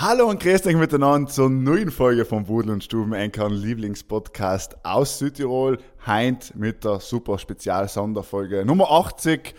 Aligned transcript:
Hallo 0.00 0.30
und 0.30 0.38
grüßt 0.38 0.64
euch 0.68 0.76
miteinander 0.76 1.28
zur 1.28 1.50
neuen 1.50 1.90
Folge 1.90 2.24
vom 2.24 2.44
Budel 2.44 2.70
und 2.70 2.84
Stuben 2.84 3.14
Enkern 3.14 3.52
Lieblingspodcast 3.52 4.84
aus 4.84 5.18
Südtirol. 5.18 5.78
Heint 6.06 6.54
mit 6.54 6.84
der 6.84 7.00
super 7.00 7.36
Spezial-Sonderfolge 7.36 8.64
Nummer 8.64 8.92
80 8.92 9.56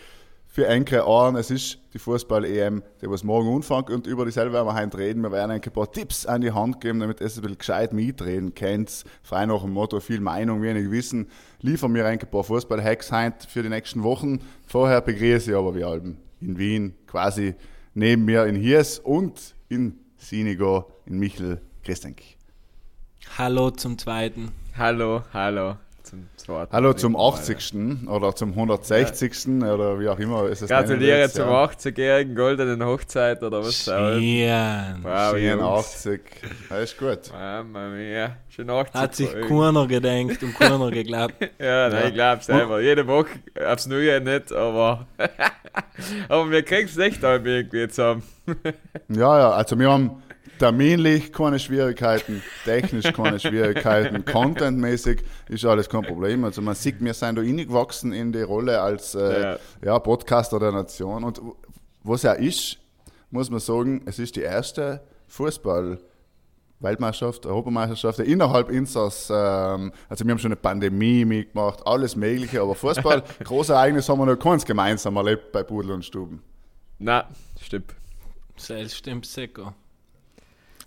für 0.48 0.66
Enke 0.66 1.06
Ohren. 1.06 1.36
Es 1.36 1.52
ist 1.52 1.80
die 1.94 2.00
Fußball-EM, 2.00 2.84
die 3.02 3.10
was 3.10 3.26
morgen 3.26 3.54
anfängt 3.54 3.90
und 3.90 4.08
über 4.08 4.24
dieselbe 4.24 4.54
werden 4.54 4.66
wir 4.66 4.76
heint 4.76 4.98
reden. 4.98 5.24
Wir 5.24 5.34
werden 5.34 5.52
ein 5.52 5.60
paar 5.60 5.92
Tipps 5.92 6.26
an 6.26 6.40
die 6.40 6.54
Hand 6.54 6.80
geben, 6.80 7.02
damit 7.02 7.20
ihr 7.20 7.28
es 7.28 7.36
ein 7.36 7.42
bisschen 7.42 7.58
gescheit 7.58 7.92
mitreden 7.92 8.56
könnt. 8.56 9.04
Frei 9.24 9.46
nach 9.46 9.64
dem 9.64 9.74
Motto, 9.74 10.00
viel 10.00 10.22
Meinung, 10.22 10.62
wenig 10.62 10.90
Wissen. 10.90 11.28
Liefern 11.60 11.94
wir 11.94 12.06
ein 12.06 12.18
paar 12.18 12.46
Fußball-Hacks 12.46 13.12
heint 13.12 13.44
für 13.44 13.62
die 13.62 13.68
nächsten 13.68 14.04
Wochen. 14.04 14.40
Vorher 14.66 15.02
begrüße 15.02 15.52
ich 15.52 15.58
aber 15.58 15.76
wie 15.76 15.84
Alben 15.84 16.18
in 16.40 16.58
Wien, 16.58 16.96
quasi 17.08 17.56
neben 17.94 18.24
mir 18.24 18.46
in 18.46 18.56
Hiers 18.56 19.00
und 19.00 19.54
in 19.68 19.99
Sinigo 20.20 20.92
in 21.06 21.18
Michel. 21.18 21.62
Dich. 21.88 22.38
Hallo 23.38 23.72
zum 23.72 23.98
zweiten. 23.98 24.52
Hallo, 24.78 25.24
hallo 25.34 25.78
zum 26.10 26.28
zweiten. 26.38 26.72
Hallo 26.72 26.94
zum 26.94 27.16
80. 27.16 28.08
oder 28.08 28.36
zum 28.36 28.50
160. 28.54 29.48
oder 29.62 30.00
wie 30.00 30.10
auch 30.10 30.18
immer. 30.18 30.44
es 30.46 30.62
es 30.62 30.70
Gratuliere 30.70 31.30
zum 31.30 31.48
ja. 31.48 31.66
80-jährigen 31.66 32.36
goldenen 32.36 32.84
Hochzeit 32.84 33.44
oder 33.44 33.60
was 33.60 33.88
auch. 33.88 34.18
Schön. 34.18 35.04
Wow, 35.04 35.38
Jungs. 35.38 36.04
84. 36.04 36.22
Das 36.70 36.84
ist 36.84 36.98
gut. 36.98 37.32
Mamma 37.32 37.90
mia, 37.90 38.38
schon 38.50 38.70
80 38.70 38.96
Hat 38.96 39.16
sich 39.16 39.32
keiner 39.48 39.88
gedenkt 39.88 40.42
und 40.42 40.56
keiner 40.56 40.90
geglaubt. 40.90 41.36
Ja, 41.60 41.90
nein, 41.90 42.08
ich 42.08 42.14
glaube 42.14 42.42
selber. 42.42 42.82
Jede 42.82 43.06
Woche 43.06 43.30
aufs 43.68 43.86
Neue 43.86 44.22
nicht, 44.22 44.52
aber. 44.52 45.06
aber 46.30 46.50
wir 46.50 46.64
kriegen 46.64 46.88
es 46.88 46.98
echt 46.98 47.22
halb 47.22 47.46
irgendwie 47.46 47.88
zusammen. 47.88 48.24
Ja, 49.10 49.40
ja, 49.40 49.52
also 49.52 49.78
wir 49.78 49.92
haben 49.92 50.24
terminlich 50.60 51.34
keine 51.34 51.58
Schwierigkeiten, 51.60 52.44
technisch 52.66 53.12
keine 53.14 53.40
Schwierigkeiten, 53.40 54.26
contentmäßig 54.32 55.24
ist 55.48 55.66
alles 55.66 55.90
kein 55.90 56.04
Problem. 56.04 56.44
Also 56.44 56.62
man 56.62 56.76
sieht, 56.76 57.04
wir 57.04 57.14
sind 57.14 57.38
da 57.38 57.42
gewachsen 57.42 58.14
in 58.14 58.32
die 58.32 58.42
Rolle 58.42 58.82
als 58.82 59.16
äh, 59.16 59.42
Ja. 59.42 59.58
ja. 59.84 60.00
Podcaster 60.00 60.60
der 60.60 60.72
Nation. 60.72 61.24
Und 61.24 61.42
was 62.04 62.24
ja 62.24 62.34
ist, 62.34 62.78
muss 63.32 63.50
man 63.50 63.60
sagen, 63.60 64.04
es 64.06 64.20
ist 64.20 64.36
die 64.36 64.42
erste 64.42 65.02
Fußball- 65.30 65.98
Weltmeisterschaft, 66.82 67.46
Europameisterschaft, 67.46 68.20
innerhalb 68.20 68.70
Insers, 68.70 69.30
ähm, 69.30 69.92
also 70.08 70.24
wir 70.26 70.32
haben 70.32 70.40
schon 70.40 70.54
eine 70.54 70.56
Pandemie 70.56 71.26
mitgemacht, 71.26 71.86
alles 71.86 72.16
Mögliche, 72.16 72.62
aber 72.62 72.74
Fußball, 72.74 73.24
große 73.44 73.74
Ereignisse 73.74 74.12
haben 74.12 74.20
wir 74.20 74.26
noch 74.26 74.40
keins 74.40 74.66
gemeinsam 74.66 75.18
erlebt 75.18 75.52
bei 75.52 75.64
Pudel 75.64 75.92
und 75.92 76.06
Stuben. 76.06 76.42
Nein, 76.98 77.24
stimmt. 77.62 77.94
Das 78.68 78.96
stimmt 78.96 79.26
sicher. 79.26 79.74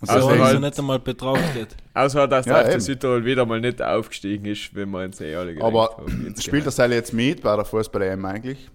Und 0.01 0.07
So 0.09 0.13
Also 0.15 0.29
halt- 0.31 0.59
nicht 0.59 0.79
einmal 0.79 0.99
betrachtet. 0.99 1.75
Außer 1.93 2.27
dass 2.27 2.45
Ja, 2.45 2.61
der. 2.63 2.73
FC 2.73 2.81
Südtirol 2.81 3.23
wieder 3.25 3.45
mal 3.45 3.61
nicht 3.61 3.81
aufgestiegen 3.81 4.45
ist, 4.45 4.75
wenn 4.75 4.89
wir 4.91 4.99
uns 5.05 5.21
eh 5.21 5.35
alle 5.35 5.53
gedacht 5.53 5.67
Aber 5.67 5.89
haben, 5.97 6.35
spielt 6.39 6.65
das 6.65 6.75
Seil 6.75 6.91
jetzt 6.91 7.13
mit 7.13 7.41
bei 7.41 7.55
der 7.55 7.63
Fußball-EM 7.65 8.25
eigentlich? 8.25 8.69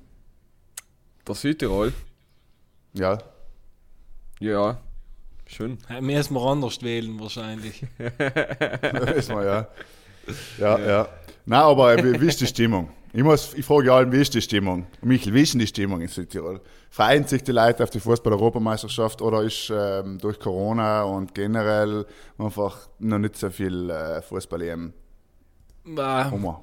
Der 1.27 1.34
Südtirol? 1.34 1.92
Ja. 2.94 3.19
Ja, 4.41 4.78
schon. 5.47 5.78
Ja, 5.91 6.00
Müssen 6.00 6.34
wir 6.34 6.41
anders 6.43 6.81
wählen 6.82 7.19
wahrscheinlich. 7.20 7.82
Wissen 7.98 9.37
wir, 9.37 9.44
ja. 9.44 9.69
Ja, 10.59 10.78
ja. 10.78 11.09
Nein, 11.44 11.60
aber 11.60 11.97
wie, 12.03 12.20
wie 12.20 12.26
ist 12.28 12.41
die 12.41 12.47
Stimmung? 12.47 12.91
Ich, 13.12 13.22
muss, 13.22 13.54
ich 13.54 13.64
frage 13.64 13.92
alle, 13.92 14.12
wie 14.12 14.20
ist 14.20 14.34
die 14.34 14.42
Stimmung? 14.42 14.86
Michel, 15.00 15.32
wie 15.32 15.42
ist 15.42 15.54
denn 15.54 15.60
die 15.60 15.66
Stimmung 15.66 16.00
in 16.00 16.08
Südtirol? 16.08 16.60
Freuen 16.91 17.26
sich 17.26 17.42
die 17.42 17.52
Leute 17.52 17.82
auf 17.82 17.91
die 17.91 18.00
Fußball-Europameisterschaft 18.00 19.22
oder 19.22 19.42
ist 19.42 19.72
ähm, 19.74 20.19
durch 20.19 20.38
Corona 20.38 21.04
und 21.04 21.34
generell 21.34 22.04
einfach 22.36 22.88
noch 22.98 23.19
nicht 23.19 23.36
so 23.36 23.48
viel 23.48 23.88
äh, 23.88 24.20
Fußball-EM? 24.20 24.92
Hummer. 26.30 26.62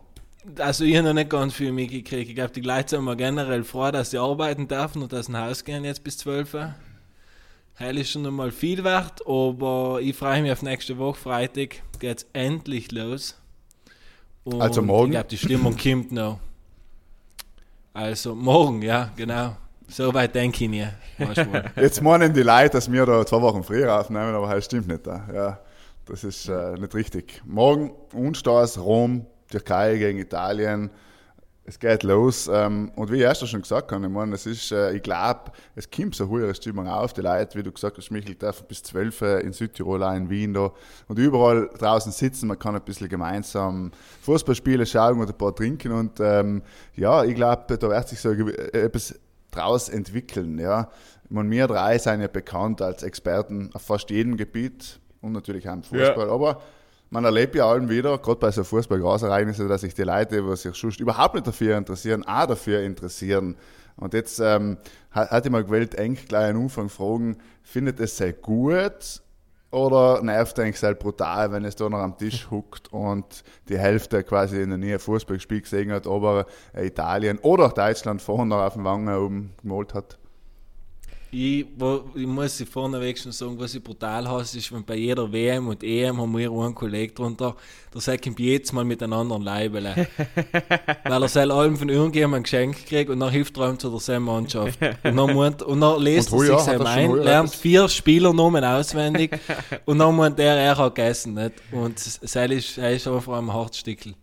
Also 0.59 0.83
ich 0.83 0.95
habe 0.95 1.07
noch 1.07 1.13
nicht 1.13 1.31
ganz 1.31 1.55
viel 1.55 1.71
mitgekriegt. 1.71 2.29
Ich 2.29 2.35
glaube, 2.35 2.53
die 2.53 2.61
Leute 2.61 2.89
sind 2.89 3.03
mal 3.03 3.15
generell 3.15 3.63
froh, 3.63 3.89
dass 3.89 4.11
sie 4.11 4.19
arbeiten 4.19 4.67
dürfen 4.67 5.01
und 5.01 5.13
aus 5.15 5.25
dem 5.25 5.37
Haus 5.37 5.63
gehen 5.63 5.83
jetzt 5.83 6.03
bis 6.03 6.19
12 6.19 6.53
Uhr. 6.53 6.75
Heil 7.79 7.97
ist 7.97 8.11
schon 8.11 8.25
einmal 8.25 8.51
viel 8.51 8.83
wert, 8.83 9.21
aber 9.27 9.99
ich 10.01 10.15
freue 10.15 10.43
mich 10.43 10.51
auf 10.51 10.61
nächste 10.61 10.97
Woche, 10.99 11.19
Freitag 11.19 11.81
geht's 11.99 12.27
endlich 12.33 12.91
los. 12.91 13.35
Und 14.45 14.61
Also 14.61 14.81
morgen? 14.81 15.07
Ich 15.07 15.11
glaube, 15.11 15.27
die 15.27 15.37
Stimmung 15.37 15.75
kommt 15.75 16.11
noch. 16.11 16.39
Also 17.93 18.35
morgen, 18.35 18.81
ja, 18.81 19.09
genau. 19.15 19.57
So 19.87 20.13
weit 20.13 20.35
denke 20.35 20.65
ich 20.65 20.69
nie. 20.69 20.87
Wohl. 21.17 21.63
Jetzt 21.75 22.01
meinen 22.01 22.33
die 22.33 22.43
Leute, 22.43 22.71
dass 22.71 22.91
wir 22.91 23.05
da 23.05 23.25
zwei 23.25 23.41
Wochen 23.41 23.63
früher 23.63 23.99
aufnehmen, 23.99 24.35
aber 24.35 24.53
das 24.53 24.65
stimmt 24.65 24.87
nicht. 24.87 25.05
Da. 25.05 25.27
Ja, 25.33 25.59
das 26.05 26.23
ist 26.23 26.47
äh, 26.47 26.73
nicht 26.73 26.93
richtig. 26.93 27.41
Morgen 27.45 27.91
Unstars, 28.13 28.79
Rom, 28.79 29.25
Türkei 29.49 29.97
gegen 29.97 30.19
Italien. 30.19 30.89
Es 31.67 31.79
geht 31.79 32.03
los. 32.03 32.47
Ähm, 32.51 32.91
und 32.95 33.11
wie 33.11 33.15
ich 33.15 33.21
erst 33.21 33.47
schon 33.47 33.61
gesagt 33.61 33.91
habe, 33.91 34.05
ich 34.05 34.11
meine, 34.11 34.35
es 34.35 34.45
ist, 34.45 34.71
äh, 34.71 34.93
ich 34.95 35.01
glaube, 35.01 35.51
es 35.73 35.89
kommt 35.89 36.13
so 36.13 36.25
eine 36.25 36.31
hohe 36.31 36.53
Stimmung 36.53 36.87
auf. 36.87 37.13
Die 37.13 37.21
Leute, 37.21 37.57
wie 37.57 37.63
du 37.63 37.71
gesagt 37.71 37.97
hast, 37.97 38.11
Michel, 38.11 38.35
dürfen 38.35 38.67
bis 38.67 38.83
12 38.83 39.21
Uhr 39.23 39.41
in 39.41 39.51
Südtirol, 39.51 40.03
auch 40.03 40.13
in 40.13 40.29
Wien 40.29 40.53
da 40.53 40.71
und 41.07 41.17
überall 41.17 41.69
draußen 41.79 42.11
sitzen. 42.11 42.47
Man 42.47 42.59
kann 42.59 42.75
ein 42.75 42.83
bisschen 42.83 43.09
gemeinsam 43.09 43.91
Fußballspiele 44.21 44.85
schauen 44.85 45.19
und 45.19 45.27
ein 45.27 45.37
paar 45.37 45.55
trinken. 45.55 45.91
Und 45.91 46.19
ähm, 46.19 46.61
ja, 46.95 47.23
ich 47.23 47.33
glaube, 47.33 47.77
da 47.77 47.89
wird 47.89 48.09
sich 48.09 48.19
so 48.19 48.29
äh, 48.31 48.51
etwas 48.71 49.19
draus 49.49 49.89
entwickeln. 49.89 50.59
Ja. 50.59 50.91
Ich 51.23 51.31
meine, 51.31 51.49
wir 51.49 51.65
drei 51.65 51.97
sind 51.97 52.21
ja 52.21 52.27
bekannt 52.27 52.83
als 52.83 53.01
Experten 53.01 53.71
auf 53.73 53.81
fast 53.81 54.11
jedem 54.11 54.37
Gebiet 54.37 54.99
und 55.21 55.31
natürlich 55.31 55.67
auch 55.67 55.73
im 55.73 55.83
Fußball. 55.83 56.29
Aber 56.29 56.61
man 57.15 57.23
erlebt 57.23 57.55
ja 57.55 57.65
allen 57.65 57.89
wieder, 57.89 58.17
gerade 58.17 58.39
bei 58.41 58.51
so 58.51 58.65
Fußball-Großereignissen, 58.65 59.69
dass 59.69 59.81
sich 59.81 59.93
die 59.93 60.03
Leute, 60.03 60.43
die 60.43 60.55
sich 60.57 60.75
sonst 60.75 60.99
überhaupt 60.99 61.35
nicht 61.35 61.47
dafür 61.47 61.77
interessieren, 61.77 62.27
auch 62.27 62.45
dafür 62.45 62.81
interessieren. 62.81 63.55
Und 63.95 64.13
jetzt 64.13 64.39
ähm, 64.39 64.77
hat, 65.11 65.45
ich 65.45 65.51
mal 65.51 65.63
gewählt, 65.63 65.95
eng 65.95 66.17
gleich 66.27 66.49
einen 66.49 66.57
Umfang 66.57 66.89
fragen, 66.89 67.37
findet 67.63 68.01
es 68.01 68.17
sehr 68.17 68.33
gut 68.33 69.21
oder 69.71 70.21
nervt 70.21 70.59
eigentlich 70.59 70.77
sehr 70.77 70.93
brutal, 70.93 71.53
wenn 71.53 71.63
es 71.63 71.77
da 71.77 71.87
noch 71.87 71.99
am 71.99 72.17
Tisch 72.17 72.47
huckt 72.51 72.91
und 72.91 73.45
die 73.69 73.77
Hälfte 73.77 74.21
quasi 74.23 74.61
in 74.61 74.69
der 74.69 74.77
Nähe 74.77 74.99
Fußballspiel 74.99 75.61
gesehen 75.61 75.93
hat, 75.93 76.07
aber 76.07 76.47
äh, 76.73 76.85
Italien 76.85 77.39
oder 77.39 77.69
Deutschland 77.69 78.21
vorne 78.21 78.47
noch 78.47 78.61
auf 78.61 78.73
den 78.73 78.83
Wangen 78.83 79.15
oben 79.15 79.53
gemalt 79.61 79.93
hat? 79.93 80.19
Ich, 81.37 81.65
wo, 81.75 82.05
ich 82.15 82.25
muss 82.25 82.55
sie 82.55 82.65
vorneweg 82.65 83.19
schon 83.19 83.33
sagen, 83.33 83.59
was 83.59 83.75
ich 83.75 83.83
brutal 83.83 84.25
hasse, 84.25 84.57
ist, 84.57 84.71
wenn 84.71 84.85
bei 84.85 84.95
jeder 84.95 85.29
WM 85.29 85.67
und 85.67 85.83
EM 85.83 86.21
haben 86.21 86.37
wir 86.37 86.49
einen 86.49 86.73
Kollegen 86.73 87.13
drunter, 87.13 87.57
der 87.93 87.99
sagt 87.99 88.25
ihm 88.25 88.35
jedes 88.37 88.71
Mal 88.71 88.85
mit 88.85 89.03
einem 89.03 89.11
anderen 89.11 89.41
Leibele. 89.41 90.07
Weil 91.03 91.21
er 91.21 91.27
soll 91.27 91.51
allem 91.51 91.75
von 91.75 91.89
irgendjemandem 91.89 92.39
ein 92.39 92.43
Geschenk 92.43 92.85
kriegt 92.85 93.09
und 93.09 93.19
dann 93.19 93.31
hilft 93.31 93.57
er 93.57 93.69
ihm 93.69 93.77
zu 93.77 93.89
derselben 93.89 94.23
Mannschaft. 94.23 94.79
Und 94.81 95.17
dann, 95.17 95.35
meint, 95.35 95.61
und 95.61 95.81
dann 95.81 96.01
lest 96.01 96.31
Und 96.31 96.47
er 96.47 96.57
sich 96.57 96.73
schon 96.73 96.87
ein, 96.87 97.11
lernt 97.17 97.53
vier 97.53 97.89
Spielernamen 97.89 98.63
auswendig 98.63 99.37
und 99.83 99.99
dann 99.99 100.15
meint 100.15 100.39
er, 100.39 100.55
er 100.55 100.77
hat 100.77 100.95
gegessen. 100.95 101.33
Nicht? 101.33 101.55
Und 101.73 101.99
Seil 101.99 102.53
ist, 102.53 102.77
er 102.77 102.93
ist 102.93 103.09
einfach 103.09 103.37
ein 103.37 103.51
Hartstickel. 103.51 104.13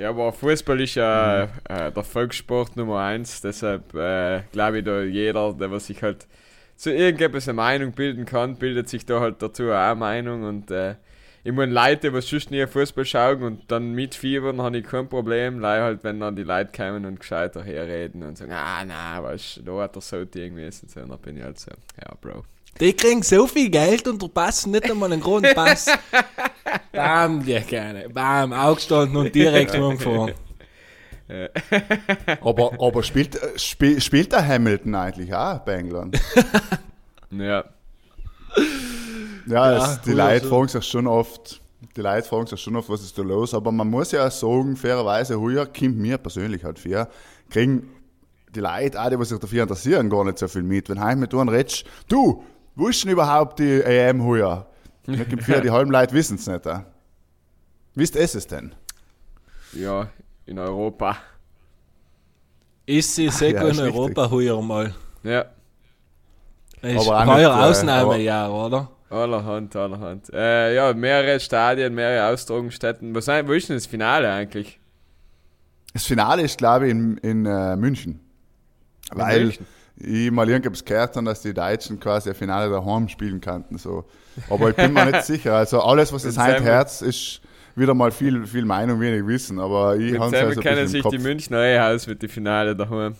Ja, 0.00 0.08
aber 0.08 0.32
Fußball 0.32 0.80
ist 0.80 0.94
ja 0.94 1.42
äh, 1.68 1.92
der 1.92 2.04
Volkssport 2.04 2.74
Nummer 2.74 3.00
eins, 3.00 3.42
deshalb 3.42 3.94
äh, 3.94 4.40
glaube 4.50 4.78
ich, 4.78 4.84
da 4.86 5.02
jeder, 5.02 5.52
der 5.52 5.70
was 5.70 5.88
sich 5.88 6.02
halt 6.02 6.26
zu 6.76 6.90
irgendetwas 6.90 7.48
eine 7.48 7.56
Meinung 7.56 7.92
bilden 7.92 8.24
kann, 8.24 8.56
bildet 8.56 8.88
sich 8.88 9.04
da 9.04 9.20
halt 9.20 9.42
dazu 9.42 9.64
auch 9.64 9.74
eine 9.74 9.96
Meinung. 9.96 10.44
Und 10.44 10.70
äh, 10.70 10.94
ich 11.44 11.52
meine, 11.52 11.70
Leute, 11.74 12.10
die 12.12 12.20
sonst 12.22 12.50
nie 12.50 12.66
Fußball 12.66 13.04
schauen 13.04 13.42
und 13.42 13.70
dann 13.70 13.92
mitfiebern, 13.92 14.62
habe 14.62 14.78
ich 14.78 14.86
kein 14.86 15.06
Problem, 15.06 15.60
leider 15.60 15.84
halt, 15.84 16.02
wenn 16.02 16.18
dann 16.18 16.34
die 16.34 16.44
Leute 16.44 16.72
kommen 16.74 17.04
und 17.04 17.20
gescheiter 17.20 17.62
herreden 17.62 18.22
und 18.22 18.38
sagen, 18.38 18.52
ah, 18.52 18.82
nein, 18.82 19.22
weißt 19.22 19.58
du, 19.58 19.62
da 19.64 19.82
hat 19.82 19.96
er 19.96 20.00
so 20.00 20.16
irgendwie 20.16 20.64
und 20.64 20.72
so, 20.72 21.00
dann 21.00 21.18
bin 21.18 21.36
ich 21.36 21.44
halt 21.44 21.58
so, 21.58 21.72
ja, 21.72 22.14
Bro. 22.22 22.44
Die 22.78 22.92
kriegen 22.94 23.22
so 23.22 23.46
viel 23.46 23.68
Geld 23.70 24.06
und 24.08 24.18
verpassen 24.20 24.70
nicht 24.72 24.90
einmal 24.90 25.12
einen 25.12 25.20
großen 25.20 25.54
Pass. 25.54 25.86
Bam, 26.92 27.44
die 27.44 27.60
keine. 27.60 28.08
Bam, 28.08 28.52
aufgestanden 28.52 29.16
und 29.16 29.34
direkt 29.34 29.74
umgefahren. 29.78 30.32
Aber, 32.40 32.72
aber 32.80 33.02
spielt, 33.02 33.36
äh, 33.40 33.58
spiel, 33.58 34.00
spielt 34.00 34.32
der 34.32 34.46
Hamilton 34.46 34.94
eigentlich 34.94 35.32
auch 35.34 35.58
bei 35.60 35.74
England? 35.74 36.20
Ja, 37.32 37.64
Ja, 39.46 39.72
Ja, 39.72 39.92
es, 39.92 40.00
die 40.00 40.10
cool, 40.10 40.16
Leute 40.16 40.32
also- 40.32 40.48
fragen 40.48 40.68
sich 40.68 40.84
schon 40.84 41.06
oft, 41.06 41.60
Die 41.96 42.00
Leute 42.00 42.26
fragen 42.28 42.46
sich 42.48 42.60
schon 42.60 42.74
oft, 42.74 42.88
was 42.88 43.02
ist 43.02 43.16
da 43.16 43.22
los, 43.22 43.54
aber 43.54 43.70
man 43.70 43.88
muss 43.88 44.10
ja 44.10 44.28
sagen, 44.32 44.74
fairerweise, 44.76 45.40
heuer 45.40 45.66
kommt 45.66 45.96
mir 45.98 46.18
persönlich 46.18 46.64
halt 46.64 46.80
fair, 46.80 47.08
kriegen 47.48 47.88
die 48.52 48.58
Leute, 48.58 49.00
auch 49.00 49.08
die, 49.10 49.16
die 49.16 49.24
sich 49.24 49.38
dafür 49.38 49.62
interessieren, 49.62 50.10
gar 50.10 50.24
nicht 50.24 50.38
so 50.38 50.48
viel 50.48 50.64
mit. 50.64 50.88
Wenn 50.88 50.98
heim 51.00 51.20
mit 51.20 51.32
einem 51.32 51.48
redest, 51.48 51.84
du, 52.08 52.42
wo 52.80 52.88
ist 52.88 53.04
denn 53.04 53.12
überhaupt 53.12 53.58
die 53.58 53.82
EM 53.82 54.24
heuer? 54.24 54.66
Mir 55.06 55.24
kommt 55.24 55.42
fair, 55.42 55.60
die 55.60 55.70
halben 55.76 55.90
Leute 55.90 56.14
wissen 56.14 56.36
es 56.36 56.46
nicht. 56.46 56.62
Wisst 57.94 58.14
ihr 58.14 58.22
es 58.22 58.46
denn? 58.46 58.74
Ja, 59.72 60.08
in 60.46 60.58
Europa. 60.58 61.16
Ist 62.86 63.14
sie 63.14 63.28
sehr 63.28 63.50
ja, 63.50 63.60
gut 63.62 63.72
ist 63.72 63.78
in 63.78 63.84
Europa 63.84 64.30
heuer 64.30 64.62
mal. 64.62 64.94
Ja, 65.22 65.44
Das 66.80 66.92
ist 66.92 67.08
Aber 67.08 67.26
heuer 67.26 67.54
nicht, 67.54 67.62
äh, 67.62 67.68
Ausnahmejahr, 67.68 68.52
oder? 68.52 68.90
allerhand, 69.10 69.76
allerhand. 69.76 70.32
Äh, 70.32 70.74
ja, 70.74 70.94
mehrere 70.94 71.38
Stadien, 71.38 71.94
mehrere 71.94 72.32
Austragungsstätten. 72.32 73.14
Was 73.14 73.26
wo 73.28 73.52
ist 73.52 73.68
denn 73.68 73.76
das 73.76 73.86
Finale 73.86 74.32
eigentlich? 74.32 74.80
Das 75.92 76.06
Finale 76.06 76.42
ist, 76.42 76.58
glaube 76.58 76.86
ich, 76.86 76.92
in, 76.92 77.18
in 77.18 77.44
äh, 77.44 77.76
München. 77.76 78.20
Weil 79.12 79.44
München? 79.44 79.66
Ich 80.00 80.30
mal 80.30 80.48
irgendwas 80.48 80.84
gehört 80.84 81.16
habe, 81.16 81.26
dass 81.26 81.42
die 81.42 81.54
Deutschen 81.54 82.00
quasi 82.00 82.30
ein 82.30 82.34
Finale 82.34 82.70
daheim 82.70 83.08
spielen 83.08 83.40
könnten. 83.40 83.78
So. 83.78 84.04
Aber 84.48 84.70
ich 84.70 84.76
bin 84.76 84.92
mir 84.92 85.06
nicht 85.06 85.24
sicher. 85.24 85.54
Also 85.54 85.80
alles, 85.82 86.12
was 86.12 86.24
Wenn 86.24 86.42
heute 86.42 86.64
Herz 86.64 87.02
ist, 87.02 87.40
wieder 87.76 87.94
mal 87.94 88.10
viel, 88.10 88.46
viel 88.46 88.64
Meinung, 88.64 89.00
wenig 89.00 89.26
Wissen. 89.26 89.58
Aber 89.58 89.96
ich 89.96 90.18
habe 90.18 90.34
es 90.36 90.42
also 90.42 90.60
kennen 90.60 90.86
sich 90.86 91.04
im 91.04 91.10
die 91.10 91.16
Kopf. 91.16 91.24
Münchner 91.24 91.62
eh 91.62 91.78
aus 91.78 92.06
mit 92.06 92.22
den 92.22 92.28
Finale 92.28 92.74
daheim. 92.76 93.14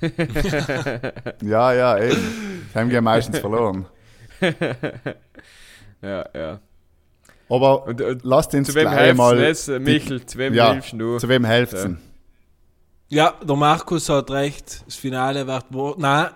Ja, 1.42 1.72
ja. 1.72 1.98
Die 1.98 2.16
haben 2.74 2.90
ja 2.90 3.00
meistens 3.00 3.38
verloren. 3.38 3.86
Ja, 6.02 6.26
ja. 6.34 6.60
Aber 7.48 7.86
Und, 7.86 8.00
und 8.02 8.24
lasst 8.24 8.54
uns 8.54 8.68
zu 8.68 8.74
wem 8.74 8.90
gleich 8.90 9.14
mal... 9.14 9.34
Michel? 9.80 10.26
Zu 10.26 10.38
wem 10.38 10.52
ja, 10.54 10.72
hilfst 10.72 10.92
du? 10.92 11.18
zu 11.18 11.28
wem 11.28 11.44
helft 11.44 11.74
Ja. 13.08 13.32
der 13.42 13.56
Markus 13.56 14.08
hat 14.08 14.30
recht. 14.30 14.82
Das 14.86 14.96
Finale 14.96 15.46
wird 15.46 15.66
wo. 15.70 15.94
Nein, 15.98 16.28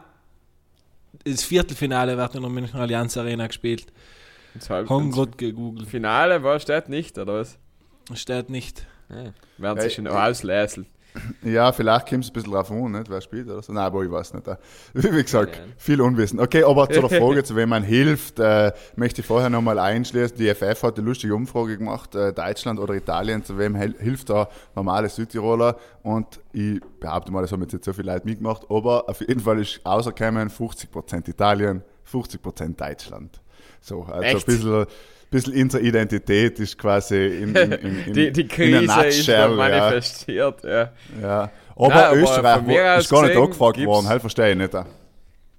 das 1.25 1.43
Viertelfinale 1.43 2.17
wird 2.17 2.34
in 2.34 2.43
der 2.43 2.50
München 2.50 2.78
Allianz 2.78 3.17
Arena 3.17 3.46
gespielt. 3.46 3.87
Haben 4.69 5.11
gerade 5.12 5.32
gegoogelt. 5.37 5.88
Finale 5.88 6.43
war 6.43 6.58
steht 6.61 6.88
nicht, 6.88 7.19
oder 7.19 7.34
was? 7.40 7.58
Steht 8.14 8.50
nicht. 8.50 8.87
Ja. 9.08 9.32
Werden 9.58 9.76
Ja, 9.78 9.82
sie 9.82 9.90
schon 9.90 10.06
ich- 10.06 10.12
auslesen. 10.12 10.87
Ja, 11.43 11.73
vielleicht 11.73 12.09
kommt 12.09 12.25
es 12.25 12.31
ein 12.31 12.33
bisschen 12.35 12.53
drauf 12.53 12.71
an, 12.71 12.93
nicht, 12.93 13.11
wer 13.11 13.21
spielt 13.21 13.49
oder 13.49 13.62
so. 13.62 13.73
Nein, 13.73 13.85
aber 13.85 14.03
ich 14.05 14.11
weiß 14.11 14.35
nicht. 14.35 14.47
äh. 14.47 14.57
Wie 14.95 15.23
gesagt, 15.23 15.61
viel 15.77 16.01
Unwissen. 16.01 16.39
Okay, 16.39 16.62
aber 16.65 16.89
zu 16.89 17.01
der 17.01 17.09
Frage, 17.21 17.43
zu 17.43 17.57
wem 17.57 17.71
man 17.71 17.83
hilft, 17.83 18.39
äh, 18.39 18.73
möchte 18.97 19.21
ich 19.21 19.27
vorher 19.27 19.51
nochmal 19.51 19.79
einschließen. 19.79 20.37
Die 20.37 20.49
FF 20.55 20.83
hat 20.83 20.99
eine 20.99 21.07
lustige 21.07 21.35
Umfrage 21.35 21.79
gemacht, 21.79 22.15
äh, 22.15 22.33
Deutschland 22.33 22.79
oder 22.79 22.95
Italien, 22.95 23.45
zu 23.45 23.59
wem 23.59 23.75
hilft 23.75 24.31
da 24.31 24.49
normale 24.75 25.09
Südtiroler? 25.09 25.77
Und 26.03 26.41
ich 26.53 26.81
behaupte 27.01 27.33
mal, 27.33 27.43
das 27.43 27.53
haben 27.53 27.63
jetzt 27.63 27.73
nicht 27.73 27.85
so 27.85 27.93
viele 27.93 28.13
Leute 28.13 28.27
mitgemacht, 28.27 28.67
aber 28.69 29.09
auf 29.09 29.21
jeden 29.21 29.41
Fall 29.41 29.61
ist 29.61 29.81
außerkommen 29.85 30.51
50% 30.51 31.29
Italien, 31.29 31.83
50% 32.11 32.77
Deutschland. 32.77 33.41
So, 33.81 34.03
also 34.03 34.21
Echt? 34.23 34.49
ein 34.49 34.55
bisschen, 34.55 34.87
bisschen 35.31 35.62
unsere 35.62 35.82
Identität 35.82 36.59
ist 36.61 36.77
quasi 36.79 37.17
in, 37.27 37.55
in, 37.55 37.73
in, 37.73 37.99
in, 38.06 38.12
Die, 38.12 38.32
die 38.32 38.41
in 38.43 38.49
Krise 38.49 38.79
ist 38.85 38.97
nutshell, 38.97 39.50
ja. 39.50 39.56
manifestiert. 39.56 40.65
Ja. 40.65 40.93
Ja. 41.23 41.50
Aber 41.77 41.88
Nein, 41.88 42.05
aber 42.05 42.17
Österreich 42.17 42.62
wo- 42.67 42.79
aus 42.79 43.00
ist 43.05 43.11
gar 43.11 43.27
nicht 43.27 43.37
angefragt 43.37 43.85
worden, 43.85 44.09
halt 44.09 44.21
verstehe 44.21 44.50
ich 44.50 44.56
nicht. 44.59 44.75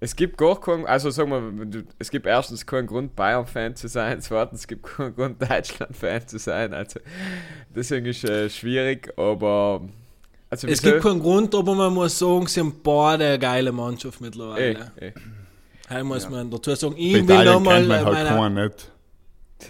Es 0.03 0.15
gibt 0.15 0.37
gar 0.37 0.59
keinen, 0.59 0.85
also 0.87 1.11
sagen 1.11 1.29
wir, 1.29 1.83
es 1.99 2.09
gibt 2.09 2.25
erstens 2.25 2.65
keinen 2.65 2.87
Grund, 2.87 3.15
Bayern-Fan 3.15 3.75
zu 3.75 3.87
sein, 3.87 4.19
zweitens 4.21 4.61
es 4.61 4.67
gibt 4.67 4.83
keinen 4.83 5.15
Grund, 5.15 5.39
Deutschland-Fan 5.41 6.27
zu 6.27 6.39
sein. 6.39 6.73
Also 6.73 6.99
deswegen 7.75 8.07
ist 8.07 8.23
äh, 8.23 8.49
schwierig, 8.49 9.13
aber 9.17 9.81
also 10.49 10.67
Es 10.67 10.81
gibt 10.81 11.01
keinen 11.01 11.19
Grund, 11.21 11.53
aber 11.55 11.75
man 11.75 11.93
muss 11.93 12.17
sagen, 12.17 12.47
sie 12.47 12.59
haben 12.61 12.75
beide 12.83 13.25
eine 13.25 13.39
geile 13.39 13.71
Mannschaft 13.71 14.19
eh, 14.19 14.23
mittlerweile. 14.23 14.91
eh. 14.99 15.11
Hier 15.87 16.03
muss 16.03 16.27
man 16.29 16.49
dazu 16.49 16.73
sagen, 16.73 16.95
Bei 16.95 16.99
ich 16.99 17.13
will 17.13 17.23
Italien 17.23 17.53
nochmal 17.53 17.87
halt 18.05 18.31
meine. 18.35 18.71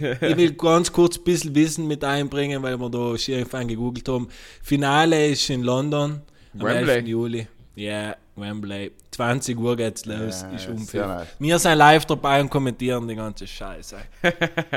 ich 0.00 0.36
will 0.36 0.52
ganz 0.54 0.92
kurz 0.92 1.18
ein 1.18 1.24
bisschen 1.24 1.54
Wissen 1.54 1.86
mit 1.86 2.04
einbringen, 2.04 2.62
weil 2.62 2.78
wir 2.78 2.90
da 2.90 3.16
schon 3.16 3.68
gegoogelt 3.68 4.08
haben. 4.08 4.28
Finale 4.62 5.28
ist 5.28 5.48
in 5.50 5.62
London 5.62 6.22
am 6.54 6.60
Wembley. 6.60 6.94
11. 6.94 7.06
Juli. 7.06 7.46
Ja, 7.74 8.16
Wembley. 8.36 8.92
20 9.12 9.58
Uhr 9.58 9.76
geht's 9.76 10.04
los, 10.06 10.42
Ja, 10.42 10.56
ist 10.56 10.64
ja, 10.66 10.70
unfair. 10.72 11.06
nice. 11.06 11.26
Wir 11.38 11.58
sind 11.58 11.76
live 11.76 12.04
dabei 12.06 12.40
und 12.40 12.48
kommentieren 12.50 13.06
die 13.08 13.14
ganze 13.14 13.46
Scheiße. 13.46 13.96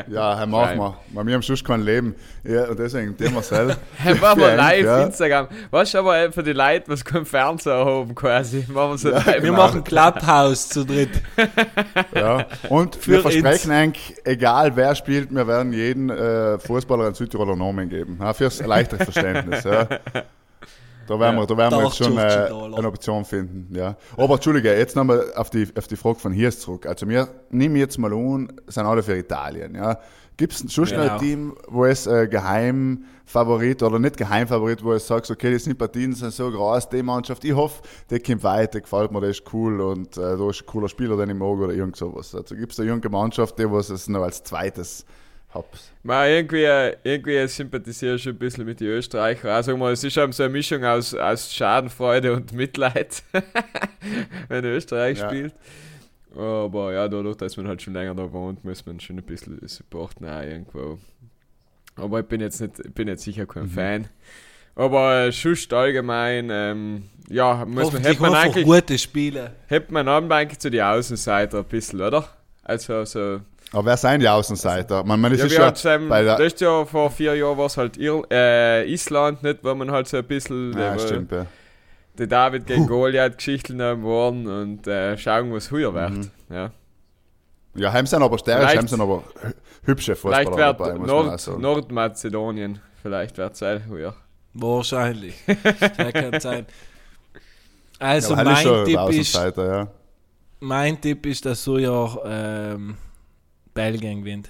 Ja, 0.09 0.37
hey, 0.37 0.45
machen 0.47 0.77
Nein. 0.77 0.77
wir. 0.77 0.97
Weil 1.13 1.25
wir 1.27 1.33
haben 1.35 1.41
sonst 1.41 1.63
kein 1.65 1.81
Leben. 1.81 2.15
Ja, 2.43 2.65
und 2.69 2.77
deswegen, 2.79 3.15
der 3.17 3.31
Marcel. 3.31 3.67
Machen 4.21 4.39
wir 4.39 4.55
live 4.55 4.85
ja. 4.85 5.03
Instagram. 5.03 5.47
Was 5.71 5.95
aber 5.95 6.31
für 6.33 6.43
die 6.43 6.51
Leute, 6.53 6.85
was 6.89 7.03
kein 7.03 7.25
Fernseher 7.25 7.85
haben 7.85 8.13
quasi? 8.13 8.65
Machen 8.67 8.91
wir 8.91 8.97
so 8.97 9.09
Ja, 9.09 9.17
live. 9.17 9.25
Wir 9.35 9.41
Genau. 9.41 9.53
machen 9.57 9.83
Clubhouse 9.83 10.69
zu 10.69 10.85
dritt. 10.85 11.21
Ja. 12.13 12.45
Und 12.69 12.95
Für 12.95 13.11
wir 13.11 13.21
versprechen 13.21 13.71
ins- 13.71 13.79
eigentlich, 13.79 14.15
egal 14.25 14.75
wer 14.75 14.95
spielt, 14.95 15.33
wir 15.33 15.47
werden 15.47 15.71
jeden 15.73 16.09
äh, 16.09 16.59
Fußballer 16.59 17.05
einen 17.07 17.15
Südtiroler 17.15 17.55
Namen 17.55 17.89
geben. 17.89 18.17
Ja, 18.21 18.33
fürs 18.33 18.59
leichtere 18.65 19.03
Verständnis. 19.05 19.63
Ja. 19.63 19.87
Da 21.07 21.19
werden 21.19 21.35
wir, 21.37 21.45
da 21.45 21.57
werden 21.57 21.77
wir 21.77 21.85
jetzt 21.85 21.97
schon 21.97 22.17
äh, 22.17 22.75
eine 22.77 22.87
Option 22.87 23.25
finden. 23.25 23.75
Ja. 23.75 23.95
Aber 24.17 24.35
Entschuldige, 24.35 24.75
jetzt 24.75 24.95
nochmal 24.95 25.33
auf 25.35 25.49
die, 25.49 25.67
auf 25.77 25.87
die 25.87 25.95
Frage 25.95 26.19
von 26.19 26.31
hier 26.33 26.51
zurück. 26.51 26.85
Also 26.85 27.07
wir 27.07 27.27
nehmen 27.49 27.75
jetzt 27.75 27.97
mal 27.97 28.13
an, 28.13 28.51
sind 28.67 28.85
alle 28.85 29.03
für 29.03 29.17
Italien. 29.17 29.75
Ja. 29.75 29.99
Gibt 30.37 30.53
es 30.53 30.73
schon 30.73 30.85
Genau. 30.85 31.13
ein 31.13 31.19
Team, 31.19 31.55
wo 31.67 31.85
es 31.85 32.07
äh, 32.07 32.27
Geheimfavorit 32.27 33.81
oder 33.83 33.99
nicht 33.99 34.17
Geheimfavorit, 34.17 34.83
wo 34.83 34.91
es 34.93 35.07
sagt, 35.07 35.29
okay, 35.31 35.51
die 35.51 35.59
Sympathien 35.59 36.13
sind 36.13 36.33
so 36.33 36.51
groß, 36.51 36.89
die 36.89 37.03
Mannschaft, 37.03 37.45
ich 37.45 37.53
hoffe, 37.53 37.81
der 38.09 38.19
kommt 38.19 38.43
weiter, 38.43 38.81
gefällt 38.81 39.11
mir, 39.11 39.21
der 39.21 39.29
ist 39.29 39.43
cool 39.53 39.79
und 39.79 40.17
äh, 40.17 40.35
da 40.37 40.49
ist 40.49 40.61
ein 40.61 40.65
cooler 40.65 40.89
Spieler, 40.89 41.15
den 41.15 41.29
ich 41.29 41.35
mag 41.37 41.57
oder 41.57 41.73
irgend 41.73 41.95
sowas. 41.95 42.35
Also 42.35 42.55
gibt 42.55 42.71
es 42.71 42.77
da 42.77 42.83
irgendeine 42.83 43.13
Mannschaft, 43.13 43.57
die 43.57 43.71
was 43.71 43.89
es 43.89 44.09
noch 44.09 44.23
als 44.23 44.43
zweites 44.43 45.05
hat? 45.55 45.65
Man, 46.03 46.29
irgendwie, 46.29 46.65
irgendwie 47.03 47.47
sympathisiere 47.47 48.15
ich 48.15 48.23
schon 48.23 48.33
ein 48.33 48.37
bisschen 48.39 48.65
mit 48.65 48.79
den 48.79 48.87
Österreichern. 48.89 49.51
Also 49.51 49.75
mal, 49.75 49.93
es 49.93 50.03
ist 50.03 50.17
eben 50.17 50.31
so 50.31 50.43
eine 50.43 50.51
Mischung 50.51 50.83
aus, 50.85 51.13
aus 51.15 51.53
Schadenfreude 51.53 52.33
und 52.33 52.53
Mitleid, 52.53 53.23
wenn 54.49 54.65
Österreich 54.65 55.17
Ja. 55.19 55.29
spielt. 55.29 55.53
Aber 56.35 56.93
ja, 56.93 57.07
dadurch, 57.07 57.37
dass 57.37 57.55
man 57.57 57.67
halt 57.67 57.81
schon 57.81 57.93
länger 57.93 58.13
da 58.13 58.31
wohnt, 58.31 58.63
muss 58.63 58.85
man 58.85 58.99
schon 58.99 59.17
ein 59.17 59.23
bisschen 59.23 59.59
supporten 59.67 60.27
auch 60.27 60.41
irgendwo. 60.41 60.99
Aber 61.95 62.19
ich 62.19 62.25
bin 62.25 62.41
jetzt 62.41 62.59
nicht, 62.59 62.79
ich 62.79 62.93
bin 62.93 63.07
jetzt 63.07 63.23
sicher 63.23 63.45
kein 63.45 63.67
Fan. 63.67 64.09
Aber 64.75 65.27
äh, 65.27 65.31
Schuss 65.31 65.71
allgemein, 65.71 66.49
ähm, 66.51 67.03
ja, 67.29 67.63
muss 67.65 67.93
man, 67.93 68.03
hätte 68.03 68.21
man 68.21 68.35
eigentlich, 68.35 68.65
gute 68.65 68.97
Spiele. 68.97 69.53
hätte 69.67 69.93
man 69.93 70.07
eigentlich 70.09 70.59
zu 70.59 70.69
den 70.69 70.81
Außenseiter 70.81 71.59
ein 71.59 71.63
bisschen, 71.65 72.01
oder? 72.01 72.27
Also 72.63 73.05
so, 73.05 73.39
Aber 73.75 73.87
wer 73.87 73.97
sind 73.97 74.21
die 74.21 74.29
Außenseiter? 74.29 75.03
Man, 75.03 75.19
man, 75.19 75.33
das 75.33 75.51
ja, 75.53 75.67
ist 75.67 75.83
ja 75.83 75.95
ähm, 75.95 76.07
bei 76.07 76.23
der, 76.23 76.39
letztes 76.39 76.61
Jahr, 76.61 76.85
vor 76.85 77.11
vier 77.11 77.35
Jahren 77.35 77.57
war 77.57 77.65
es 77.65 77.75
halt 77.75 77.97
Ir 77.97 78.23
äh, 78.31 78.89
Island, 78.89 79.43
nicht, 79.43 79.65
wo 79.65 79.75
man 79.75 79.91
halt 79.91 80.07
so 80.07 80.15
ein 80.15 80.23
bisschen 80.23 80.71
ja, 80.77 80.95
äh, 80.95 80.99
stimmt, 80.99 81.29
ja. 81.33 81.45
der 82.17 82.27
David 82.27 82.67
gegen 82.67 82.87
Goliath 82.87 83.35
Geschichten 83.35 83.81
haben 83.81 84.03
worden 84.03 84.47
und 84.47 84.87
äh, 84.87 85.17
schauen, 85.17 85.51
was 85.51 85.71
höher 85.71 85.93
wird. 85.93 86.11
Mhm. 86.11 86.31
Ja. 86.49 86.71
Ja, 87.75 87.91
heim 87.91 88.05
sind 88.05 88.23
aber 88.23 88.37
stärker, 88.37 88.61
Vielleicht- 88.61 88.77
heim 88.77 88.87
sind 88.87 89.01
aber 89.01 89.23
hü- 89.43 89.53
hübsche 89.83 90.15
Vielleicht 90.15 90.47
Fußballer 90.47 90.67
wird 90.67 90.79
dabei, 90.79 90.93
muss 90.97 91.07
man 91.11 91.29
auch 91.31 91.47
Nord. 91.47 91.59
Nordmazedonien, 91.59 92.79
vielleicht 93.03 93.37
wird 93.37 93.61
es 93.61 93.85
höher. 93.89 94.15
Wahrscheinlich. 94.53 95.35
Das 95.63 96.13
kann 96.13 96.39
sein. 96.39 96.65
Also 97.99 98.35
ja, 98.35 98.43
mein 98.45 98.85
Tipp 98.85 99.09
ist, 99.09 99.33
ja. 99.35 99.87
mein 100.61 101.01
Tipp 101.01 101.25
ist, 101.25 101.45
dass 101.45 101.61
so 101.61 101.77
ja 101.77 102.17
ähm, 102.25 102.95
Belgien 103.75 104.21
gewinnt. 104.21 104.49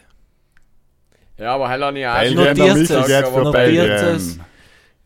Ja, 1.37 1.55
aber 1.55 1.65
auch 1.65 1.91
nicht 1.91 2.05
Belgien, 2.05 2.35
Notiert 2.35 2.89
der 2.89 3.23
es, 3.23 3.29
für 3.29 3.43
notiert 3.43 3.51
Belgien. 3.51 4.15
es. 4.15 4.39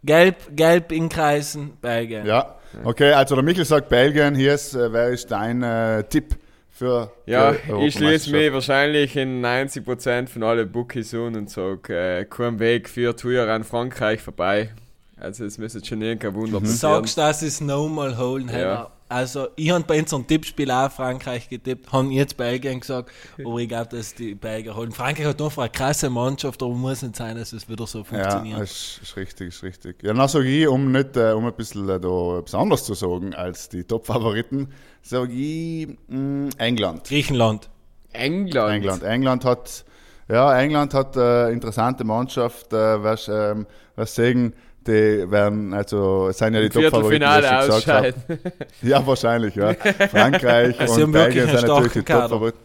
Gelb, 0.04 0.36
gelb 0.56 0.92
inkreisen, 0.92 1.72
Belgien. 1.82 2.26
Ja, 2.26 2.56
okay, 2.84 3.14
also 3.14 3.34
der 3.36 3.44
Michel 3.44 3.66
sagt 3.66 3.90
Belgien, 3.90 4.36
hier 4.36 4.54
ist, 4.54 4.76
äh, 4.76 4.94
wer 4.94 5.10
ist 5.10 5.32
dein 5.32 5.64
äh, 5.64 6.04
Tipp 6.04 6.36
für 6.70 7.12
Ja, 7.26 7.54
für 7.54 7.82
ich 7.82 7.96
schließe 7.96 8.32
mich 8.32 8.54
wahrscheinlich 8.54 9.16
in 9.16 9.44
90% 9.44 10.28
von 10.28 10.44
allen 10.44 10.72
Bookies 10.72 11.14
an 11.16 11.36
und 11.36 11.50
sage, 11.50 12.20
äh, 12.20 12.26
kein 12.26 12.60
Weg 12.60 12.88
führt 12.88 13.24
höher 13.24 13.50
an 13.52 13.64
Frankreich 13.64 14.22
vorbei. 14.22 14.70
Also 15.18 15.46
es 15.46 15.58
müsste 15.58 15.84
schon 15.84 16.02
irgendein 16.02 16.36
Wunder 16.36 16.60
passieren. 16.60 16.78
Sagst, 16.78 17.18
dass 17.18 17.42
es 17.42 17.60
nochmal 17.60 18.18
holen 18.18 18.50
Ja. 18.50 18.92
Also, 19.10 19.48
ich 19.56 19.72
habe 19.72 19.84
bei 19.86 20.00
unserem 20.00 20.26
Tippspiel 20.28 20.70
auch 20.72 20.92
Frankreich 20.92 21.50
getippt, 21.50 21.92
haben 21.92 22.12
jetzt 22.12 22.38
Belgien 22.38 22.80
gesagt, 22.80 23.12
aber 23.44 23.58
ich 23.58 23.68
glaube, 23.68 23.90
dass 23.98 24.14
die 24.14 24.36
Belgier 24.36 24.76
holen. 24.76 24.92
Frankreich 24.92 25.26
hat 25.28 25.40
noch 25.40 25.58
eine 25.58 25.70
krasse 25.70 26.10
Mannschaft, 26.12 26.62
aber 26.64 26.76
muss 26.76 27.02
nicht 27.02 27.16
sein, 27.16 27.36
dass 27.38 27.52
es 27.54 27.68
wieder 27.68 27.88
so 27.88 28.04
Ja, 28.12 28.48
funktioniert. 28.54 28.64
ist, 28.64 29.00
ist 29.04 29.16
richtig, 29.18 29.50
ist 29.50 29.64
richtig. 29.64 30.02
Ja, 30.04 30.14
dann 30.14 30.28
sage 30.28 30.48
ich, 30.48 30.68
um 30.68 30.92
nicht, 30.92 31.16
äh, 31.16 31.32
um 31.34 31.46
ein 31.46 31.54
bisschen 31.54 31.88
äh, 31.90 32.00
da 32.00 32.40
etwas 32.40 32.56
anderes 32.56 32.84
zu 32.86 32.96
sagen 32.96 33.36
als 33.36 33.70
die 33.70 33.84
Top-Favoriten, 33.84 34.70
sage 35.04 35.32
ich 35.34 35.88
mh, 36.08 36.50
England. 36.58 37.04
Griechenland. 37.04 37.70
England. 38.14 38.72
England. 38.72 39.04
England 39.04 39.46
hat 39.46 39.86
Ja, 40.28 40.60
England 40.60 40.94
hat 40.94 41.18
eine 41.18 41.50
äh, 41.50 41.54
interessante 41.54 42.04
Mannschaft, 42.04 42.72
äh, 42.74 43.04
was, 43.04 43.28
ähm, 43.28 43.66
was 43.96 44.16
sagen, 44.16 44.54
die 44.90 45.30
werden, 45.32 45.74
also, 45.74 46.28
es 46.30 46.38
sind 46.38 46.54
ja 46.54 46.62
die 46.62 46.70
Top-Favoriten, 46.70 47.24
ausscheiden. 47.24 48.22
Ja, 48.82 49.06
wahrscheinlich, 49.06 49.56
ja. 49.56 49.74
Frankreich 49.74 50.80
also 50.80 51.04
und 51.04 51.12
Belgien 51.12 51.48
sind 51.48 51.68
natürlich 51.68 51.94
die 51.94 52.04
Top-Favoriten. 52.04 52.60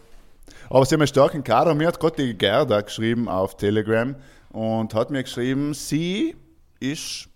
Aber 0.69 0.85
sie 0.85 0.95
haben 0.95 1.01
einen 1.01 1.07
starken 1.07 1.43
Kader. 1.43 1.75
Mir 1.75 1.87
hat 1.87 1.99
gerade 1.99 2.15
die 2.23 2.33
Gerda 2.33 2.81
geschrieben 2.81 3.29
auf 3.29 3.55
Telegram 3.57 4.15
und 4.49 4.93
hat 4.93 5.11
mir 5.11 5.23
geschrieben, 5.23 5.73
sie 5.73 6.35
ist, 6.79 7.29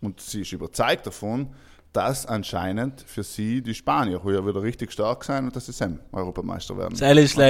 und 0.00 0.20
sie 0.20 0.42
ist 0.42 0.52
überzeugt 0.52 1.06
davon, 1.06 1.48
dass 1.96 2.26
anscheinend 2.26 3.02
für 3.06 3.22
sie 3.22 3.62
die 3.62 3.74
Spanier 3.74 4.22
heuer 4.22 4.46
wieder 4.46 4.62
richtig 4.62 4.92
stark 4.92 5.24
sein 5.24 5.46
und 5.46 5.56
dass 5.56 5.64
sie 5.64 5.72
Sam 5.72 5.98
Europameister 6.12 6.76
werden. 6.76 6.92
Ist 6.92 7.02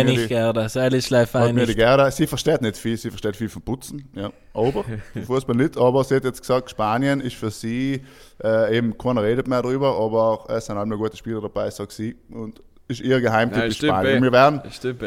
nicht 0.07 0.29
Gerda, 0.29 0.69
Seil 0.69 0.95
ist 0.95 1.09
fein 1.09 1.57
nicht. 1.57 1.75
Gerda, 1.75 2.11
sie 2.13 2.29
versteht 2.29 2.63
nicht 2.63 2.77
viel, 2.77 2.97
sie 2.97 3.11
versteht 3.11 3.35
viel 3.35 3.49
vom 3.49 3.63
Putzen, 3.63 4.09
ja, 4.15 4.31
aber 4.55 4.85
Fußball 5.27 5.57
nicht, 5.57 5.77
aber 5.77 6.05
sie 6.05 6.15
hat 6.15 6.25
jetzt 6.25 6.41
gesagt, 6.41 6.71
Spanien 6.71 7.21
ist 7.21 7.35
für 7.35 7.51
sie, 7.51 8.03
äh, 8.43 8.79
eben 8.79 8.97
keiner 8.97 9.25
redet 9.25 9.49
mehr 9.49 9.63
darüber, 9.63 9.99
aber 9.99 10.45
es 10.55 10.67
sind 10.67 10.77
alle 10.77 10.91
noch 10.91 10.99
gute 10.99 11.17
Spieler 11.17 11.41
dabei, 11.41 11.69
sagt 11.71 11.91
sie. 11.91 12.15
Und 12.31 12.63
ist 12.89 13.01
ihr 13.01 13.21
Geheimtipp 13.21 13.65
ja, 13.65 13.71
Spanien. 13.71 14.23
Wir 14.23 14.33
werden 14.33 14.63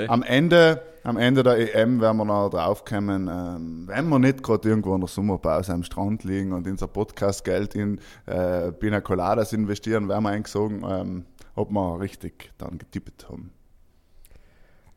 am 0.08 0.24
Ende, 0.24 0.82
am 1.04 1.18
Ende 1.18 1.44
der 1.44 1.76
EM 1.76 2.02
werden 2.02 2.18
wir 2.18 2.26
noch 2.26 2.50
draufkommen, 2.50 3.30
ähm, 3.32 3.84
wenn 3.88 4.10
wir 4.10 4.20
nicht 4.20 4.44
gerade 4.44 4.68
irgendwo 4.68 4.96
in 4.96 5.02
der 5.02 5.08
Sommerpause 5.08 5.74
am 5.74 5.84
Strand 5.84 6.24
liegen 6.24 6.52
und 6.52 6.68
unser 6.68 6.88
Podcast-Geld 6.88 7.76
in 7.76 8.00
äh, 8.26 8.72
Pina 8.72 9.02
Coladas 9.02 9.54
investieren, 9.54 10.10
werden 10.10 10.24
wir 10.24 10.30
eigentlich 10.30 10.48
sagen, 10.48 10.84
ähm, 10.88 11.26
ob 11.56 11.72
wir 11.72 12.00
richtig 12.00 12.52
dann 12.58 12.78
getippt 12.78 13.30
haben. 13.30 13.52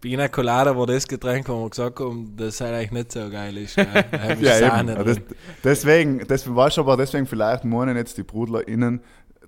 Pina 0.03 0.27
Colada 0.27 0.77
war 0.77 0.87
das 0.89 1.07
Getränk, 1.07 1.49
wo 1.49 1.62
wir 1.62 1.71
gesagt 1.71 2.01
haben, 2.01 2.35
das 2.37 2.61
halt 2.61 2.75
eigentlich 2.75 2.91
nicht 2.91 3.12
so 3.12 3.31
geil 3.31 3.57
ist. 3.57 3.77
ja, 4.41 4.81
eben. 4.81 5.05
Das, 5.05 5.21
deswegen, 5.62 6.27
deswegen, 6.29 6.57
weißt 6.57 6.77
du, 6.77 6.81
aber 6.81 6.97
deswegen 6.97 7.25
vielleicht 7.25 7.65
meinen 7.65 7.97
jetzt 7.97 8.19
die 8.19 8.25
BrudlerInnen, 8.25 9.01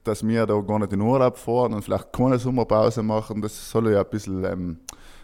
dass 0.04 0.26
wir 0.26 0.46
da 0.46 0.61
gar 0.61 0.78
nicht 0.78 0.92
in 0.92 1.00
Urlaub 1.00 1.37
fahren 1.37 1.75
und 1.75 1.82
vielleicht 1.82 2.12
keine 2.12 2.38
Sommerpause 2.38 3.02
machen, 3.02 3.42
das 3.42 3.70
soll 3.70 3.92
ja 3.92 4.00
ein 4.00 4.11
bisschen 4.11 4.44
ähm, 4.44 4.78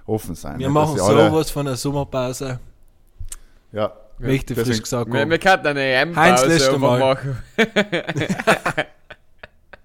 offen 0.06 0.34
sein. 0.34 0.58
Wir 0.58 0.70
machen 0.70 0.98
sowas 0.98 1.50
von 1.50 1.66
einer 1.66 1.76
Sommerpause. 1.76 2.58
Ja. 3.72 3.92
Richtig 4.22 4.56
ja, 4.58 4.64
frisch 4.64 4.82
gesagt. 4.82 5.10
Wir, 5.12 5.28
wir 5.28 5.38
könnten 5.38 5.68
eine 5.68 5.80
EM-Pause 5.80 6.78
machen. 6.78 7.38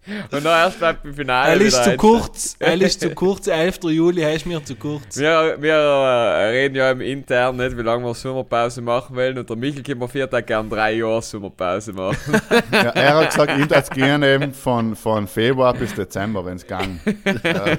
Und 0.31 0.45
dann 0.45 0.45
erst 0.45 0.79
beim 0.79 1.13
Finale. 1.13 1.53
Er 1.53 1.61
ist 1.61 1.83
zu 1.83 1.97
kurz. 1.97 2.55
Er 2.59 2.79
ist 2.79 3.01
zu 3.01 3.09
kurz. 3.15 3.47
11. 3.47 3.79
Juli 3.85 4.35
ist 4.35 4.45
mir 4.45 4.63
zu 4.63 4.75
kurz. 4.75 5.17
Wir, 5.17 5.57
wir 5.59 5.73
äh, 5.73 6.49
reden 6.49 6.75
ja 6.75 6.91
im 6.91 7.01
Intern 7.01 7.57
nicht, 7.57 7.75
wie 7.75 7.81
lange 7.81 8.05
wir 8.05 8.13
Sommerpause 8.13 8.81
machen 8.81 9.15
wollen. 9.15 9.37
Und 9.37 9.49
der 9.49 9.55
Michael 9.55 9.83
kann 9.83 9.97
mir 9.97 10.07
vier 10.07 10.29
Tage 10.29 10.45
gerne 10.45 10.69
drei 10.69 10.93
Jahre 10.93 11.21
Sommerpause 11.21 11.93
machen. 11.93 12.39
ja, 12.71 12.89
er 12.89 13.15
hat 13.15 13.31
gesagt, 13.31 13.57
ihm 13.57 13.67
das 13.67 13.89
gerne 13.89 14.35
eben 14.35 14.53
von, 14.53 14.95
von 14.95 15.27
Februar 15.27 15.73
bis 15.73 15.95
Dezember, 15.95 16.45
wenn 16.45 16.57
es 16.57 16.67
gang. 16.67 16.99
Ja. 17.43 17.77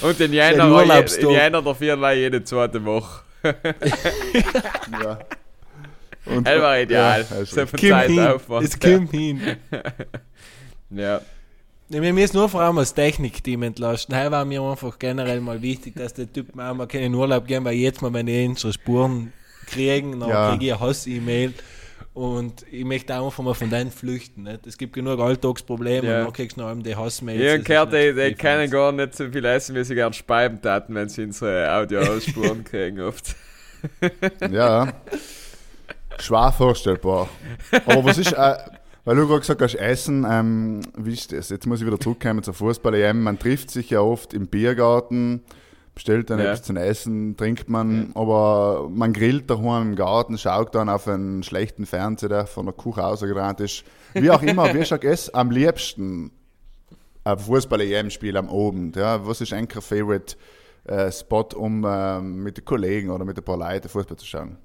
Und 0.00 0.20
in 0.20 0.32
Jänner, 0.32 0.82
in 0.82 1.30
Jänner 1.30 1.62
der 1.62 1.74
vierlei 1.74 2.16
jede 2.16 2.42
zweite 2.42 2.84
Woche. 2.84 3.22
ja. 5.02 5.18
Und, 6.26 6.46
das 6.46 6.60
war 6.60 6.80
ideal. 6.80 7.24
Ja, 7.30 7.44
so 7.44 7.66
viel 7.66 7.90
Zeit 7.90 8.18
aufmachen. 8.18 8.64
Es 8.64 8.80
kommt 8.80 9.10
hin. 9.12 9.40
Ja. 10.90 11.20
Wir 11.88 12.12
müssen 12.12 12.36
nur 12.36 12.48
vor 12.48 12.62
allem 12.62 12.78
als 12.78 12.94
Technik-Team 12.94 13.62
entlasten. 13.62 14.16
Heute 14.16 14.32
war 14.32 14.44
mir 14.44 14.60
einfach 14.60 14.98
generell 14.98 15.40
mal 15.40 15.62
wichtig, 15.62 15.94
dass 15.94 16.14
der 16.14 16.32
Typ 16.32 16.58
auch 16.58 16.74
mal 16.74 16.86
keinen 16.86 17.14
Urlaub 17.14 17.46
gehen, 17.46 17.64
weil 17.64 17.74
jetzt 17.74 18.02
mal 18.02 18.10
meine 18.10 18.44
unsere 18.44 18.72
Spuren 18.72 19.32
kriegen, 19.66 20.18
dann 20.18 20.28
ja. 20.28 20.50
kriege 20.50 20.66
ich 20.66 20.72
eine 20.72 20.80
Hass-E-Mail. 20.80 21.54
Und 22.12 22.64
ich 22.72 22.84
möchte 22.84 23.14
auch 23.14 23.26
einfach 23.26 23.44
mal 23.44 23.54
von 23.54 23.70
denen 23.70 23.90
flüchten. 23.90 24.44
Nicht? 24.44 24.66
Es 24.66 24.78
gibt 24.78 24.94
genug 24.94 25.20
Alltagsprobleme 25.20 26.08
ja. 26.08 26.18
und 26.18 26.24
dann 26.24 26.32
kriegst 26.32 26.56
du 26.56 26.62
noch 26.62 26.74
die 26.82 26.96
Hassmails. 26.96 27.40
Ich 27.40 27.52
habe 27.52 27.62
gehört, 27.62 27.92
die, 27.92 28.30
die 28.30 28.34
können 28.34 28.70
gar 28.70 28.90
nicht 28.90 29.14
so 29.14 29.28
viel 29.30 29.44
essen, 29.44 29.76
wie 29.76 29.84
sie 29.84 29.94
gerne 29.94 30.14
speiben 30.14 30.60
taten, 30.60 30.94
wenn 30.94 31.08
sie 31.08 31.24
unsere 31.24 31.70
Audio-Ausspuren 31.70 32.64
kriegen 32.70 33.00
oft. 33.02 33.36
ja. 34.50 34.92
Schwer 36.18 36.52
vorstellbar. 36.52 37.28
Aber 37.84 38.04
was 38.04 38.16
ist, 38.16 38.32
äh, 38.32 38.54
weil 39.06 39.14
du 39.14 39.28
gerade 39.28 39.40
gesagt 39.40 39.62
hast, 39.62 39.76
Essen, 39.76 40.26
ähm, 40.28 40.80
wie 40.96 41.12
ist 41.12 41.32
das? 41.32 41.48
Jetzt 41.48 41.64
muss 41.64 41.80
ich 41.80 41.86
wieder 41.86 42.00
zurückkommen 42.00 42.42
zur 42.42 42.54
Fußball-EM. 42.54 43.22
Man 43.22 43.38
trifft 43.38 43.70
sich 43.70 43.88
ja 43.88 44.00
oft 44.00 44.34
im 44.34 44.48
Biergarten, 44.48 45.42
bestellt 45.94 46.28
dann 46.28 46.40
ja. 46.40 46.46
etwas 46.46 46.64
zum 46.64 46.76
Essen, 46.76 47.36
trinkt 47.36 47.70
man, 47.70 48.08
ja. 48.08 48.20
aber 48.20 48.90
man 48.90 49.12
grillt 49.12 49.48
daheim 49.48 49.90
im 49.90 49.96
Garten, 49.96 50.36
schaut 50.38 50.74
dann 50.74 50.88
auf 50.88 51.06
einen 51.06 51.44
schlechten 51.44 51.86
Fernseher, 51.86 52.28
der 52.28 52.46
von 52.46 52.66
der 52.66 52.74
Kuche 52.74 53.06
ausgerannt 53.06 53.60
ist. 53.60 53.84
Wie 54.12 54.28
auch 54.28 54.42
immer, 54.42 54.74
wie 54.74 54.84
schaut 54.84 55.04
es 55.04 55.32
am 55.32 55.52
liebsten 55.52 56.32
ein 57.22 57.38
Fußball-EM-Spiel 57.38 58.36
am 58.36 58.50
Abend? 58.50 58.96
Ja? 58.96 59.24
Was 59.24 59.40
ist 59.40 59.52
ein 59.52 59.68
Favorite 59.68 60.34
äh, 60.82 61.12
Spot, 61.12 61.46
um 61.54 61.84
äh, 61.84 62.20
mit 62.20 62.56
den 62.56 62.64
Kollegen 62.64 63.10
oder 63.10 63.24
mit 63.24 63.38
ein 63.38 63.44
paar 63.44 63.56
Leuten 63.56 63.88
Fußball 63.88 64.16
zu 64.16 64.26
schauen? 64.26 64.56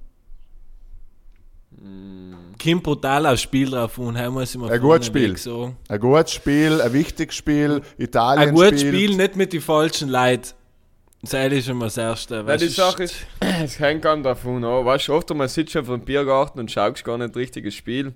Kim 2.57 2.81
brutal 2.81 3.25
aufs 3.25 3.41
Spiel 3.41 3.71
drauf 3.71 3.97
und 3.97 4.17
haben 4.17 4.35
wir 4.35 4.53
immer 4.53 4.69
Ein 4.69 4.81
gutes 4.81 5.07
Spiel. 5.07 5.35
So. 5.35 5.73
Ein 5.87 5.99
gutes 5.99 6.33
Spiel, 6.33 6.79
ein 6.79 6.93
wichtiges 6.93 7.35
Spiel, 7.35 7.81
Italien 7.97 8.49
Ein 8.49 8.53
gutes 8.53 8.81
Spiel, 8.81 9.15
nicht 9.15 9.35
mit 9.35 9.51
den 9.51 9.61
falschen 9.61 10.09
Leuten. 10.09 10.49
Das 11.23 11.33
ist 11.33 11.65
schon 11.65 11.77
mal 11.77 11.85
das 11.85 11.97
Erste. 11.97 12.45
Weil 12.45 12.57
die 12.57 12.67
Sache 12.67 13.03
ist, 13.03 13.15
es 13.63 13.79
hängt 13.79 14.01
ganz 14.03 14.23
davon 14.23 14.63
an. 14.63 14.85
Weißt 14.85 15.07
du, 15.07 15.13
oft 15.13 15.29
man 15.33 15.47
sitzt 15.47 15.73
schon 15.73 15.85
vom 15.85 16.01
Biergarten 16.01 16.59
und 16.59 16.71
schaust 16.71 17.03
gar 17.03 17.17
nicht 17.17 17.35
richtiges 17.35 17.75
Spiel. 17.75 18.13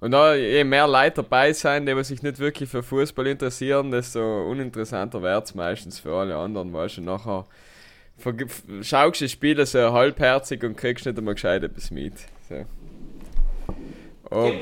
Und 0.00 0.12
da 0.12 0.34
je 0.34 0.64
mehr 0.64 0.88
Leute 0.88 1.16
dabei 1.16 1.52
sein, 1.52 1.84
die 1.84 2.04
sich 2.04 2.22
nicht 2.22 2.38
wirklich 2.38 2.70
für 2.70 2.82
Fußball 2.82 3.26
interessieren, 3.26 3.90
desto 3.90 4.50
uninteressanter 4.50 5.20
wird 5.20 5.44
es 5.44 5.54
meistens 5.54 6.00
für 6.00 6.14
alle 6.14 6.36
anderen, 6.36 6.72
weißt 6.72 6.98
du, 6.98 7.02
nachher 7.02 7.44
schaust 8.82 9.20
du 9.20 9.28
Spiele 9.28 9.66
so 9.66 9.92
halbherzig 9.92 10.62
und 10.64 10.76
kriegst 10.76 11.06
nicht 11.06 11.18
einmal 11.18 11.34
gescheit 11.34 11.62
etwas 11.62 11.90
mit. 11.90 12.14
So. 12.48 12.64
Ob, 14.30 14.54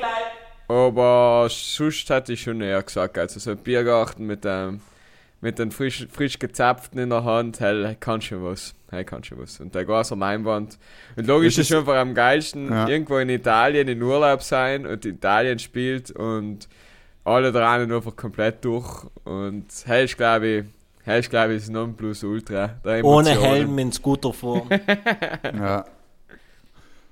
aber 0.67 1.47
sonst 1.49 2.09
hätte 2.09 2.33
ich 2.33 2.41
schon 2.41 2.61
eher 2.61 2.81
gesagt, 2.81 3.17
also 3.17 3.39
so 3.39 3.51
ein 3.51 3.57
Biergarten 3.57 4.25
mit 4.25 4.43
dem 4.43 4.81
mit 5.41 5.57
den 5.59 5.71
frisch, 5.71 6.07
frisch 6.11 6.37
gezapften 6.37 6.99
in 6.99 7.09
der 7.09 7.23
Hand, 7.23 7.59
hey, 7.59 7.95
kann 7.99 8.21
schon 8.21 8.43
was. 8.43 8.75
Hey, 8.89 9.05
kann 9.05 9.23
schon 9.23 9.39
was. 9.39 9.59
Und 9.59 9.73
der 9.73 9.85
große 9.85 10.15
Einwand. 10.19 10.77
Und 11.15 11.27
logisch 11.27 11.57
ist 11.57 11.59
es 11.59 11.67
schon 11.69 11.87
am 11.87 12.13
geilsten, 12.13 12.69
ja. 12.69 12.87
irgendwo 12.87 13.17
in 13.19 13.29
Italien 13.29 13.87
in 13.87 14.01
Urlaub 14.01 14.41
sein 14.41 14.85
und 14.85 15.05
Italien 15.05 15.59
spielt 15.59 16.11
und 16.11 16.67
alle 17.23 17.51
dran 17.51 17.91
einfach 17.91 18.15
komplett 18.15 18.65
durch. 18.65 19.05
Und 19.23 19.67
hey, 19.85 20.05
ich 20.05 20.17
glaube, 20.17 20.65
das 20.65 20.78
ist, 21.05 21.29
glaube 21.29 21.53
ich, 21.53 21.61
das 21.61 21.69
Nonplusultra. 21.69 22.75
Ohne 23.03 23.29
Helm 23.31 23.77
in 23.79 23.91
Scooterform. 23.91 24.69
ja. 25.43 25.85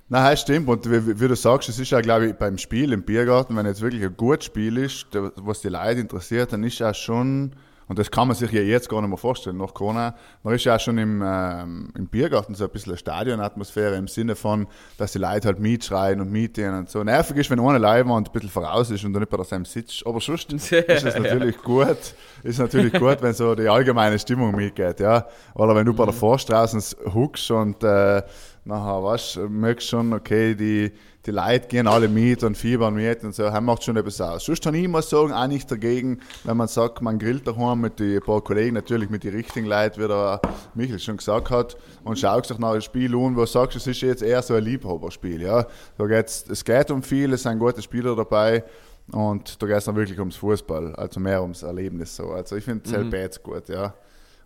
Nein, 0.10 0.32
das 0.32 0.42
stimmt. 0.42 0.70
Und 0.70 0.90
wie, 0.90 1.20
wie, 1.20 1.28
du 1.28 1.36
sagst, 1.36 1.68
es 1.68 1.80
ist 1.80 1.92
ja, 1.92 2.00
glaube 2.00 2.28
ich, 2.28 2.34
beim 2.36 2.58
Spiel 2.58 2.94
im 2.94 3.04
Biergarten, 3.04 3.56
wenn 3.56 3.66
jetzt 3.66 3.82
wirklich 3.82 4.04
ein 4.04 4.16
gutes 4.16 4.46
Spiel 4.46 4.78
ist, 4.78 5.08
was 5.36 5.62
die 5.62 5.70
Leute 5.70 6.00
interessiert, 6.00 6.54
dann 6.54 6.64
ist 6.64 6.80
ja 6.80 6.94
schon 6.94 7.54
und 7.88 7.98
das 7.98 8.12
kann 8.12 8.28
man 8.28 8.36
sich 8.36 8.52
ja 8.52 8.62
jetzt 8.62 8.90
gar 8.90 9.02
nicht 9.02 9.10
mehr 9.10 9.18
vorstellen, 9.18 9.58
nach 9.58 9.74
Corona. 9.74 10.16
Man 10.44 10.54
ist 10.54 10.66
ja 10.66 10.76
auch 10.76 10.80
schon 10.80 10.98
im, 10.98 11.24
ähm, 11.26 11.90
im 11.96 12.08
Biergarten 12.08 12.54
so 12.54 12.66
ein 12.66 12.70
bisschen 12.70 12.92
eine 12.92 12.98
Stadionatmosphäre 12.98 13.96
im 13.96 14.08
Sinne 14.08 14.36
von, 14.36 14.68
dass 14.98 15.14
die 15.14 15.20
Leute 15.20 15.48
halt 15.48 15.60
mitschreien 15.60 16.20
und 16.20 16.32
mitgehen 16.32 16.74
und 16.74 16.90
so. 16.90 17.04
Nervig 17.04 17.38
ist, 17.38 17.50
wenn 17.50 17.60
eine 17.60 17.78
Leihwand 17.78 18.28
ein 18.28 18.32
bisschen 18.34 18.50
voraus 18.50 18.92
ist 18.92 19.06
und 19.06 19.14
du 19.14 19.20
nicht 19.20 19.30
bei 19.30 19.42
seinem 19.44 19.66
sitzt. 19.66 20.06
Aber 20.06 20.20
sonst 20.20 20.52
ist 20.54 20.72
es 20.72 21.18
natürlich 21.18 21.58
gut, 21.62 22.14
ist 22.44 22.60
natürlich 22.60 22.94
gut, 22.94 23.22
wenn 23.22 23.34
so 23.34 23.56
die 23.56 23.70
allgemeine 23.70 24.20
Stimmung 24.20 24.54
mitgeht, 24.56 25.00
ja. 25.00 25.26
Oder 25.54 25.74
wenn 25.76 25.86
du 25.86 25.94
bei 25.94 26.06
der 26.06 26.14
mhm. 26.14 26.20
Forst 26.20 26.52
huckst 26.52 27.52
und, 27.52 27.84
äh, 27.84 28.22
nachher, 28.66 29.04
weißt 29.04 29.36
du, 29.38 29.50
merkst 29.50 29.88
schon, 29.88 30.14
okay, 30.14 30.56
die, 30.56 30.92
die 31.28 31.32
Leute 31.32 31.68
gehen 31.68 31.88
alle 31.88 32.08
mit 32.08 32.42
und 32.44 32.58
fiebern 32.58 32.96
mit 32.96 33.22
und 33.24 33.36
so, 33.36 33.44
das 33.44 33.62
macht 33.62 33.84
schon 33.84 33.98
etwas 33.98 34.22
aus. 34.22 34.46
Sonst 34.46 34.64
kann 34.64 34.74
ich 34.74 34.86
immer 34.86 35.02
sagen, 35.02 35.34
auch 35.34 35.48
nicht 35.48 35.70
dagegen, 35.70 36.22
wenn 36.46 36.56
man 36.56 36.70
sagt, 36.70 37.02
man 37.02 37.20
grillt 37.20 37.46
daheim 37.46 37.82
mit 37.82 38.00
ein 38.00 38.22
paar 38.22 38.42
Kollegen, 38.42 38.76
natürlich 38.76 39.10
mit 39.10 39.26
den 39.26 39.36
richtigen 39.36 39.68
Leuten, 39.68 40.02
wie 40.02 40.08
der 40.08 40.42
Michael 40.74 41.00
schon 41.00 41.18
gesagt 41.18 41.50
hat, 41.50 41.76
und 42.06 42.18
schaut 42.18 42.46
sich 42.46 42.58
nach 42.60 42.72
dem 42.72 42.82
Spiel 42.82 43.14
an, 43.14 43.36
wo 43.36 43.42
du 43.42 43.46
sagst, 43.46 43.76
es 43.76 43.86
ist 43.88 44.00
jetzt 44.02 44.24
eher 44.24 44.42
so 44.42 44.54
ein 44.54 44.64
Liebhaberspiel, 44.64 45.42
ja. 45.42 45.66
Da 45.98 46.06
geht's, 46.06 46.46
es 46.50 46.64
geht 46.64 46.90
um 46.92 47.04
viel, 47.04 47.34
es 47.34 47.44
sind 47.44 47.60
gute 47.60 47.82
Spieler 47.82 48.16
dabei, 48.16 48.64
und 49.12 49.62
da 49.62 49.68
geht 49.68 49.78
es 49.78 49.86
dann 49.86 49.98
wirklich 49.98 50.20
ums 50.20 50.38
Fußball, 50.38 50.96
also 50.96 51.20
mehr 51.20 51.42
ums 51.42 51.62
Erlebnis 51.62 52.16
so. 52.16 52.30
Also 52.32 52.56
ich 52.56 52.64
finde 52.64 52.90
es 52.90 52.98
mhm. 52.98 53.12
jetzt 53.12 53.44
gut, 53.44 53.68
ja. 53.68 53.94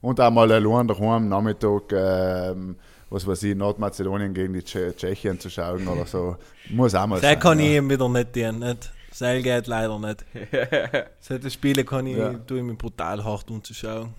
Und 0.01 0.19
auch 0.19 0.31
mal 0.31 0.51
allein 0.51 0.87
daheim, 0.87 1.29
Nachmittag, 1.29 1.93
ähm, 1.93 2.75
was 3.11 3.27
weiß 3.27 3.43
ich, 3.43 3.55
Nordmazedonien 3.55 4.33
gegen 4.33 4.53
die 4.53 4.63
Tsche 4.63 4.95
Tschechien 4.95 5.39
zu 5.39 5.49
schauen 5.49 5.87
oder 5.87 6.05
so. 6.05 6.37
Muss 6.69 6.95
auch 6.95 7.05
mal 7.05 7.19
sein. 7.19 7.35
Das 7.35 7.43
kann 7.43 7.59
ja. 7.59 7.65
ich 7.65 7.75
ihm 7.75 7.89
wieder 7.89 8.07
nicht 8.09 8.35
dienen, 8.35 8.59
nicht? 8.59 8.91
Seil 9.11 9.43
geht 9.43 9.67
leider 9.67 9.99
nicht. 9.99 10.25
Solche 11.19 11.51
Spiele 11.51 11.83
kann 11.83 12.07
ich, 12.07 12.17
ja. 12.17 12.33
tue 12.33 12.59
ich 12.59 12.63
mir 12.63 12.73
brutal 12.75 13.23
hart 13.23 13.51
umzuschauen. 13.51 14.13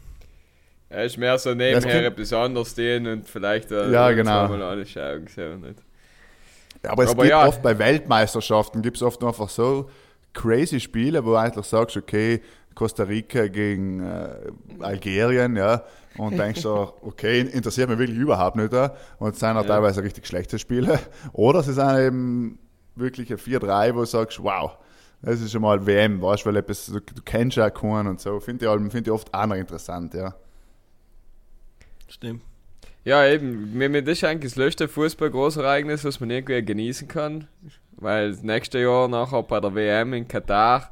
Er 0.91 1.05
ist 1.05 1.17
mehr 1.17 1.39
so 1.39 1.55
nebenher 1.55 2.05
etwas 2.05 2.35
anderes 2.35 2.73
stehen 2.73 3.07
und 3.07 3.27
vielleicht 3.27 3.73
äh, 3.73 3.91
Ja, 3.91 4.13
genau. 4.13 4.47
mal 4.49 4.63
anschauen. 4.63 5.27
So, 5.27 5.41
nicht? 5.41 5.79
Ja, 6.85 6.91
aber 6.91 7.05
es 7.05 7.11
Aber 7.11 7.23
gibt 7.23 7.31
ja. 7.31 7.47
oft 7.47 7.63
bei 7.63 7.79
Weltmeisterschaften 7.79 8.83
gibt 8.83 8.99
es 8.99 9.03
oft 9.03 9.25
einfach 9.25 9.49
so 9.49 9.89
crazy 10.35 10.81
Spiele, 10.81 11.25
wo 11.25 11.31
du 11.31 11.37
eigentlich 11.37 11.65
sagst, 11.65 11.97
okay, 11.97 12.43
Costa 12.75 13.05
Rica 13.05 13.47
gegen 13.47 14.03
äh, 14.03 14.35
Algerien, 14.81 15.57
ja, 15.57 15.83
und 16.19 16.39
denkst 16.39 16.63
du, 16.63 16.71
okay, 17.03 17.41
interessiert 17.41 17.89
mich 17.89 17.99
wirklich 17.99 18.19
überhaupt 18.19 18.57
nicht 18.57 18.73
da. 18.73 18.95
Und 19.19 19.35
es 19.35 19.41
sind 19.41 19.51
auch 19.57 19.63
Ja. 19.63 19.69
teilweise 19.69 20.03
richtig 20.03 20.27
schlechte 20.27 20.59
Spiele. 20.59 20.99
Oder 21.33 21.61
es 21.61 21.67
sind 21.67 21.99
eben 21.99 22.59
wirklich 22.97 23.31
ein 23.33 23.39
4-3, 23.39 23.95
wo 23.95 24.01
du 24.01 24.05
sagst, 24.07 24.43
wow, 24.43 24.77
das 25.23 25.41
ist 25.41 25.53
schon 25.53 25.63
mal 25.63 25.87
WM, 25.87 26.21
weißt 26.21 26.43
du, 26.45 26.49
weil 26.51 26.57
etwas, 26.57 26.87
du, 26.87 27.01
du 27.01 27.23
kennst 27.25 27.57
ja 27.57 27.71
keinen 27.71 28.09
und 28.09 28.21
so. 28.21 28.41
Finde 28.41 28.65
ich, 28.65 28.71
allem- 28.71 28.91
find 28.91 29.07
ich 29.07 29.13
oft 29.13 29.33
auch 29.33 29.47
noch 29.47 29.57
interessant, 29.57 30.15
ja. 30.15 30.35
Stimmt. 32.09 32.43
Ja, 33.05 33.27
eben. 33.27 33.77
Mir, 33.77 33.89
mir 33.89 34.03
das 34.03 34.19
ist 34.19 34.25
eigentlich 34.25 34.53
das 34.53 34.57
letzte 34.57 34.89
Fußball-Großereignis, 34.89 36.05
was 36.05 36.21
man 36.21 36.31
irgendwie 36.31 36.63
genießen 36.65 37.09
kann. 37.09 37.49
Weil 37.97 38.31
das 38.33 38.43
nächste 38.43 38.79
Jahr 38.79 39.09
nachher 39.09 39.43
bei 39.43 39.61
der 39.61 39.75
WM 39.75 40.13
in 40.13 40.29
Katar 40.29 40.91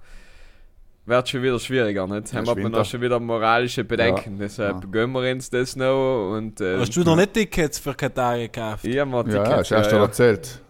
wird 1.10 1.28
schon 1.28 1.42
wieder 1.42 1.58
schwieriger, 1.58 2.06
nicht? 2.06 2.32
Ja, 2.32 2.38
Haben 2.38 2.46
wir 2.46 2.56
Winter. 2.56 2.78
noch 2.78 2.84
schon 2.86 3.00
wieder 3.02 3.20
moralische 3.20 3.84
Bedenken. 3.84 4.38
Deshalb 4.38 4.84
Ja. 4.84 4.90
gönnen 4.90 5.12
wir 5.12 5.30
uns 5.30 5.50
das 5.50 5.76
noch. 5.76 6.30
Und, 6.36 6.60
äh, 6.60 6.78
Hast 6.78 6.96
du 6.96 7.02
noch 7.02 7.16
nicht 7.16 7.34
Tickets 7.34 7.78
für 7.78 7.92
Katar 7.94 8.38
gekauft? 8.38 8.84
Ich 8.86 8.98
hab 8.98 9.08
mir 9.08 9.18
Ja, 9.18 9.22
Tickets, 9.44 9.48
ja, 9.48 9.56
hast 9.56 9.70
du 9.70 9.74
erst 9.74 9.92
ja, 9.92 9.96
ja. 9.98 10.04
erzählt. 10.04 10.60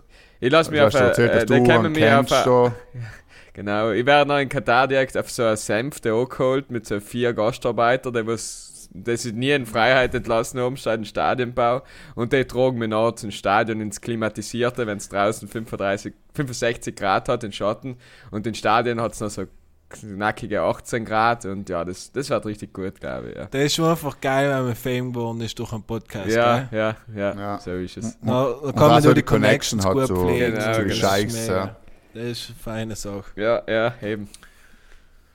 Ich 0.40 0.50
lasse 0.50 0.70
mich 0.70 0.80
auf 0.80 0.94
erzählt, 0.94 1.30
äh, 1.30 1.38
da 1.46 1.58
du 1.58 1.94
wir 1.94 2.20
auf. 2.20 2.72
Genau, 3.52 3.90
ich 3.90 4.06
werde 4.06 4.28
noch 4.28 4.38
in 4.38 4.48
Katar 4.48 4.88
direkt 4.88 5.16
auf 5.18 5.30
so 5.30 5.42
einen 5.42 5.56
Senfte 5.56 6.14
angeholt 6.14 6.70
mit 6.70 6.86
so 6.86 6.98
vier 7.00 7.34
Gastarbeitern, 7.34 8.14
die 8.14 8.26
was 8.26 8.70
die 8.92 9.16
sich 9.16 9.32
nie 9.32 9.50
in 9.50 9.66
Freiheit 9.66 10.14
entlassen 10.14 10.58
haben, 10.60 10.76
statt 10.76 10.98
im 10.98 11.04
Stadionbau. 11.04 11.82
Und 12.14 12.32
die 12.32 12.44
tragen 12.44 12.78
mich 12.78 12.88
nach 12.88 13.12
zum 13.12 13.30
Stadion 13.30 13.80
ins 13.80 14.00
Klimatisierte, 14.00 14.86
wenn 14.86 14.98
es 14.98 15.08
draußen 15.08 15.46
35, 15.48 16.12
65 16.34 16.96
Grad 16.96 17.28
hat, 17.28 17.44
in 17.44 17.52
Schatten. 17.52 17.96
Und 18.30 18.46
im 18.46 18.54
Stadion 18.54 19.00
hat 19.00 19.12
es 19.12 19.20
noch 19.20 19.30
so 19.30 19.44
knackige 19.90 20.62
18 20.62 21.04
Grad. 21.04 21.44
Und 21.44 21.68
ja, 21.68 21.84
das, 21.84 22.10
das 22.12 22.30
wird 22.30 22.46
richtig 22.46 22.72
gut, 22.72 23.00
glaube 23.00 23.30
ich. 23.30 23.36
Ja, 23.36 23.46
Das 23.50 23.62
ist 23.64 23.74
schon 23.74 23.84
einfach 23.90 24.20
geil, 24.20 24.48
wenn 24.50 24.64
man 24.66 24.74
Fame 24.74 25.12
geworden 25.12 25.40
ist 25.42 25.58
durch 25.58 25.72
einen 25.72 25.82
Podcast. 25.82 26.28
ja, 26.30 26.60
gell? 26.70 26.78
ja, 26.78 26.96
ja, 27.14 27.34
Ja. 27.38 27.58
so 27.58 27.72
ist 27.72 27.96
es. 27.98 28.18
Da, 28.20 28.26
da 28.26 28.44
Und 28.50 28.76
kann 28.76 28.88
man 28.88 29.02
so 29.02 29.08
nur 29.08 29.14
die 29.14 29.22
Connections 29.22 29.84
Connection 29.84 29.92
gut 29.92 30.00
hat 30.02 30.08
zu- 30.08 30.26
pflegen. 30.26 30.58
Genau, 30.58 30.78
ist 30.88 30.96
Scheichs, 30.98 31.34
mega. 31.34 31.54
ja. 31.56 31.76
Das 32.14 32.22
ist 32.24 32.46
eine 32.48 32.56
feine 32.58 32.96
Sache. 32.96 33.24
Ja, 33.36 33.62
ja, 33.68 33.94
eben. 34.02 34.28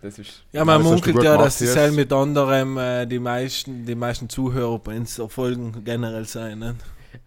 Das 0.01 0.19
ist. 0.19 0.43
Ja, 0.51 0.63
man 0.65 0.81
das 0.81 0.91
munkelt 0.91 1.15
gut 1.15 1.24
ja, 1.24 1.38
dass 1.38 1.57
die 1.57 1.63
Jens. 1.63 1.74
Sel 1.74 1.91
mit 1.91 2.12
anderem 2.13 2.77
äh, 2.77 3.05
die, 3.05 3.17
meisten, 3.19 3.85
die 3.85 3.95
meisten 3.95 4.29
Zuhörer 4.29 4.77
bei 4.79 4.97
uns 4.97 5.19
Folgen 5.29 5.83
generell 5.83 6.25
sein. 6.25 6.59
Ne? 6.59 6.75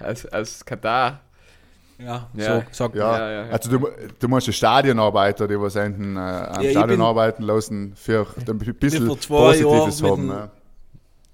Aus, 0.00 0.26
aus 0.26 0.64
Katar. 0.64 1.20
Ja, 1.98 2.28
Ja. 2.34 2.60
so 2.60 2.64
sagt 2.70 2.94
Ja, 2.94 3.18
Ja, 3.18 3.30
ja, 3.30 3.44
ja. 3.46 3.50
also 3.52 3.70
du, 3.70 3.88
du 4.18 4.28
musst 4.28 4.46
die 4.46 4.52
Stadionarbeiter, 4.52 5.48
die 5.48 5.60
was 5.60 5.74
hinten 5.74 6.16
äh, 6.16 6.20
am 6.20 6.62
ich 6.62 6.70
Stadion 6.70 6.98
bin- 6.98 7.00
arbeiten 7.06 7.42
lassen, 7.42 7.92
für 7.96 8.26
ein 8.46 8.56
bisschen 8.78 9.06
vor 9.06 9.18
zwei 9.20 9.62
Positives 9.62 10.00
Jahren 10.00 10.10
haben. 10.12 10.26
mit 10.26 10.36
Ne? 10.36 10.50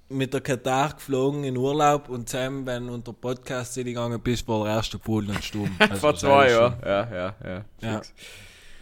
mit 0.07 0.31
der 0.33 0.41
Katar 0.41 0.93
geflogen 0.93 1.43
in 1.45 1.57
Urlaub 1.57 2.09
und 2.09 2.29
zusammen, 2.29 2.63
wenn 2.67 2.89
unter 2.89 3.11
Podcast 3.11 3.73
gegangen 3.75 4.19
bist, 4.21 4.47
war 4.47 4.63
der 4.65 4.75
erste 4.75 4.99
Pool 4.99 5.27
und 5.27 5.43
stumm. 5.43 5.69
Also, 5.79 5.95
Vor 5.95 6.15
zwei 6.15 6.51
Jahren. 6.51 6.75
Ja, 6.85 7.07
ja, 7.11 7.33
ja. 7.43 7.65
Ja. 7.81 8.01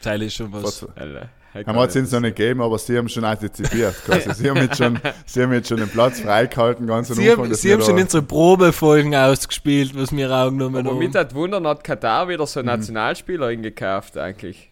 Das 0.02 0.20
ist 0.22 0.34
schon 0.36 0.52
was. 0.52 0.86
Hey, 0.96 1.22
Haben 1.53 1.75
wir 1.77 1.83
es 2.03 2.12
noch 2.12 2.19
nicht 2.19 2.36
gegeben, 2.36 2.62
aber 2.62 2.77
sie 2.79 2.98
haben 2.98 3.07
schon 3.10 3.24
antizipiert. 3.24 3.93
quasi. 4.05 4.33
sie, 4.33 4.50
haben 4.50 4.57
jetzt 4.57 4.77
schon, 4.77 5.00
sie 5.25 5.43
haben 5.43 5.53
jetzt 5.53 5.69
schon 5.69 5.77
den 5.77 5.89
Platz 5.89 6.19
freigehalten, 6.19 6.88
ganz 6.88 7.10
am 7.12 7.17
Sie 7.17 7.29
Anfang. 7.29 7.45
haben, 7.45 7.53
Sie 7.53 7.72
haben 7.74 7.81
schon 7.81 8.00
unsere 8.00 8.24
Probefolgen 8.24 9.13
ausgespielt, 9.15 9.91
was 9.95 10.12
wir 10.15 10.31
auch 10.31 10.50
genommen 10.50 10.77
Aber 10.77 10.89
haben. 10.91 11.00
mit 11.00 11.13
hat 11.15 11.36
wundern, 11.36 11.67
hat 11.67 11.83
Katar 11.83 12.27
wieder 12.27 12.43
Mhm. 12.43 12.48
so 12.48 12.60
einen 12.60 12.67
Nationalspieler 12.67 13.48
eingekauft 13.48 14.17
eigentlich. 14.17 14.72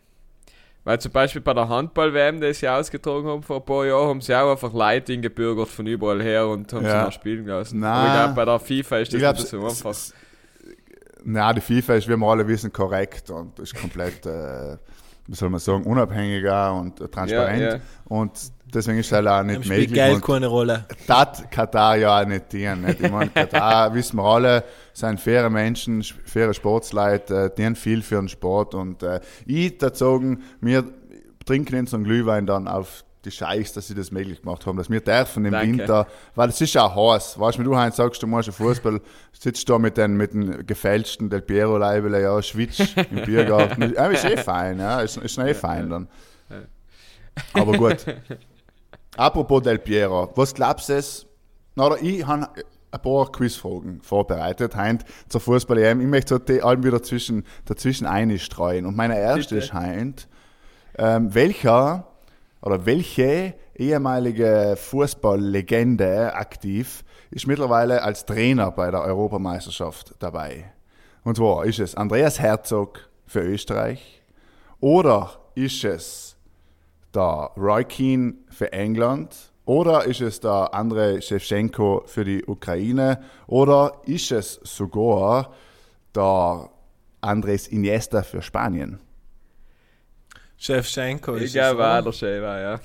Weil 0.83 0.99
zum 0.99 1.11
Beispiel 1.11 1.41
bei 1.43 1.53
der 1.53 1.69
Handball-WM, 1.69 2.41
die 2.41 2.51
sie 2.55 2.67
ausgetragen 2.67 3.27
haben 3.27 3.43
vor 3.43 3.57
ein 3.57 3.65
paar 3.65 3.85
Jahren, 3.85 4.07
haben 4.09 4.21
sie 4.21 4.33
auch 4.33 4.49
einfach 4.49 4.73
Leute 4.73 5.13
ingebürgert 5.13 5.67
von 5.67 5.85
überall 5.85 6.23
her 6.23 6.47
und 6.47 6.73
haben 6.73 6.83
Ja. 6.83 7.01
sie 7.01 7.05
noch 7.05 7.11
spielen 7.11 7.45
lassen. 7.45 7.83
Aber 7.83 8.07
ich 8.07 8.13
glaube, 8.15 8.33
bei 8.33 8.45
der 8.45 8.59
FIFA 8.59 8.97
ist 8.97 9.13
das 9.13 9.19
glaub, 9.19 9.35
nicht 9.35 9.47
so 9.47 9.63
einfach. 9.63 9.95
Nein, 11.23 11.55
die 11.55 11.61
FIFA 11.61 11.93
ist, 11.95 12.07
wie 12.09 12.17
wir 12.17 12.27
alle 12.27 12.47
wissen, 12.47 12.73
korrekt 12.73 13.29
und 13.29 13.59
ist 13.59 13.75
komplett, 13.75 14.25
äh, 14.25 14.77
wie 15.31 15.35
soll 15.37 15.49
man 15.49 15.61
sagen, 15.61 15.83
unabhängiger 15.85 16.73
und 16.73 16.97
transparent. 17.09 17.61
Ja, 17.61 17.73
ja. 17.75 17.79
Und 18.09 18.31
deswegen 18.73 18.99
ist 18.99 19.05
es 19.05 19.11
halt 19.13 19.27
auch 19.27 19.43
nicht 19.43 19.63
spielt 19.63 19.79
möglich. 19.79 19.93
Geld 19.93 20.15
Und 20.15 20.21
keine 20.25 20.47
Rolle. 20.47 20.85
das 21.07 21.49
Katar 21.49 21.95
ja 21.95 22.21
auch 22.21 22.25
nicht 22.27 22.51
dienen. 22.51 22.81
Nicht? 22.81 22.99
Ich 22.99 23.09
meine, 23.09 23.29
Katar, 23.33 23.93
wissen 23.93 24.17
wir 24.17 24.23
alle, 24.25 24.65
sind 24.91 25.21
faire 25.21 25.49
Menschen, 25.49 26.01
sch- 26.01 26.15
faire 26.25 26.53
Sportsleute, 26.53 27.45
äh, 27.45 27.55
dienen 27.55 27.77
viel 27.77 28.01
für 28.01 28.15
den 28.17 28.27
Sport. 28.27 28.75
Und 28.75 29.03
äh, 29.03 29.21
ich 29.45 29.77
dazu 29.77 30.03
sagen, 30.05 30.41
wir 30.59 30.83
trinken 31.45 31.79
unseren 31.79 32.03
Glühwein 32.03 32.45
dann 32.45 32.67
auf 32.67 33.05
die 33.25 33.31
Scheiß, 33.31 33.73
dass 33.73 33.87
sie 33.87 33.95
das 33.95 34.11
möglich 34.11 34.41
gemacht 34.41 34.65
haben, 34.65 34.77
dass 34.77 34.89
wir 34.89 35.01
dürfen 35.01 35.45
im 35.45 35.51
Danke. 35.51 35.79
Winter, 35.79 36.07
weil 36.35 36.49
es 36.49 36.59
ist 36.59 36.73
ja 36.73 36.93
heiß. 36.93 37.39
Weißt 37.39 37.57
du, 37.57 37.59
wenn 37.59 37.65
du 37.65 37.77
Heinz 37.77 37.95
sagst, 37.95 38.21
du 38.23 38.27
machst 38.27 38.49
einen 38.49 38.55
Fußball, 38.55 38.99
sitzt 39.39 39.69
da 39.69 39.77
mit 39.77 39.97
den, 39.97 40.17
mit 40.17 40.33
den 40.33 40.65
gefälschten 40.65 41.29
Del 41.29 41.41
Piero 41.41 41.77
Leibele, 41.77 42.21
ja, 42.21 42.41
schwitzt 42.41 42.95
im 43.11 43.21
Biergarten. 43.25 43.93
Ja, 43.93 44.07
ist 44.07 44.25
eh 44.25 44.37
fein, 44.37 44.79
ja, 44.79 45.01
ist, 45.01 45.17
ist 45.17 45.37
eh 45.37 45.53
fein 45.53 45.89
dann. 45.89 46.07
Aber 47.53 47.73
gut. 47.73 48.05
Apropos 49.17 49.61
Del 49.61 49.79
Piero, 49.79 50.31
was 50.35 50.53
glaubst 50.53 50.89
du 50.89 50.93
es? 50.93 51.27
Na, 51.75 51.87
oder 51.87 52.01
ich 52.01 52.25
habe 52.25 52.47
ein 52.91 53.01
paar 53.01 53.31
Quizfragen 53.31 54.01
vorbereitet, 54.01 54.75
heint 54.75 55.05
zur 55.29 55.41
Fußball-EM. 55.41 56.01
Ich 56.01 56.07
möchte 56.07 56.35
so 56.35 56.39
die 56.39 56.61
allem 56.61 56.83
wieder 56.83 57.01
zwischen, 57.01 57.45
dazwischen 57.65 58.05
einstreuen. 58.05 58.85
Und 58.85 58.97
meine 58.97 59.17
erste 59.17 59.55
Bitte. 59.55 59.65
ist 59.65 59.73
heint, 59.73 60.27
ähm, 60.97 61.33
welcher 61.33 62.10
oder 62.61 62.85
welche 62.85 63.55
ehemalige 63.75 64.75
Fußballlegende 64.77 66.33
aktiv 66.35 67.03
ist 67.31 67.47
mittlerweile 67.47 68.03
als 68.03 68.25
Trainer 68.25 68.71
bei 68.71 68.91
der 68.91 69.01
Europameisterschaft 69.01 70.15
dabei? 70.19 70.71
Und 71.23 71.37
zwar 71.37 71.65
ist 71.65 71.79
es 71.79 71.95
Andreas 71.95 72.39
Herzog 72.39 73.09
für 73.25 73.41
Österreich 73.41 74.21
oder 74.79 75.39
ist 75.55 75.83
es 75.83 76.35
der 77.13 77.51
Roy 77.57 77.83
Keane 77.83 78.35
für 78.49 78.71
England 78.71 79.35
oder 79.65 80.05
ist 80.05 80.21
es 80.21 80.39
der 80.39 80.73
Andrei 80.73 81.21
Shevchenko 81.21 82.03
für 82.05 82.25
die 82.25 82.43
Ukraine 82.45 83.21
oder 83.47 84.01
ist 84.05 84.31
es 84.31 84.59
sogar 84.63 85.53
der 86.15 86.69
Andres 87.21 87.67
Iniesta 87.67 88.23
für 88.23 88.41
Spanien? 88.41 88.99
Shevchenko 90.61 91.33
ist 91.35 91.57
auch, 91.57 92.03
der 92.03 92.11
Schäfer, 92.13 92.61
ja. 92.61 92.79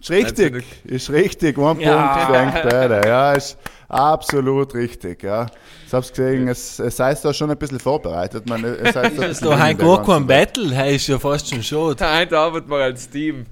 Ist 0.00 0.10
richtig, 0.10 0.64
ist 0.84 1.10
richtig. 1.10 1.58
One 1.58 1.82
Ja. 1.82 2.16
Punkt 2.26 2.56
euch 2.56 2.62
beide. 2.70 3.06
Ja, 3.06 3.32
ist 3.32 3.58
absolut 3.88 4.74
richtig. 4.74 5.22
Ja. 5.22 5.46
Ich 5.86 5.92
hab's 5.92 6.10
gesehen, 6.10 6.48
es, 6.48 6.78
es 6.78 6.98
heißt 6.98 7.24
da 7.24 7.32
schon 7.34 7.50
ein 7.50 7.58
bisschen 7.58 7.78
vorbereitet. 7.80 8.48
Man, 8.48 8.64
es 8.64 8.96
heißt 8.96 9.18
Ist 9.18 9.42
da 9.42 9.48
drin 9.50 9.60
ein 9.60 9.76
kein 9.78 9.86
ganzen- 9.86 10.26
Battle? 10.26 10.74
Hey, 10.74 10.96
ist 10.96 11.06
ja 11.08 11.18
fast 11.18 11.48
schon 11.50 11.62
schade. 11.62 11.96
Heute 12.18 12.38
arbeiten 12.38 12.70
wir 12.70 12.76
als 12.78 13.08
Team. 13.10 13.46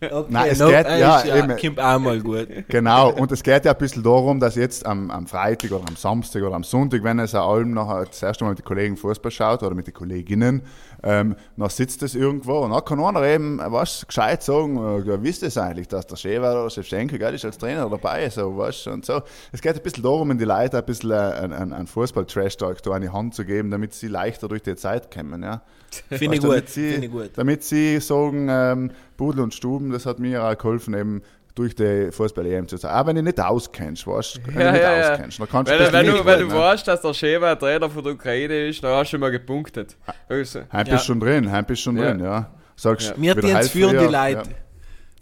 Okay, 0.00 0.24
Nein, 0.28 0.48
es 0.50 0.58
geht- 0.58 0.86
ja, 0.98 1.24
eben. 1.24 1.56
kommt 1.56 1.80
auch 1.80 1.98
mal 1.98 2.20
gut. 2.20 2.48
Genau, 2.68 3.10
und 3.12 3.32
es 3.32 3.42
geht 3.42 3.64
ja 3.64 3.72
ein 3.72 3.78
bisschen 3.78 4.02
darum, 4.02 4.40
dass 4.40 4.54
jetzt 4.54 4.86
am, 4.86 5.10
am 5.10 5.26
Freitag 5.26 5.72
oder 5.72 5.84
am 5.88 5.96
Samstag 5.96 6.42
oder 6.42 6.54
am 6.54 6.64
Sonntag, 6.64 7.02
wenn 7.02 7.18
es 7.18 7.34
auch 7.34 7.54
allem 7.54 7.72
nachher 7.74 8.06
das 8.06 8.22
erste 8.22 8.44
Mal 8.44 8.50
mit 8.50 8.58
den 8.60 8.64
Kollegen 8.64 8.96
Fußball 8.96 9.30
schaut 9.30 9.62
oder 9.62 9.74
mit 9.74 9.86
den 9.86 9.94
Kolleginnen, 9.94 10.62
ähm, 11.02 11.34
dann 11.56 11.70
sitzt 11.70 12.02
es 12.02 12.14
irgendwo 12.14 12.58
und 12.60 12.70
dann 12.72 12.84
kann 12.84 13.00
einer 13.00 13.22
eben 13.22 13.58
was 13.58 14.06
gescheit 14.06 14.42
sagen, 14.42 14.76
äh, 14.76 15.08
ja, 15.08 15.22
wisst 15.22 15.42
ihr 15.42 15.62
eigentlich, 15.62 15.88
dass 15.88 16.06
der 16.06 16.16
Schewer 16.16 16.52
oder 16.52 16.70
Shevchenko 16.70 17.18
gell, 17.18 17.34
ist 17.34 17.44
als 17.44 17.58
Trainer 17.58 17.88
dabei, 17.88 18.28
so, 18.30 18.56
was 18.56 18.86
und 18.86 19.04
so. 19.06 19.22
Es 19.52 19.60
geht 19.60 19.76
ein 19.76 19.82
bisschen 19.82 20.02
darum, 20.02 20.30
in 20.30 20.38
die 20.38 20.44
Leute 20.44 20.78
ein 20.78 20.84
bisschen 20.84 21.10
äh, 21.10 21.14
einen, 21.14 21.52
einen, 21.52 21.72
einen 21.72 21.86
Fußball-Trash-Talk 21.86 22.82
da 22.82 22.96
in 22.96 23.02
die 23.02 23.10
Hand 23.10 23.34
zu 23.34 23.44
geben, 23.44 23.70
damit 23.70 23.94
sie 23.94 24.08
leichter 24.08 24.48
durch 24.48 24.62
die 24.62 24.76
Zeit 24.76 25.10
kommen, 25.14 25.42
ja. 25.42 25.62
Finde 26.08 26.36
ich 26.36 26.42
gut. 26.42 26.68
sie, 26.68 26.92
Finde 26.92 27.06
ich 27.06 27.12
gut. 27.12 27.30
Damit 27.34 27.64
sie 27.64 27.98
sagen, 28.00 28.46
ähm, 28.48 28.90
Pudel 29.20 29.42
und 29.42 29.52
Stuben, 29.54 29.90
das 29.92 30.06
hat 30.06 30.18
mir 30.18 30.42
auch 30.42 30.56
geholfen, 30.56 30.94
eben 30.94 31.22
durch 31.54 31.74
die 31.74 32.10
Fußball-EM 32.10 32.68
zu 32.68 32.76
sein. 32.78 32.90
Auch 32.94 33.06
wenn 33.06 33.16
du 33.16 33.22
nicht 33.22 33.38
auskennst, 33.40 34.06
weißt 34.06 34.36
du? 34.36 34.40
Wenn 34.46 34.60
Ja, 34.60 34.66
du 34.66 34.72
nicht 34.72 34.82
ja, 34.82 34.96
ja. 34.96 35.12
auskennst, 35.12 35.40
dann 35.40 35.48
kannst 35.48 35.70
Wenn, 35.72 35.78
du 35.78 35.92
wenn, 35.92 36.06
nicht 36.06 36.18
du, 36.18 36.24
wenn 36.24 36.40
du 36.40 36.46
ne? 36.46 36.54
weißt, 36.54 36.88
dass 36.88 37.02
der 37.02 37.12
Schäfer 37.12 37.58
Trainer 37.58 37.90
von 37.90 38.02
der 38.02 38.12
Ukraine 38.14 38.68
ist, 38.68 38.82
dann 38.82 38.92
hast 38.96 39.08
du 39.08 39.10
schon 39.12 39.20
mal 39.20 39.30
gepunktet. 39.30 39.96
Also, 40.28 40.60
Heim 40.72 40.86
Ja. 40.86 40.92
bist 40.94 41.04
schon 41.06 41.20
drin, 41.20 41.50
heim 41.52 41.64
bist 41.66 41.82
schon 41.82 41.96
Ja. 41.98 42.04
drin, 42.12 42.20
ja. 42.20 42.50
Sagst, 42.76 43.14
Ja. 43.18 43.36
Wir 43.36 43.62
führen 43.64 43.90
die 43.98 44.04
ja, 44.12 44.26
Leute. 44.28 44.48
ja. 44.48 44.56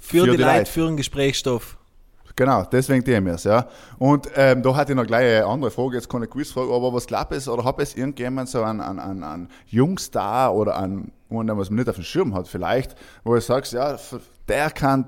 Für 0.00 0.18
Für 0.20 0.24
die 0.26 0.36
die 0.36 0.42
Leute, 0.44 0.58
Leute. 0.58 0.70
für 0.70 0.86
einen 0.86 0.96
Gesprächsstoff. 0.96 1.76
Genau, 2.38 2.62
deswegen 2.70 3.02
es, 3.26 3.42
ja. 3.42 3.66
Und 3.98 4.28
ähm, 4.36 4.62
da 4.62 4.76
hatte 4.76 4.92
ich 4.92 4.96
noch 4.96 5.06
gleich 5.08 5.38
eine 5.38 5.44
andere 5.46 5.72
Frage, 5.72 5.96
jetzt 5.96 6.08
keine 6.08 6.28
Quizfrage, 6.28 6.72
aber 6.72 6.92
was 6.94 7.04
glaubt 7.08 7.32
es, 7.32 7.48
oder 7.48 7.64
hat 7.64 7.80
es 7.80 7.96
irgendjemand 7.96 8.48
so 8.48 8.62
einen, 8.62 8.80
einen, 8.80 9.00
einen, 9.00 9.24
einen 9.24 9.48
Jungstar 9.66 10.54
oder 10.54 10.78
einen, 10.78 11.10
einen, 11.30 11.58
was 11.58 11.68
man 11.68 11.78
nicht 11.80 11.88
auf 11.88 11.96
dem 11.96 12.04
Schirm 12.04 12.36
hat 12.36 12.46
vielleicht, 12.46 12.94
wo 13.24 13.34
du 13.34 13.40
sagst, 13.40 13.72
ja, 13.72 13.96
der 14.46 14.70
kann, 14.70 15.06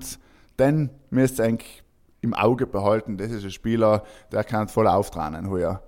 den 0.59 0.89
müsst 1.09 1.39
ihr 1.39 1.45
eigentlich 1.45 1.83
im 2.19 2.33
Auge 2.33 2.67
behalten. 2.67 3.17
Das 3.17 3.31
ist 3.31 3.45
ein 3.45 3.51
Spieler, 3.51 4.03
der 4.33 4.43
kann 4.43 4.67
voll 4.67 4.87
auftrainen 4.89 5.49
heuer. 5.49 5.81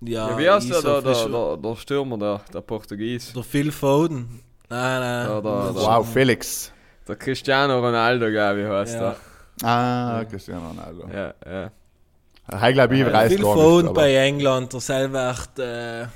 Ja, 0.00 0.30
Ja, 0.30 0.38
wie 0.38 0.48
heißt 0.48 0.70
der, 0.70 0.80
der, 0.80 1.02
der, 1.02 1.28
der, 1.28 1.56
der 1.58 1.76
Stürmer, 1.76 2.16
der, 2.16 2.40
der 2.54 2.60
Portugies? 2.62 3.34
Der 3.34 3.42
Phil 3.42 3.70
Foden. 3.70 4.40
Nein, 4.70 5.00
nein. 5.00 5.26
Das 5.28 5.42
da- 5.42 5.68
ist- 5.68 5.76
Wow, 5.76 6.08
Felix. 6.10 6.72
Der 7.06 7.16
Cristiano 7.16 7.78
Ronaldo, 7.80 8.30
glaube 8.30 8.62
ich, 8.62 8.66
heißt 8.66 8.94
Ja. 8.94 9.16
Ah, 9.62 10.24
Cristiano 10.28 10.68
Ronaldo. 10.68 11.08
Ja, 11.12 11.34
ja. 11.44 11.70
Ich 12.68 12.74
glaube, 12.74 12.96
ich 12.96 13.06
weiß 13.06 13.32
Phil 13.32 13.42
gar 13.42 13.54
Foden 13.54 13.94
bei 13.94 14.14
England, 14.16 14.72
der 14.72 14.80
selber 14.80 15.30
echt, 15.30 15.58
äh, 15.58 16.06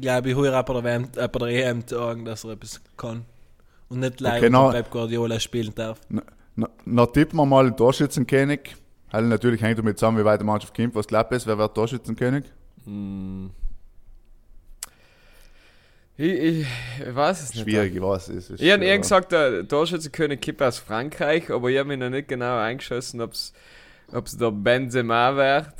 glaube 0.00 0.30
ich, 0.30 0.36
heuer 0.36 0.62
bei 0.62 0.72
der, 0.74 0.84
WM, 0.84 1.08
äh, 1.16 1.28
bei 1.28 1.38
der 1.40 1.48
EM 1.48 1.82
sagen, 1.86 2.24
dass 2.24 2.44
er 2.44 2.52
etwas 2.52 2.80
kann. 2.96 3.24
Und 3.88 4.00
nicht 4.00 4.20
leider 4.20 4.38
Okay, 4.38 4.50
na- 4.50 4.70
Pep 4.70 4.90
Guardiola 4.90 5.38
spielen 5.38 5.74
darf. 5.74 6.00
Na, 6.08 6.68
na 6.84 7.06
tippen 7.06 7.36
wir 7.38 7.44
mal 7.46 7.64
den 7.64 7.76
Torschützenkönig. 7.76 8.76
Halt 9.12 9.26
natürlich 9.26 9.60
hängt 9.60 9.78
damit 9.78 9.98
zusammen, 9.98 10.18
wie 10.18 10.24
weit 10.24 10.40
die 10.40 10.44
Mannschaft 10.44 10.74
kommt, 10.74 10.94
was 10.94 11.06
knapp 11.06 11.30
ist. 11.32 11.46
Wer 11.46 11.58
wird 11.58 11.74
Torschützenkönig? 11.74 12.44
Hm. 12.84 13.50
Ich, 16.16 16.32
ich, 16.32 16.66
ich 17.08 17.14
weiß 17.14 17.42
es 17.42 17.54
nicht. 17.54 17.64
Schwierig, 17.64 17.94
ich 17.96 18.00
weiß 18.02 18.28
es. 18.28 18.50
ist 18.50 18.60
Ich 18.60 18.70
habe 18.70 18.82
schwer. 18.82 18.94
eh 18.94 18.98
gesagt, 18.98 19.32
der 19.32 19.66
Torschützenkönig 19.66 20.40
Kipp 20.40 20.60
aus 20.60 20.78
Frankreich, 20.78 21.50
aber 21.50 21.68
ich 21.70 21.78
habe 21.78 21.88
mich 21.88 21.98
noch 21.98 22.10
nicht 22.10 22.28
genau 22.28 22.58
eingeschossen, 22.58 23.20
ob 23.20 23.32
es 23.32 23.52
der 24.36 24.50
Benzema 24.52 25.34
wird. 25.34 25.74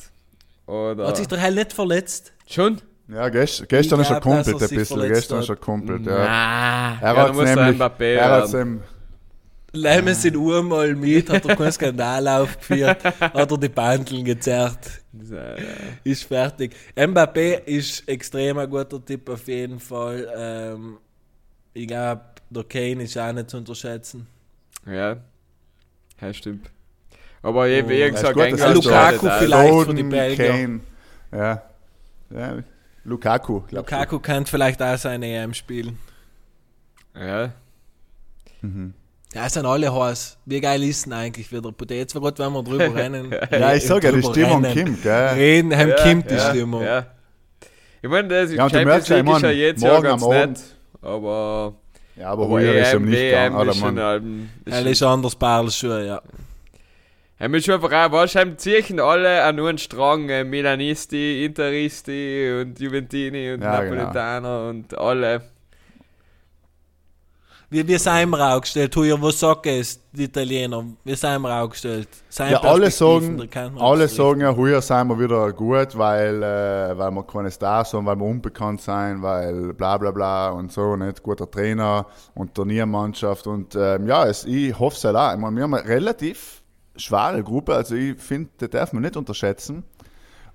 Oder. 0.66 1.06
Hat 1.06 1.16
sich 1.18 1.28
der 1.28 1.38
Hell 1.38 1.54
nicht 1.54 1.72
verletzt? 1.72 2.32
Schon? 2.48 2.80
Ja, 3.06 3.28
gest, 3.28 3.68
gestern 3.68 4.00
Ich 4.00 4.06
ist 4.06 4.10
er 4.10 4.20
kumpelt 4.20 4.62
ein 4.62 4.68
bisschen. 4.68 5.08
Gestern 5.08 5.40
ist 5.40 5.48
er 5.50 5.52
hat. 5.52 5.60
kumpelt, 5.60 6.06
ja. 6.06 6.16
Er 6.16 7.14
ja, 7.14 7.16
hat 7.16 7.36
der 7.36 7.54
nämlich, 7.56 7.80
er 7.80 7.98
werden. 7.98 8.82
Ihm, 9.74 9.80
Leimen 9.82 10.14
sind 10.14 10.36
einmal 10.36 10.94
mit, 10.94 11.30
hat 11.30 11.44
er 11.44 11.56
keinen 11.56 11.72
Skandal 11.72 12.28
aufgeführt, 12.28 13.04
hat 13.04 13.50
er 13.50 13.58
die 13.58 13.68
Bandeln 13.68 14.24
gezerrt. 14.24 15.02
Ist 16.04 16.24
fertig. 16.24 16.74
Mbappé 16.96 17.64
ist 17.66 18.08
extrem 18.08 18.58
ein 18.58 18.68
guter 18.70 19.04
Tipp 19.04 19.28
auf 19.28 19.46
jeden 19.46 19.78
Fall. 19.80 20.28
Ähm, 20.36 20.98
ich 21.72 21.86
glaube, 21.86 22.22
der 22.50 22.64
Kane 22.64 23.02
ist 23.02 23.16
auch 23.18 23.32
nicht 23.32 23.50
zu 23.50 23.56
unterschätzen. 23.58 24.26
Ja, 24.86 25.16
ja 26.20 26.32
stimmt. 26.32 26.70
Aber 27.42 27.68
ich, 27.68 27.84
Oh. 27.84 27.88
wie 27.88 27.98
Ja, 27.98 28.08
gesagt, 28.08 28.28
ist 28.30 28.34
gut, 28.34 28.42
England 28.44 28.74
Lukaku 28.74 29.28
vielleicht 29.38 29.68
für 29.68 29.84
Foden, 29.84 29.96
die 29.96 30.02
Belgier. 30.04 30.48
Kane. 30.48 30.80
Ja. 31.32 31.62
ja. 32.30 32.58
Lukaku. 33.04 33.62
Lukaku 33.70 34.18
kann 34.18 34.46
vielleicht 34.46 34.80
auch 34.80 34.96
seine 34.96 35.26
EM 35.26 35.52
spielen. 35.52 35.98
Ja, 37.14 37.52
Ja, 39.34 39.46
es 39.46 39.54
sind 39.54 39.66
alle 39.66 39.92
heiß. 39.92 40.38
Wie 40.46 40.60
geil 40.60 40.82
ist 40.84 41.06
denn 41.06 41.12
eigentlich 41.12 41.50
wieder? 41.50 41.72
Jetzt 41.90 42.14
wird, 42.14 42.38
wenn 42.38 42.52
wir 42.52 42.62
drüber 42.62 42.94
rennen. 42.94 43.34
Ja, 43.50 43.74
ich 43.74 43.84
sag 43.84 44.04
ja, 44.04 44.12
die 44.12 44.22
Stimmung 44.22 44.64
rennen. 44.64 44.84
kommt, 44.84 45.02
gell? 45.02 45.26
Reden, 45.34 45.76
haben 45.76 45.88
ja, 45.88 45.96
kommt 45.96 46.30
die 46.30 46.34
ja, 46.34 46.50
Stimmung. 46.50 46.82
Ja. 46.84 47.06
Ich 48.00 48.08
meine, 48.08 48.28
das 48.28 48.50
ist 48.50 48.56
Ja, 48.56 48.68
Champions 48.70 49.08
ja, 49.08 49.16
League 49.16 49.26
ist 49.26 49.42
ja 49.42 49.48
Mann, 49.48 49.56
jetzt 49.56 49.80
morgen 49.80 50.02
ganz 50.02 50.22
am 50.22 50.28
nett. 50.30 50.42
Abend. 50.42 50.60
Aber, 51.02 51.74
Ja, 52.16 52.28
aber 52.30 52.48
heuer 52.48 52.74
ist 52.74 52.94
ihm 52.94 53.06
nicht 53.06 53.18
gegangen, 53.20 53.56
oder 53.56 53.70
ist 53.72 53.78
schon, 53.78 53.94
Mann? 53.94 54.50
ist 54.64 54.72
Er 54.72 54.78
schon 54.82 54.92
ist 54.92 55.02
anders 55.02 55.34
Perlschuhe, 55.36 56.06
ja. 56.06 56.22
Er 57.36 57.48
muss 57.48 57.64
schon 57.64 57.74
einfach 57.74 57.92
auch, 58.06 58.12
wahrscheinlich 58.12 58.58
ziehen 58.58 59.00
alle 59.00 59.42
an 59.42 59.56
nur 59.56 59.68
einen 59.68 59.78
Strang, 59.78 60.28
äh, 60.28 60.44
Milanisti, 60.44 61.44
Interisti 61.44 62.60
und 62.60 62.78
Juventini 62.78 63.52
und 63.52 63.62
Ja, 63.62 63.80
genau. 63.82 63.96
Napolitaner 63.96 64.68
und 64.68 64.96
alle. 64.96 65.42
Wie, 67.70 67.86
wie 67.86 67.98
sind 67.98 68.30
wir 68.30 68.54
aufgestellt? 68.54 68.94
Huier, 68.94 69.20
was 69.20 69.40
sagt 69.40 69.66
es, 69.66 70.00
die 70.12 70.24
Italiener? 70.24 70.84
Wie 71.02 71.14
sind 71.14 71.40
wir 71.40 71.62
aufgestellt? 71.62 72.08
Seine 72.28 72.52
Ja, 72.52 72.60
alle 72.60 72.90
sagen, 72.90 73.48
alle 73.78 74.08
sagen 74.08 74.40
ja, 74.40 74.54
heuer 74.54 74.82
sind 74.82 75.08
wir 75.08 75.18
wieder 75.18 75.52
gut, 75.52 75.96
weil, 75.96 76.42
äh, 76.42 76.96
weil 76.96 77.10
wir 77.10 77.22
keine 77.24 77.50
Stars 77.50 77.92
haben, 77.94 78.06
weil 78.06 78.16
wir 78.16 78.26
unbekannt 78.26 78.80
sind, 78.80 79.22
weil 79.22 79.72
bla 79.72 79.96
bla 79.98 80.10
bla 80.10 80.50
und 80.50 80.72
so, 80.72 80.94
nicht 80.96 81.22
guter 81.22 81.50
Trainer 81.50 82.06
und 82.34 82.54
Turniermannschaft 82.54 83.46
und 83.46 83.74
ähm, 83.74 84.06
ja, 84.06 84.26
es, 84.26 84.44
ich 84.44 84.78
hoffe 84.78 84.96
es 84.96 85.04
halt 85.04 85.16
auch. 85.16 85.32
Ich 85.32 85.38
meine, 85.38 85.56
wir 85.56 85.62
haben 85.64 85.74
eine 85.74 85.88
relativ 85.88 86.62
schwere 86.96 87.42
Gruppe, 87.42 87.74
also 87.74 87.94
ich 87.94 88.18
finde, 88.18 88.50
das 88.58 88.70
darf 88.70 88.92
man 88.92 89.02
nicht 89.02 89.16
unterschätzen. 89.16 89.84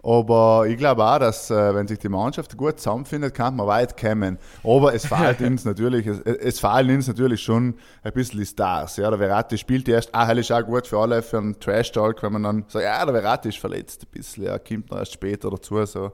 Aber 0.01 0.65
ich 0.67 0.77
glaube 0.77 1.03
auch, 1.03 1.19
dass 1.19 1.51
äh, 1.51 1.75
wenn 1.75 1.88
sich 1.88 1.99
die 1.99 2.07
Mannschaft 2.07 2.55
gut 2.55 2.79
zusammenfindet, 2.79 3.33
kann 3.33 3.55
man 3.55 3.67
weit 3.67 3.99
kommen. 3.99 4.38
Aber 4.63 4.93
es 4.93 5.05
fehlt 5.05 5.41
uns 5.41 5.65
natürlich, 5.65 6.07
es, 6.07 6.19
es 6.21 6.59
fehlen 6.59 6.95
uns 6.95 7.07
natürlich 7.07 7.41
schon 7.41 7.75
ein 8.03 8.13
bisschen 8.13 8.39
die 8.39 8.45
Stars. 8.45 8.95
Ja, 8.97 9.09
der 9.09 9.19
Verratti 9.19 9.57
spielt 9.57 9.89
erst, 9.89 10.15
ah, 10.15 10.31
ist 10.31 10.51
auch 10.51 10.63
gut 10.63 10.88
für 10.88 10.99
alle, 10.99 11.21
für 11.21 11.39
einen 11.39 11.59
Trash-Talk, 11.59 12.23
wenn 12.23 12.33
man 12.33 12.43
dann 12.43 12.65
sagt, 12.69 12.85
ja, 12.85 13.05
der 13.05 13.13
Verratti 13.13 13.49
ist 13.49 13.57
verletzt 13.57 14.03
ein 14.03 14.12
bisschen, 14.12 14.45
ja, 14.45 14.57
kommt 14.57 14.89
noch 14.89 14.99
erst 14.99 15.13
später 15.13 15.49
dazu. 15.49 15.85
So. 15.85 16.13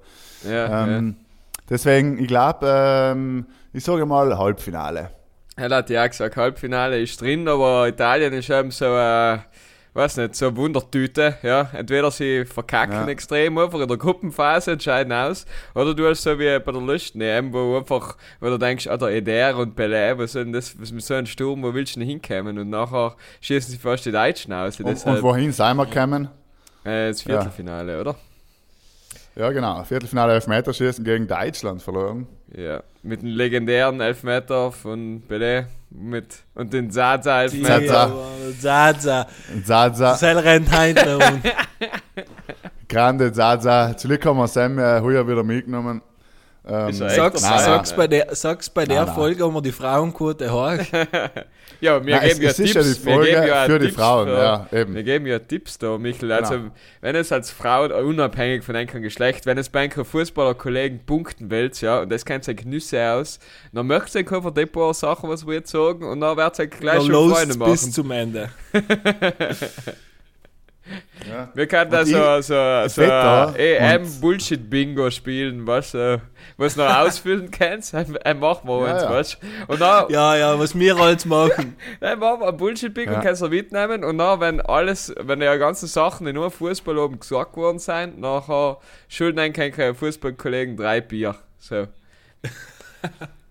Ja, 0.50 0.88
Ähm, 0.88 1.18
Deswegen, 1.70 2.20
ich 2.20 2.28
glaube, 2.28 2.68
ähm, 2.68 3.48
ich 3.74 3.84
sage 3.84 4.06
mal 4.06 4.38
Halbfinale. 4.38 5.00
ja. 5.00 5.10
Er 5.58 5.70
hat 5.70 5.90
ja 5.90 6.04
auch 6.04 6.10
gesagt, 6.10 6.36
Halbfinale 6.36 7.00
ist 7.02 7.20
drin, 7.22 7.48
aber 7.48 7.88
Italien 7.88 8.34
ist 8.34 8.50
eben 8.50 8.72
so 8.72 8.86
eine, 8.86 9.46
weiß 9.96 10.18
nicht, 10.18 10.36
so 10.36 10.56
Wundertüte. 10.56 11.38
Ja, 11.42 11.70
entweder 11.74 12.12
sie 12.12 12.46
verkacken 12.46 12.94
Ja. 12.94 13.08
extrem 13.08 13.58
einfach 13.58 13.80
in 13.80 13.88
der 13.88 13.98
Gruppenphase 13.98 14.74
und 14.74 14.84
scheiden 14.84 15.14
aus, 15.14 15.46
oder 15.74 15.94
du 15.96 16.08
hast 16.08 16.22
so 16.24 16.38
wie 16.38 16.60
bei 16.60 16.72
der 16.72 16.82
letzten 16.82 17.22
EM, 17.22 17.54
wo 17.54 17.78
einfach, 17.78 18.18
wo 18.40 18.48
du 18.48 18.58
denkst, 18.58 18.84
der 18.86 19.02
Eder 19.10 19.58
und 19.58 19.78
Pelé, 19.80 20.18
was 20.18 20.34
denn 20.34 20.52
das, 20.54 20.80
was 20.80 20.92
mit 20.92 21.04
so 21.04 21.14
einem 21.14 21.26
Sturm, 21.28 21.64
wo 21.64 21.74
willst 21.74 21.96
du 21.96 22.00
denn 22.02 22.10
hinkommen? 22.10 22.60
Und 22.60 22.70
nachher 22.70 23.16
schießen 23.42 23.72
sie 23.72 23.78
fast 23.78 24.06
die 24.06 24.12
Deutschen 24.12 24.54
aus. 24.54 24.80
Und, 24.80 25.06
und 25.06 25.24
wohin 25.24 25.52
sind 25.52 25.78
wir 25.78 25.86
gekommen? 25.86 26.28
äh, 26.84 27.08
das 27.08 27.22
Viertelfinale, 27.22 28.00
oder? 28.02 28.16
Ja, 29.36 29.52
genau. 29.52 29.84
Viertelfinale 29.84 30.34
Elfmeterschießen 30.34 31.04
gegen 31.04 31.28
Deutschland 31.28 31.82
verloren. 31.82 32.26
Ja, 32.56 32.84
mit 33.04 33.22
dem 33.22 33.30
legendären 33.30 34.00
Elfmeter 34.00 34.72
von 34.72 35.24
Pelé 35.28 35.66
mit, 35.98 36.44
und 36.54 36.74
den 36.74 36.92
Zaza 36.92 37.44
Elfmeter. 37.44 38.12
Zaza. 38.60 38.60
Zaza. 38.62 39.28
Zaza. 39.64 40.14
Sel 40.16 40.38
rennt 40.40 40.74
hinten 40.74 41.16
und 41.16 41.42
Grande 42.90 43.32
Zaza. 43.32 43.96
Zum 43.98 44.10
Glück 44.10 44.26
haben 44.26 44.38
wir 44.38 44.48
Sam 44.48 44.78
äh, 44.78 45.02
heuer 45.02 45.28
wieder 45.28 45.44
mitgenommen. 45.44 46.02
Ähm, 46.68 46.92
sag's, 46.94 47.42
sag's 47.42 47.94
bei 47.94 48.08
der, 48.08 48.34
sag's 48.36 48.70
bei 48.70 48.86
der 48.86 48.98
Nein, 49.00 49.06
nein. 49.08 49.16
Folge, 49.16 49.44
wo 49.46 49.52
wir 49.52 49.62
die 49.62 49.72
Frauenquote 49.72 50.52
haben. 50.52 50.86
Ja, 51.82 52.04
wir 52.04 52.20
geben 52.20 52.42
ja 52.42 52.54
Tipps. 52.54 52.74
ja 52.74 52.82
die 52.82 52.88
wir 53.06 53.14
Folge 53.14 53.32
geben 53.32 53.48
ja 53.48 53.66
für 53.66 53.80
die 53.80 53.86
Tipps 53.88 53.98
Frauen. 53.98 54.28
für- 54.28 54.34
ja, 54.38 54.68
eben. 54.72 54.96
Wir 54.96 55.04
geben 55.04 55.26
ja 55.28 55.40
Tipps 55.40 55.78
da, 55.78 55.98
Michael. 55.98 56.32
Also, 56.32 56.54
Genau. 56.54 56.72
wenn 57.02 57.16
es 57.16 57.32
als 57.34 57.52
Frau, 57.52 57.84
unabhängig 58.02 58.64
von 58.64 58.76
einem 58.78 59.02
Geschlecht, 59.02 59.46
wenn 59.46 59.58
es 59.58 59.68
bei 59.70 59.82
einem 59.82 60.06
Fußballerkollegen 60.06 61.02
punkten 61.06 61.50
willst, 61.52 61.82
ja, 61.82 62.00
und 62.00 62.10
das 62.12 62.24
kennt 62.24 62.46
sich 62.46 62.56
Genüsse 62.58 63.04
aus, 63.12 63.40
dann 63.74 63.88
möchtest 63.88 64.16
du 64.16 64.36
einfach 64.36 64.52
die 64.54 64.66
paar 64.66 64.94
Sachen, 64.94 65.30
was 65.30 65.46
wir 65.46 65.56
jetzt 65.56 65.70
sagen, 65.72 66.06
und 66.06 66.22
dann 66.22 66.38
wird 66.38 66.58
es 66.58 66.70
gleich 66.70 67.00
Da 67.00 67.02
schon 67.14 67.32
Freunde 67.32 67.58
bis 67.58 67.58
machen. 67.58 67.92
zum 67.92 68.12
Ende. 68.12 68.50
Ja. 71.28 71.50
Wir 71.56 71.66
können 71.68 71.90
da 71.90 72.06
so, 72.06 72.42
so, 72.42 72.88
so 72.88 73.02
EM-Bullshit-Bingo 73.58 75.10
spielen, 75.10 75.66
was, 75.66 75.94
äh, 75.94 76.20
was 76.58 76.76
noch 76.76 76.86
ausfüllen 76.98 77.50
kannst. 77.50 77.96
Ein, 77.96 78.16
ein 78.18 78.40
machen 78.40 78.68
wir 78.68 78.88
Ja, 78.88 78.94
uns, 78.94 79.04
ja. 79.04 79.10
weißt 79.10 79.38
du? 79.42 79.74
Und 79.74 79.82
dann, 79.82 80.10
Ja, 80.10 80.36
ja, 80.36 80.60
was 80.60 80.78
wir 80.78 80.96
alles 80.98 81.26
machen. 81.26 81.76
Dann 82.00 82.20
machen 82.20 82.42
wir 82.42 82.50
ein 82.50 82.58
Bullshit-Pick 82.58 83.08
Ja. 83.10 83.20
kannst 83.22 83.42
du 83.42 83.48
mitnehmen. 83.50 84.04
Und 84.04 84.18
dann, 84.20 84.40
wenn 84.40 84.62
alles, 84.62 85.14
wenn 85.20 85.40
die 85.40 85.46
ganzen 85.46 85.88
Sachen, 85.88 86.28
die 86.28 86.34
nur 86.34 86.52
Fußball 86.52 86.98
oben 86.98 87.20
gesagt 87.20 87.58
worden 87.58 87.80
sind, 87.80 88.20
nachher 88.20 88.78
schulden 89.08 89.40
ein 89.40 89.54
kein 89.54 89.96
Fußballkollegen 89.96 90.78
drei 90.78 91.02
Bier. 91.02 91.36
So. 91.58 91.88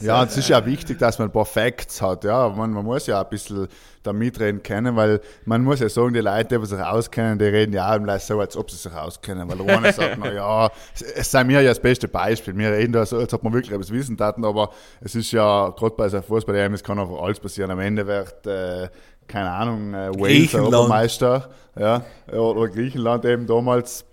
Ja, 0.00 0.22
und 0.22 0.30
es 0.30 0.36
ist 0.36 0.48
ja 0.48 0.64
wichtig, 0.64 0.98
dass 0.98 1.18
man 1.18 1.28
ein 1.28 1.32
paar 1.32 1.44
Facts 1.44 2.00
hat. 2.00 2.24
Ja, 2.24 2.48
man, 2.48 2.72
man 2.72 2.84
muss 2.84 3.06
ja 3.06 3.20
ein 3.20 3.28
bisschen 3.28 3.68
da 4.02 4.12
mitreden 4.12 4.62
können, 4.62 4.96
weil 4.96 5.20
man 5.44 5.62
muss 5.62 5.80
ja 5.80 5.88
sagen, 5.88 6.14
die 6.14 6.20
Leute, 6.20 6.58
die 6.58 6.66
sich 6.66 6.80
auskennen, 6.80 7.38
die 7.38 7.44
reden 7.44 7.72
ja 7.72 7.96
auch 7.96 8.20
so, 8.20 8.40
als 8.40 8.56
ob 8.56 8.70
sie 8.70 8.76
sich 8.76 8.92
auskennen. 8.92 9.48
Weil 9.48 9.58
der 9.58 9.78
eine 9.78 9.92
sagt, 9.92 10.18
na 10.22 10.32
ja, 10.32 10.70
es, 10.94 11.02
es 11.02 11.30
sei 11.30 11.44
mir 11.44 11.60
ja 11.60 11.70
das 11.70 11.80
beste 11.80 12.08
Beispiel. 12.08 12.56
Wir 12.56 12.72
reden 12.72 12.92
da 12.92 13.04
so, 13.04 13.18
als 13.18 13.32
ob 13.34 13.42
wir 13.42 13.52
wirklich 13.52 13.72
etwas 13.72 13.90
wissen 13.90 14.16
taten, 14.16 14.44
aber 14.44 14.70
es 15.00 15.14
ist 15.14 15.32
ja, 15.32 15.70
gerade 15.70 15.94
bei 15.96 16.08
so 16.08 16.20
Fußball, 16.22 16.56
es 16.56 16.82
kann 16.82 16.98
einfach 16.98 17.20
alles 17.20 17.40
passieren. 17.40 17.70
Am 17.70 17.80
Ende 17.80 18.06
wird, 18.06 18.46
äh, 18.46 18.88
keine 19.26 19.50
Ahnung, 19.50 19.94
äh, 19.94 20.10
Wales. 20.18 20.54
Obermeister, 20.54 21.50
ja, 21.78 22.02
oder 22.32 22.68
Griechenland 22.68 23.24
eben 23.24 23.46
damals. 23.46 24.04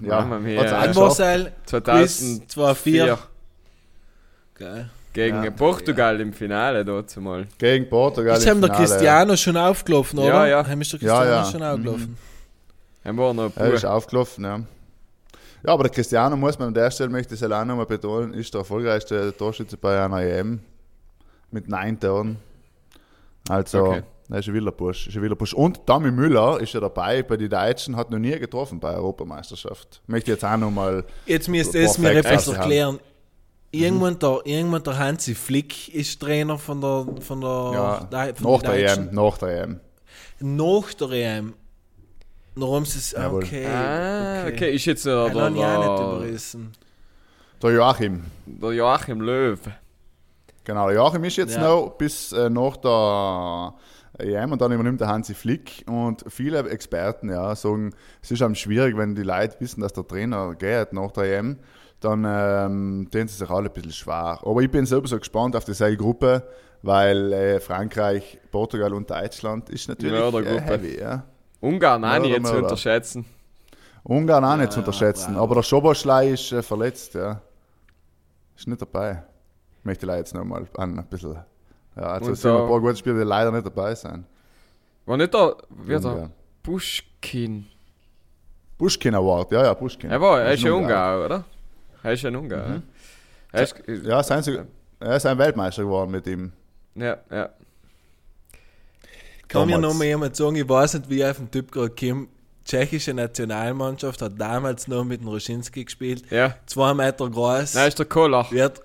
Ja. 0.00 0.24
Marcel, 0.24 1.52
Quiz 1.66 2.42
2-4. 2.48 3.18
Geil. 4.54 4.90
Gegen 5.14 5.56
Portugal 5.56 6.20
im 6.20 6.32
Finale 6.32 6.84
dort 6.84 7.16
mal. 7.16 7.46
Gegen 7.56 7.88
Portugal. 7.88 8.34
Jetzt 8.34 8.44
im 8.44 8.50
haben 8.50 8.60
der 8.60 8.70
Finale, 8.70 8.86
Cristiano 8.88 9.36
schon 9.36 9.56
aufgelaufen, 9.56 10.18
oder? 10.18 10.28
Ja, 10.28 10.46
ja. 10.46 10.66
Haben 10.66 10.80
wir 10.80 10.98
der 10.98 11.00
Ja, 11.00 11.18
Cristiano 11.18 11.30
ja. 11.30 11.44
schon 11.44 11.62
aufgelaufen? 11.62 12.16
Haben 13.04 13.16
wir 13.16 13.34
noch 13.34 13.56
Er 13.56 13.72
ist 13.72 13.84
aufgelaufen, 13.84 14.44
ja. 14.44 14.60
Ja, 15.66 15.72
aber 15.72 15.84
der 15.84 15.92
Cristiano 15.92 16.36
muss 16.36 16.58
man 16.58 16.68
an 16.68 16.74
der 16.74 16.90
Stelle, 16.90 17.10
möchte 17.10 17.34
ich 17.34 17.40
es 17.40 17.50
auch 17.50 17.64
nochmal 17.64 17.86
betonen, 17.86 18.34
ist 18.34 18.52
der 18.52 18.60
erfolgreichste 18.60 19.34
Torschütze 19.36 19.76
bei 19.78 20.04
einer 20.04 20.20
EM 20.20 20.60
mit 21.50 21.68
neun 21.68 21.98
Toren. 21.98 22.36
Also, 23.48 23.86
Okay. 23.86 24.02
Er 24.30 24.38
ist 24.38 24.48
ein 24.48 24.54
wilder 24.54 24.72
Bursch, 24.72 25.06
ist 25.06 25.16
ein 25.16 25.22
wilder 25.22 25.36
Bursch. 25.36 25.52
Und 25.52 25.86
Tommy 25.86 26.10
Müller 26.10 26.58
ist 26.58 26.72
ja 26.72 26.80
dabei 26.80 27.22
bei 27.22 27.36
den 27.36 27.50
Deutschen, 27.50 27.94
hat 27.94 28.10
noch 28.10 28.18
nie 28.18 28.38
getroffen 28.38 28.80
bei 28.80 28.90
der 28.90 28.98
Europameisterschaft. 28.98 30.00
Möchte 30.06 30.30
ich 30.30 30.36
jetzt 30.36 30.44
auch 30.44 30.56
noch 30.56 30.70
mal 30.70 31.04
Jetzt 31.26 31.48
müsst 31.48 31.74
ihr 31.74 31.82
es 31.82 31.98
mir 31.98 32.12
etwas 32.12 32.48
erklären. 32.48 32.98
Irgendwann 33.74 34.18
der, 34.18 34.40
irgendwann 34.44 34.82
der 34.82 34.98
Hansi 34.98 35.34
Flick 35.34 35.94
ist 35.94 36.20
Trainer 36.20 36.58
von 36.58 36.80
der, 36.80 37.06
von 37.20 37.40
der, 37.40 37.70
ja, 37.74 38.34
von 38.34 38.52
nach 38.52 38.62
der. 38.62 38.96
EM, 38.96 39.08
nach 39.12 39.38
der 39.38 39.62
EM. 39.62 39.80
Nach 40.40 40.92
der 40.94 41.10
EM. 41.10 41.54
Warum 42.56 42.84
sie 42.84 42.98
es. 42.98 43.14
Okay. 43.16 43.66
Ah, 43.66 44.46
okay, 44.46 44.74
ist 44.74 44.84
jetzt 44.84 45.04
der, 45.06 45.24
Den 45.26 45.34
der, 45.34 45.42
habe 45.44 45.56
ich 45.56 45.64
auch 45.64 45.78
nicht 45.78 45.98
der, 45.98 46.06
überrissen. 46.16 46.72
Der 47.62 47.70
Joachim, 47.72 48.24
der 48.46 48.72
Joachim 48.72 49.20
Löw. 49.20 49.58
genau, 50.64 50.86
der 50.88 50.96
Joachim 50.96 51.24
ist 51.24 51.36
jetzt 51.36 51.54
Ja. 51.56 51.62
noch 51.62 51.90
bis 51.96 52.30
äh, 52.32 52.50
nach 52.50 52.76
der 52.76 53.74
EM 54.18 54.52
und 54.52 54.60
dann 54.60 54.70
übernimmt 54.70 55.00
der 55.00 55.08
Hansi 55.08 55.34
Flick 55.34 55.82
und 55.88 56.24
viele 56.28 56.68
Experten 56.68 57.30
ja, 57.30 57.56
sagen, 57.56 57.92
es 58.22 58.30
ist 58.30 58.42
am 58.42 58.54
schwierig, 58.54 58.96
wenn 58.96 59.14
die 59.14 59.22
Leute 59.22 59.56
wissen, 59.60 59.80
dass 59.80 59.92
der 59.92 60.06
Trainer 60.06 60.54
geht 60.54 60.92
nach 60.92 61.10
der 61.12 61.38
EM, 61.38 61.58
dann 62.04 62.24
ähm, 62.26 63.08
tun 63.10 63.26
sie 63.28 63.36
sich 63.36 63.50
alle 63.50 63.68
ein 63.68 63.72
bisschen 63.72 63.92
schwer. 63.92 64.38
Aber 64.42 64.60
ich 64.60 64.70
bin 64.70 64.86
selber 64.86 65.08
so 65.08 65.18
gespannt 65.18 65.56
auf 65.56 65.64
diese 65.64 65.96
Gruppe, 65.96 66.42
weil 66.82 67.32
äh, 67.32 67.60
Frankreich, 67.60 68.38
Portugal 68.50 68.92
und 68.92 69.10
Deutschland 69.10 69.68
ist 69.70 69.88
natürlich 69.88 70.12
äh, 70.12 70.60
heavy. 70.60 71.00
Ja. 71.00 71.24
Ungarn 71.60 72.04
auch 72.04 72.18
nicht 72.18 72.46
zu 72.46 72.56
unterschätzen. 72.56 73.24
Ungarn 74.02 74.44
auch 74.44 74.56
nicht 74.56 74.72
zu 74.72 74.80
unterschätzen, 74.80 75.36
aber 75.36 75.54
der 75.56 75.62
Schoboschlei 75.62 76.28
ist 76.30 76.52
äh, 76.52 76.62
verletzt, 76.62 77.14
ja. 77.14 77.40
Ist 78.56 78.68
nicht 78.68 78.80
dabei. 78.82 79.22
Möchte 79.82 80.06
ich 80.06 80.12
jetzt 80.12 80.34
noch 80.34 80.44
mal 80.44 80.66
an 80.76 80.98
ein 80.98 81.06
bisschen. 81.06 81.36
Ja, 81.96 82.02
also 82.02 82.26
Und 82.26 82.32
es 82.32 82.42
sind 82.42 82.52
da- 82.52 82.62
ein 82.62 82.68
paar 82.68 82.80
gute 82.80 82.96
Spieler, 82.96 83.18
die 83.18 83.24
leider 83.24 83.50
nicht 83.50 83.64
dabei 83.66 83.94
sind. 83.94 84.24
War 85.06 85.16
nicht 85.16 85.32
der, 85.32 85.56
wie 85.70 85.88
der 85.88 85.96
Ungarn. 86.04 86.32
Pushkin. 86.62 87.66
Pushkin 88.76 89.14
Award, 89.14 89.52
ja, 89.52 89.64
ja, 89.64 89.74
Pushkin. 89.74 90.10
Er 90.10 90.20
war, 90.20 90.40
er 90.42 90.52
ist 90.52 90.62
ja 90.62 90.72
Ungar, 90.72 91.24
oder? 91.24 91.44
Er 92.04 92.12
ist 92.12 92.22
ja 92.22 92.28
ein 92.30 92.36
Ungar. 92.36 92.68
ja. 92.68 92.82
Er 93.52 93.62
ist, 93.62 93.74
Ja, 94.04 94.22
sein 94.22 94.42
sie, 94.42 94.60
er 95.00 95.16
ist 95.16 95.26
ein 95.26 95.38
Weltmeister 95.38 95.82
geworden 95.82 96.12
mit 96.12 96.26
ihm. 96.28 96.52
ja, 96.94 97.18
ja. 97.30 97.48
Kann 99.48 99.66
mir 99.66 99.78
noch 99.78 99.94
mal 99.94 100.04
jemand 100.04 100.34
sagen, 100.34 100.56
ich 100.56 100.68
weiß 100.68 100.94
nicht, 100.94 101.10
wie 101.10 101.18
ich 101.20 101.24
auf 101.26 101.36
den 101.36 101.50
Typ 101.50 101.70
gerade 101.70 101.90
komme. 101.90 102.28
Tschechische 102.64 103.12
Nationalmannschaft 103.12 104.22
hat 104.22 104.40
damals 104.40 104.88
noch 104.88 105.04
mit 105.04 105.20
dem 105.20 105.28
Roschinski 105.28 105.84
gespielt. 105.84 106.24
Ja. 106.30 106.56
Zwei 106.64 106.94
Meter 106.94 107.28
groß. 107.28 107.74
Nein, 107.74 107.88
ist 107.88 107.98
der 107.98 108.06
Kollach. 108.06 108.50
wird 108.50 108.80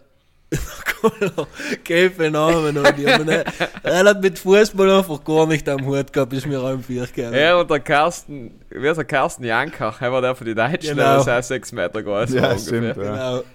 Gelbe 1.83 2.31
Namen 2.31 2.75
und 2.77 2.97
die 2.97 3.07
haben 3.07 3.25
nicht, 3.25 3.45
er 3.83 4.03
hat 4.05 4.21
mit 4.21 4.39
Fußball 4.39 4.89
einfach 4.97 5.23
gar 5.23 5.45
nicht 5.45 5.67
am 5.69 5.85
Hut 5.85 6.11
gehabt, 6.11 6.33
ist 6.33 6.47
mir 6.47 6.59
am 6.59 6.83
vier 6.83 7.05
gegangen. 7.07 7.33
Er 7.35 7.59
und 7.59 7.69
der 7.69 7.79
Carsten, 7.79 8.59
wie 8.69 8.87
ist 8.87 8.97
der 8.97 9.05
Carsten 9.05 9.43
Jankach, 9.43 10.01
er 10.01 10.11
war 10.11 10.21
der 10.21 10.35
für 10.35 10.45
die 10.45 10.55
Deutschen, 10.55 10.95
Genau. 10.97 11.23
der 11.23 11.37
ist 11.39 11.45
auch 11.45 11.47
6 11.49 11.71
Meter 11.71 12.01
groß. 12.03 12.33
Ja, 12.33 12.57
stimmt, 12.57 12.97
ja. 12.97 13.41
Genau. 13.41 13.43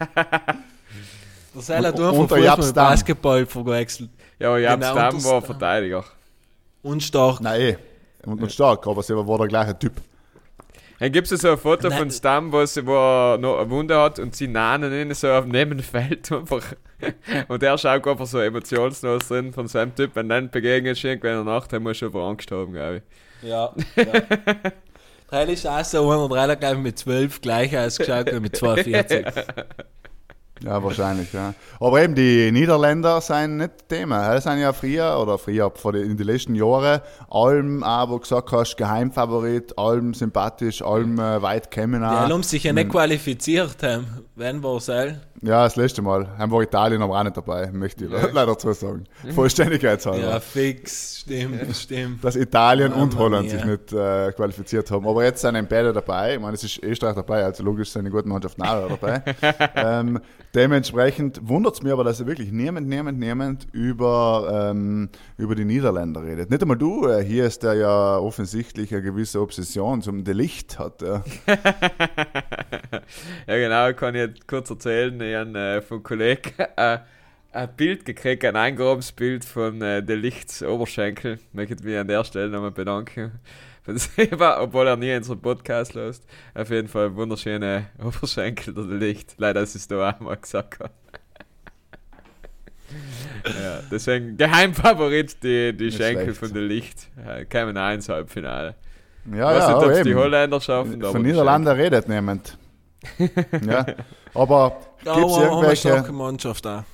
Der 1.55 1.63
Seil 1.63 1.87
hat 1.87 1.95
Und- 1.99 2.05
einfach 2.05 2.17
Fußball 2.37 2.57
mit. 2.59 2.75
Basketball 2.75 3.47
verwechselt. 3.47 4.11
Ja, 4.41 4.49
aber 4.49 4.59
Jabs 4.59 4.89
Genau, 4.89 5.25
war 5.31 5.43
Verteidiger. 5.43 6.05
Und 6.83 7.01
stark. 7.03 7.41
Nein. 7.41 7.77
Und, 8.27 8.43
und 8.43 8.51
stark, 8.53 8.85
aber 8.89 9.03
sie 9.05 9.15
war 9.17 9.39
der 9.39 9.47
gleiche 9.47 9.79
Typ. 9.79 9.93
Dann 10.99 11.13
gibt 11.13 11.31
es 11.31 11.41
so 11.41 11.51
ein 11.51 11.59
Foto 11.59 11.89
Nein. 11.89 11.99
von 11.99 12.11
Stamm, 12.11 12.53
wo, 12.53 12.65
sie, 12.65 12.87
wo 12.87 12.95
er 12.95 13.39
noch 13.39 13.59
eine 13.59 13.71
Wunde 13.71 13.99
hat 13.99 14.19
und 14.19 14.35
sie 14.37 14.49
nahen 14.49 14.85
ihn 14.93 15.13
so 15.15 15.31
auf 15.31 15.45
dem 15.45 15.79
Feld 15.81 16.31
einfach. 16.31 16.65
Und 17.49 17.63
er 17.63 17.77
schaut 17.77 18.07
einfach 18.07 18.27
so 18.27 18.39
emotionslos 18.41 19.29
drin 19.29 19.53
von 19.53 19.67
seinem 19.69 19.95
Typ. 19.95 20.13
Wenn 20.15 20.29
dann 20.29 20.51
begegnet 20.51 20.97
ist 20.97 21.05
irgendwann 21.05 21.41
in 21.41 21.45
der 21.45 21.55
Nacht, 21.55 21.73
dann 21.73 21.83
muss 21.83 21.97
er 21.97 22.07
schon 22.07 22.13
vor 22.13 22.29
Angst 22.29 22.51
haben, 22.51 22.73
glaube 22.73 23.03
ich. 23.43 23.49
Ja. 23.49 23.75
ja. 23.97 24.05
Teil 25.31 25.51
ist 25.51 25.67
auch 25.67 25.85
so 25.85 26.11
einer, 26.11 26.29
der 26.29 26.43
hat, 26.43 26.61
glaube 26.61 26.77
ich, 26.77 26.83
mit 26.83 26.99
12 26.99 27.41
gleich 27.41 27.77
ausgeschaut 27.77 28.33
wie 28.33 28.41
mit 28.41 28.57
42. 28.57 29.27
Ja, 30.63 30.83
wahrscheinlich, 30.83 31.33
ja. 31.33 31.53
Aber 31.81 32.01
eben 32.03 32.15
die 32.15 32.51
Niederländer 32.53 33.21
sind 33.21 33.57
nicht 33.57 33.89
Thema. 33.89 34.35
Das 34.35 34.45
sind 34.45 34.59
ja 34.59 34.73
früher, 34.73 35.19
oder 35.21 35.37
früher, 35.37 35.73
in 35.95 36.17
den 36.17 36.27
letzten 36.27 36.55
Jahren, 36.55 37.01
allem 37.29 37.83
auch, 37.83 38.09
wo 38.11 38.19
gesagt 38.19 38.53
hast, 38.53 38.77
Geheimfavorit, 38.77 39.77
allem 39.79 40.15
sympathisch, 40.15 40.81
allem 40.81 41.19
äh, 41.19 41.43
weit 41.43 41.71
kämen 41.71 42.01
Die 42.03 42.07
haben 42.07 42.43
sich 42.45 42.65
ja 42.65 42.73
nicht 42.73 42.89
qualifiziert 42.91 43.83
haben. 43.83 44.07
Wenn 44.37 44.63
war 44.63 44.77
es? 44.77 44.87
Ja, 44.87 45.65
das 45.65 45.77
letzte 45.77 46.01
Mal. 46.01 46.27
Haben 46.39 46.53
war 46.53 46.63
Italien 46.63 47.03
aber 47.03 47.19
auch 47.19 47.23
nicht 47.25 47.37
dabei, 47.37 47.71
möchte 47.71 48.07
ich 48.07 48.11
le- 48.11 48.31
leider 48.33 48.53
dazu 48.53 48.73
sagen. 48.73 49.05
Vollständigkeitshalber. 49.35 50.19
Ja, 50.31 50.41
fix. 50.41 51.19
Stimmt, 51.21 51.77
stimmt. 51.77 52.25
Dass 52.25 52.37
Italien 52.37 52.91
Mamma 52.91 53.03
und 53.03 53.19
Holland 53.19 53.47
mia. 53.49 53.57
sich 53.57 53.65
nicht 53.65 53.93
äh, 53.93 54.33
qualifiziert 54.33 54.91
haben. 54.91 55.07
Aber 55.07 55.23
jetzt 55.25 55.43
sind 55.43 55.69
beide 55.69 55.93
dabei. 55.93 56.35
Ich 56.35 56.41
meine, 56.41 56.55
es 56.55 56.65
ist 56.65 56.83
Österreich 56.83 57.15
dabei, 57.15 57.45
also 57.45 57.63
logisch 57.63 57.91
sind 57.91 58.05
die 58.07 58.11
guten 58.11 58.29
Mannschaften 58.31 58.63
auch 58.63 58.89
dabei. 58.89 59.23
ähm, 59.77 60.21
dementsprechend 60.55 61.49
wundert 61.49 61.75
es 61.75 61.83
mich 61.83 61.93
aber, 61.93 62.05
dass 62.05 62.25
wirklich 62.27 62.53
niemand, 62.53 62.89
niemand, 62.89 63.19
niemand 63.19 63.67
über, 63.73 64.71
ähm, 64.71 65.09
über 65.37 65.55
die 65.55 65.65
Niederländer 65.65 66.23
redet. 66.23 66.51
Nicht 66.51 66.63
einmal 66.63 66.79
du, 66.79 67.07
äh, 67.07 67.25
hier 67.25 67.47
ist 67.47 67.63
der 67.63 67.75
ja 67.75 68.19
offensichtlich 68.19 68.93
eine 68.93 69.03
gewisse 69.03 69.41
Obsession 69.41 70.03
zum 70.03 70.25
Delicht 70.25 70.79
hat. 70.79 71.03
Ja. 71.03 71.25
Ja, 73.47 73.57
genau, 73.57 73.93
kann 73.93 74.15
ich 74.15 74.21
jetzt 74.21 74.49
kurz 74.49 74.71
erzählen. 74.71 75.21
Ich 75.21 75.35
habe 75.35 75.59
äh, 75.59 75.83
vom 75.83 76.03
Kollegen 76.03 76.53
äh, 76.77 76.99
ein 77.53 77.77
Bild 77.77 78.05
gekriegt, 78.05 78.45
ein 78.45 78.57
eingehobenes 78.57 79.13
Bild 79.13 79.45
von 79.45 79.81
äh, 79.83 80.03
der 80.03 80.17
Lichts 80.17 80.63
Oberschenkel. 80.63 81.39
Möchte 81.53 81.83
mich 81.85 81.97
an 81.97 82.09
der 82.09 82.25
Stelle 82.25 82.49
nochmal 82.49 82.71
bedanken. 82.71 83.33
Das 83.87 84.15
Thema, 84.15 84.61
Obwohl 84.63 84.87
er 84.87 84.97
nie 84.97 85.15
unseren 85.15 85.41
Podcast 85.41 85.93
lässt. 85.95 86.25
Auf 86.55 86.71
jeden 86.71 86.89
Fall 86.89 87.15
wunderschöne 87.15 87.87
Oberschenkel 88.03 88.73
der 88.73 88.85
Licht. 88.85 89.35
Leider, 89.37 89.61
dass 89.61 89.75
ich 89.75 89.83
es 89.83 89.89
da 89.89 90.11
auch 90.11 90.21
mal 90.21 90.37
gesagt 90.37 90.81
habe. 90.81 90.91
ja, 93.45 93.81
deswegen 93.91 94.37
Geheimfavorit 94.37 95.43
die, 95.43 95.77
die 95.77 95.85
Nicht 95.87 95.97
Schenkel 95.99 96.25
schlecht. 96.27 96.39
von 96.39 96.53
der 96.55 96.63
Licht. 96.63 97.09
Äh, 97.27 97.45
kämen 97.45 97.77
auch 97.77 97.93
ins 97.93 98.09
Halbfinale. 98.09 98.75
Ja, 99.31 99.35
ich 99.35 99.41
weiß 99.59 99.69
ja, 99.69 99.77
nicht, 99.77 99.85
ob 99.87 99.91
es 99.91 100.03
die. 100.03 100.15
Holländer 100.15 100.61
schaffen, 100.61 101.03
Von 101.03 101.23
die 101.23 101.31
Niederlanden 101.31 101.69
redet 101.75 102.09
niemand. 102.09 102.57
ja. 103.19 103.87
Aber 104.35 104.77
Ja, 105.05 105.15
gibt 105.15 105.31
es 105.31 105.37
irgendwelche. 105.37 105.89
starke 105.89 106.13
Mannschaft 106.13 106.67
auch. 106.67 106.85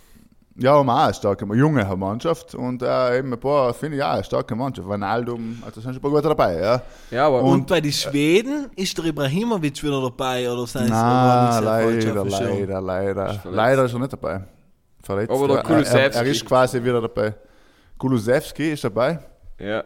Ja, 0.57 0.75
haben 0.75 0.91
auch 0.91 1.05
eine 1.05 1.15
starke, 1.15 1.47
junge 1.55 1.85
Mannschaft 1.97 2.55
und 2.55 2.83
äh, 2.83 3.19
eben 3.19 3.33
ein 3.33 3.41
paar, 3.41 3.73
finde 3.73 3.97
ich 3.97 4.03
auch, 4.03 4.11
eine 4.11 4.25
starke 4.25 4.55
Mannschaft. 4.55 4.89
Wijnaldum, 4.89 5.63
also 5.65 5.81
sind 5.81 5.95
schon 5.95 5.99
ein 5.99 6.03
paar 6.03 6.11
gute 6.11 6.29
dabei, 6.29 6.61
ja. 6.61 6.83
Ja, 7.11 7.27
aber 7.29 7.43
Und, 7.43 7.67
bei 7.67 7.81
den 7.81 7.93
Schweden 7.93 8.69
ist 8.77 8.99
der 8.99 9.07
Ibrahimovic 9.07 9.83
wieder 9.83 10.03
dabei, 10.03 10.51
oder 10.51 10.67
sie 10.67 10.79
falsch 10.89 11.65
leider, 11.65 12.25
leider, 12.25 12.81
leider. 12.81 13.41
Leider 13.45 13.85
ist 13.85 13.93
er 13.93 13.99
nicht 14.01 14.13
dabei. 14.13 14.43
Verletzt. 15.03 15.31
Aber 15.31 15.47
der 15.49 15.57
ja. 15.57 15.63
er, 15.63 15.69
Kulusevski- 15.69 16.15
er 16.17 16.27
ist 16.27 16.45
quasi 16.45 16.83
wieder 16.83 17.01
dabei. 17.01 17.35
Kulusevski 17.97 18.73
ist 18.73 18.85
dabei. 18.85 19.19
ja. 19.59 19.85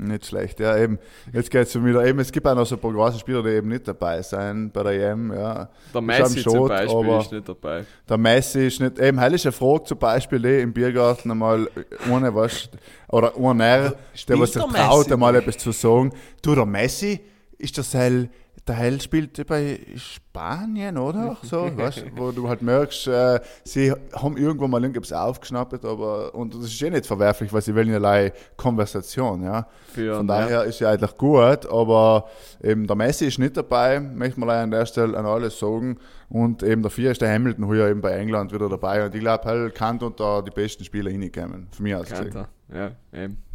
Nicht 0.00 0.26
schlecht, 0.26 0.60
ja, 0.60 0.76
eben. 0.76 0.98
Jetzt 1.32 1.50
geht 1.50 1.66
es 1.66 1.84
wieder, 1.84 2.04
eben, 2.06 2.18
es 2.20 2.30
gibt 2.30 2.46
auch 2.46 2.54
noch 2.54 2.66
so 2.66 2.76
ein 2.76 2.80
paar 2.80 2.92
große 2.92 3.18
Spieler, 3.18 3.42
die 3.42 3.50
eben 3.50 3.68
nicht 3.68 3.88
dabei 3.88 4.22
sind 4.22 4.72
bei 4.72 4.82
der 4.84 5.12
EM, 5.12 5.32
ja. 5.32 5.68
Der 5.92 6.00
Messi 6.00 6.22
am 6.22 6.52
zum 6.52 6.68
Beispiel 6.68 7.18
ist 7.18 7.32
nicht 7.32 7.48
dabei. 7.48 7.84
Der 8.08 8.18
Messi 8.18 8.66
ist 8.66 8.80
nicht, 8.80 8.98
eben, 8.98 9.18
heil 9.18 9.34
ist 9.34 9.46
eine 9.46 9.52
Frage 9.52 9.84
zum 9.84 9.98
Beispiel 9.98 10.44
eh 10.44 10.62
im 10.62 10.72
Biergarten 10.72 11.30
einmal, 11.30 11.68
ohne 12.10 12.34
was, 12.34 12.68
oder 13.08 13.36
einer, 13.36 13.94
der 14.28 14.38
was 14.38 14.52
sich 14.52 14.62
der 14.62 14.72
traut, 14.72 15.10
einmal 15.10 15.34
etwas 15.34 15.58
zu 15.58 15.72
sagen. 15.72 16.12
Du, 16.42 16.54
der 16.54 16.66
Messi, 16.66 17.20
ist 17.58 17.76
das 17.76 17.92
Hell, 17.92 18.30
der 18.68 18.76
Hell 18.76 19.00
spielt 19.00 19.46
bei 19.46 19.80
Spanien, 19.96 20.98
oder? 20.98 21.36
So, 21.48 21.70
weißt, 21.74 22.04
wo 22.16 22.30
du 22.30 22.48
halt 22.48 22.62
merkst, 22.62 23.06
äh, 23.06 23.40
sie 23.64 23.92
haben 24.12 24.36
irgendwo 24.36 24.68
mal 24.68 24.82
irgendwas 24.82 25.12
aufgeschnappt, 25.12 25.84
aber, 25.84 26.34
und 26.34 26.54
das 26.54 26.64
ist 26.64 26.82
eh 26.82 26.90
nicht 26.90 27.06
verwerflich, 27.06 27.52
weil 27.52 27.62
sie 27.62 27.74
wollen 27.74 27.88
ja 27.88 27.96
allein 27.96 28.32
Konversation, 28.56 29.42
ja. 29.42 29.66
Für, 29.92 30.16
Von 30.16 30.28
ja. 30.28 30.40
daher 30.40 30.64
ist 30.64 30.80
ja 30.80 30.90
eigentlich 30.90 31.16
gut, 31.16 31.66
aber 31.66 32.28
eben 32.62 32.86
der 32.86 32.96
Messi 32.96 33.26
ist 33.26 33.38
nicht 33.38 33.56
dabei, 33.56 34.00
möchte 34.00 34.38
man 34.40 34.50
an 34.50 34.70
der 34.70 34.86
Stelle 34.86 35.16
an 35.16 35.26
alles 35.26 35.58
sagen. 35.58 35.98
Und 36.28 36.62
eben 36.62 36.82
dafür 36.82 37.12
ist 37.12 37.22
der 37.22 37.32
Hamilton 37.32 37.72
hier 37.72 37.88
eben 37.88 38.02
bei 38.02 38.12
England 38.12 38.52
wieder 38.52 38.68
dabei. 38.68 39.06
Und 39.06 39.14
ich 39.14 39.20
glaube, 39.20 39.48
er 39.48 39.70
kann 39.70 39.98
unter 39.98 40.42
die 40.42 40.50
besten 40.50 40.84
Spieler 40.84 41.10
hinkommen. 41.10 41.68
Von 41.70 41.82
mir 41.82 42.00
aus. 42.00 42.10
Ja, 42.10 42.92
eben. 43.14 43.47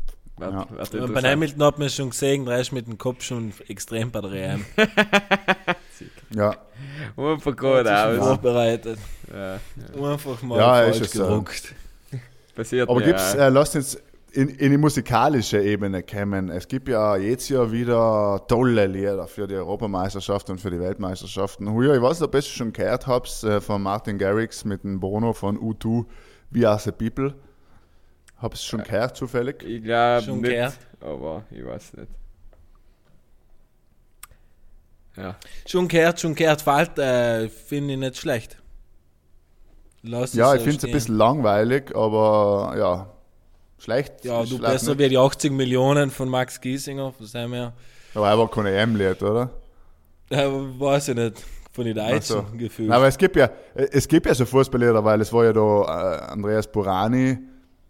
Wird, 0.52 0.94
Ja. 0.94 1.00
Ja, 1.00 1.08
Bei. 1.08 1.22
Hamilton 1.32 1.64
hat 1.64 1.80
man 1.80 1.90
schon 1.90 2.10
gesehen, 2.10 2.46
der 2.46 2.60
ist 2.60 2.72
mit 2.72 2.88
dem 2.88 2.98
Kopf 2.98 3.24
schon 3.24 3.54
extrem 3.68 4.12
bei 4.12 4.22
der 4.22 4.32
EM. 4.32 4.66
Ja, 6.36 6.56
Einfach 7.16 7.56
gerade 7.56 7.96
aus. 7.96 8.18
Vorbereitet. 8.28 8.98
Ja, 9.32 9.60
Einfach 10.12 10.42
mal 10.42 10.58
Ja, 10.58 10.74
falsch 10.74 10.96
ist 11.02 11.06
es 11.08 11.12
so. 11.14 11.24
gedruckt. 11.24 11.76
passiert 12.56 12.90
aber 12.90 13.00
mir 13.00 13.06
gibt's, 13.06 13.36
äh, 13.36 13.50
lasst 13.50 13.76
uns 13.76 13.98
in, 14.32 14.50
in 14.50 14.72
die 14.72 14.78
musikalische 14.78 15.62
Ebene 15.62 16.02
kommen. 16.02 16.50
Es 16.50 16.68
gibt 16.68 16.90
ja 16.90 17.16
jetzt 17.18 17.50
ja 17.50 17.72
wieder 17.72 18.44
tolle 18.48 18.88
Lieder 18.88 19.28
für 19.28 19.46
die 19.48 19.54
Europameisterschaft 19.56 20.50
und 20.50 20.60
für 20.60 20.72
die 20.72 20.80
Weltmeisterschaften. 20.80 21.72
Heuer, 21.72 21.96
ich 21.96 22.02
weiß 22.02 22.20
nicht, 22.20 22.28
ob 22.28 22.36
es 22.36 22.48
schon 22.48 22.74
gehört 22.74 23.06
habt, 23.06 23.44
äh, 23.44 23.62
von 23.62 23.82
Martin 23.84 24.18
Garrix 24.18 24.66
mit 24.66 24.84
dem 24.84 25.00
Bono 25.00 25.34
von 25.34 25.58
U2, 25.60 26.06
We 26.50 26.68
Are 26.68 26.80
the 26.80 26.92
People. 26.92 27.36
Hab 28.44 28.56
es 28.56 28.66
schon 28.66 28.84
gehört, 28.84 29.16
zufällig. 29.16 29.64
Ich 29.64 29.82
glaube 29.82 30.22
Schon 30.26 30.42
nicht, 30.42 30.52
gehört. 30.52 30.78
aber 31.00 31.44
ich 31.50 31.66
weiß 31.66 31.94
nicht. 31.94 32.10
Ja. 35.16 35.36
Schon 35.66 35.88
gehört, 35.88 36.20
schon 36.20 36.36
gehört, 36.36 36.62
fällt, 36.62 37.00
äh, 37.00 37.48
finde 37.48 37.94
ich 37.94 38.00
nicht 38.00 38.18
schlecht. 38.18 38.58
Lass 40.02 40.34
Ja, 40.34 40.54
ich 40.56 40.60
so 40.60 40.66
finde 40.66 40.78
es 40.80 40.84
ein 40.84 40.92
bisschen 40.92 41.16
langweilig, 41.16 41.96
aber 41.96 42.76
ja, 42.78 43.10
schlecht. 43.78 44.26
Ja, 44.26 44.44
du 44.44 44.60
besser 44.60 44.90
nicht. 44.96 45.00
wie 45.00 45.10
die 45.10 45.18
80 45.18 45.54
Millionen 45.54 46.12
von 46.12 46.28
Max 46.28 46.60
Giesinger, 46.60 47.14
von 47.14 47.26
seinem 47.26 47.54
her. 47.54 47.74
Aber 48.14 48.28
er 48.28 48.38
war 48.38 48.52
kein 48.52 48.66
EM-Lied, 48.66 49.24
oder? 49.24 49.52
Äh, 50.30 50.48
weiß 50.50 51.08
ich 51.08 51.16
nicht, 51.16 51.42
von 51.72 51.86
den 51.86 51.96
Deutschen 51.96 52.22
so. 52.22 52.46
gefühlt. 52.58 52.92
Aber 52.92 53.08
es 53.08 53.18
gibt 53.18 53.38
ja, 53.38 53.50
es 53.74 54.06
gibt 54.06 54.26
ja 54.26 54.36
so 54.36 54.46
Fußballlieder, 54.46 55.02
weil 55.06 55.22
es 55.22 55.32
war 55.32 55.46
ja 55.46 55.54
da 55.54 55.62
äh, 55.62 56.32
Andreas 56.34 56.70
Burani, 56.70 57.38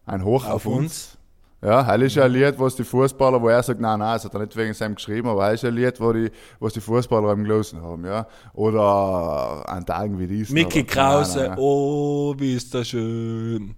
ein 0.05 0.23
Hoch 0.23 0.45
auf, 0.45 0.53
Auf 0.53 0.65
uns. 0.65 0.77
uns. 0.77 1.17
Ja, 1.63 1.85
heil 1.85 2.01
ist 2.01 2.15
ja 2.15 2.25
ein 2.25 2.31
Lied, 2.33 2.59
wo 2.59 2.67
es 2.67 2.75
die 2.75 2.83
Fußballer, 2.83 3.41
wo 3.41 3.47
er 3.47 3.63
sagt, 3.63 3.79
nein, 3.79 3.99
nein, 3.99 4.15
das 4.15 4.25
hat 4.25 4.33
er 4.33 4.41
nicht 4.41 4.55
wegen 4.57 4.73
seinem 4.73 4.95
geschrieben, 4.95 5.29
aber 5.29 5.45
heil 5.45 5.55
ist 5.55 5.63
ja 5.63 5.69
ein 5.69 5.75
Lied, 5.75 5.97
wo 6.01 6.11
die, 6.11 6.29
wo 6.59 6.67
es 6.67 6.73
die 6.73 6.81
Fußballer 6.81 7.29
am 7.29 7.43
gelesen 7.43 7.81
haben, 7.81 8.05
ja. 8.05 8.27
Oder 8.53 9.63
an 9.65 9.85
Tagen 9.85 10.19
wie 10.19 10.27
diesen. 10.27 10.53
Mickey 10.53 10.83
Krause, 10.83 11.45
Ahnung, 11.45 11.57
ja. 11.57 11.63
oh, 11.63 12.35
wie 12.37 12.55
ist 12.55 12.73
das 12.73 12.89
schön. 12.89 13.75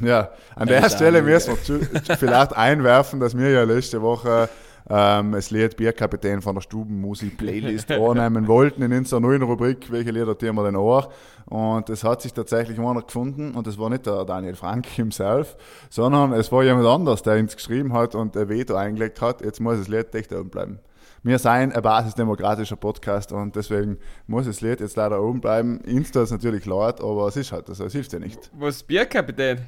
Ja, 0.00 0.30
an 0.56 0.66
der 0.68 0.88
Stelle 0.90 1.22
müssen 1.22 1.56
wir 1.66 2.16
vielleicht 2.16 2.56
einwerfen, 2.56 3.20
dass 3.20 3.36
wir 3.36 3.50
ja 3.50 3.62
letzte 3.62 4.02
Woche 4.02 4.48
ähm, 4.90 5.32
das 5.32 5.50
Lied 5.50 5.76
Bierkapitän 5.76 6.40
von 6.40 6.54
der 6.54 6.62
Stubenmusik-Playlist 6.62 7.90
annehmen 7.92 8.46
wollten 8.46 8.82
in 8.82 8.92
unserer 8.92 9.20
neuen 9.20 9.42
Rubrik, 9.42 9.90
welche 9.90 10.10
Lieder 10.10 10.36
tun 10.36 10.54
wir 10.54 10.64
denn 10.64 10.76
auch? 10.76 11.10
Und 11.46 11.88
es 11.90 12.04
hat 12.04 12.22
sich 12.22 12.32
tatsächlich 12.32 12.78
einer 12.78 13.02
gefunden 13.02 13.54
und 13.54 13.66
es 13.66 13.78
war 13.78 13.90
nicht 13.90 14.06
der 14.06 14.24
Daniel 14.24 14.54
Frank 14.54 14.86
himself, 14.94 15.56
sondern 15.90 16.32
es 16.32 16.50
war 16.52 16.62
jemand 16.62 16.86
anders, 16.86 17.22
der 17.22 17.38
uns 17.38 17.56
geschrieben 17.56 17.92
hat 17.92 18.14
und 18.14 18.36
ein 18.36 18.48
Veto 18.48 18.74
eingelegt 18.74 19.20
hat, 19.20 19.42
jetzt 19.42 19.60
muss 19.60 19.78
das 19.78 19.88
Lied 19.88 20.14
echt 20.14 20.32
oben 20.32 20.50
bleiben. 20.50 20.78
Wir 21.22 21.38
seien 21.38 21.72
ein 21.72 21.82
basisdemokratischer 21.82 22.76
Podcast 22.76 23.32
und 23.32 23.56
deswegen 23.56 23.98
muss 24.26 24.46
das 24.46 24.60
Lied 24.60 24.80
jetzt 24.80 24.96
leider 24.96 25.20
oben 25.20 25.40
bleiben. 25.40 25.80
Insta 25.80 26.22
ist 26.22 26.30
natürlich 26.30 26.64
laut, 26.64 27.00
aber 27.00 27.26
es 27.26 27.36
ist 27.36 27.50
halt 27.50 27.66
so, 27.66 27.84
es 27.84 27.92
hilft 27.92 28.12
ja 28.12 28.20
nicht. 28.20 28.50
Was 28.56 28.82
Bierkapitän? 28.82 29.58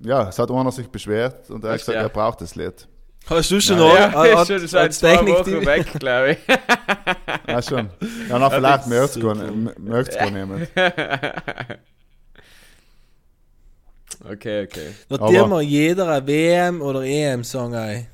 Ja, 0.00 0.28
es 0.28 0.38
hat 0.38 0.50
einer 0.50 0.72
sich 0.72 0.88
beschwert 0.88 1.48
und 1.50 1.64
er 1.64 1.70
hat 1.70 1.78
gesagt, 1.78 1.96
er 1.96 2.08
braucht 2.08 2.40
das 2.40 2.56
Lied. 2.56 2.88
Hast 3.26 3.50
du 3.50 3.60
schon 3.60 3.78
Ja, 3.78 3.84
noch? 3.84 3.94
Ja, 4.24 4.24
äh, 4.24 4.42
ist 4.42 4.48
schon 4.48 4.68
seit 4.68 4.92
zwei 4.94 5.16
Technik- 5.16 5.34
Wochen 5.38 5.66
weg, 5.66 5.86
glaube 5.98 6.32
ich. 6.32 6.38
Ja, 7.48 7.62
schon. 7.62 7.90
Ja, 8.28 8.38
na, 8.38 8.50
vielleicht 8.50 8.86
du 8.86 9.06
super. 9.20 9.34
gar- 9.34 9.44
gar 10.04 10.30
nicht. 10.46 10.70
Okay, 14.26 14.64
okay. 14.64 14.88
Da 15.08 15.18
tun 15.18 15.50
wir 15.50 15.60
jeder 15.62 16.08
ein 16.08 16.26
WM- 16.26 16.80
oder 16.80 17.02
EM-Song 17.02 17.74
ein. 17.74 18.06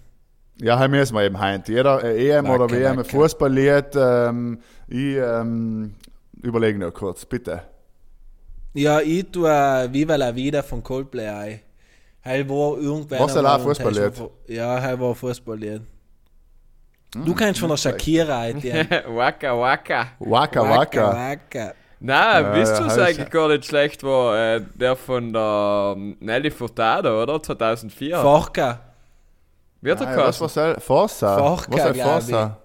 Ja, 0.61 0.79
haben 0.79 0.93
wir 0.93 1.03
es 1.03 1.13
mal 1.13 1.25
eben 1.25 1.39
heint. 1.39 1.69
Jeder 1.69 2.03
äh, 2.03 2.31
EM 2.31 2.51
oder 2.51 2.69
WM, 2.71 2.97
wacker. 2.99 3.09
Fußballlied. 3.09 3.95
Ähm, 3.97 4.61
ich 4.89 5.17
ähm, 5.17 5.95
überlege 6.43 6.79
noch 6.79 6.93
kurz, 6.93 7.25
bitte. 7.25 7.63
Ja, 8.75 9.01
ich 9.01 9.27
tue 9.31 9.49
äh, 9.49 9.93
Viva 9.93 10.17
la 10.17 10.35
Vida 10.35 10.63
von 10.63 10.83
Coldplay 10.83 11.29
ein. 11.29 11.61
Heil 12.25 12.49
war 12.49 12.77
irgendwann. 12.79 13.19
Was, 13.21 13.35
und 13.37 13.63
Fußballlied? 13.63 14.01
heil 14.03 14.15
schon- 14.15 14.31
Ja, 14.47 14.81
heil 14.81 15.01
war 15.01 15.09
ein 15.11 15.15
Fußballlied. 15.15 15.83
Du 17.13 17.35
kannst 17.35 17.59
von 17.61 17.69
der 17.71 17.77
Shakira 17.77 18.41
ein. 18.41 18.63
waka, 19.09 19.59
waka. 19.59 20.07
Waka 20.21 20.69
Waka. 20.69 21.13
Waka. 21.13 21.73
Nein, 22.03 22.45
Ja, 22.45 22.55
wisst 22.55 22.79
du, 22.79 22.85
was 22.87 22.99
eigentlich 22.99 23.31
gar 23.31 23.49
nicht 23.49 23.65
schlecht 23.67 24.03
war? 24.05 24.39
Äh, 24.57 24.61
der 24.75 24.97
von 24.97 25.33
der 25.33 25.97
Nelly 26.21 26.51
Furtado, 26.51 27.23
oder? 27.23 27.43
2004. 27.43 28.17
Forca. 28.19 28.81
Wird 29.83 30.01
er 30.01 30.11
ja, 30.11 30.27
was 30.27 30.41
war 30.41 30.49
sel- 30.49 30.81
Forza? 30.81 31.37
Forca, 31.39 31.73
was 31.73 31.97
ist 31.97 32.03
Forza? 32.03 32.57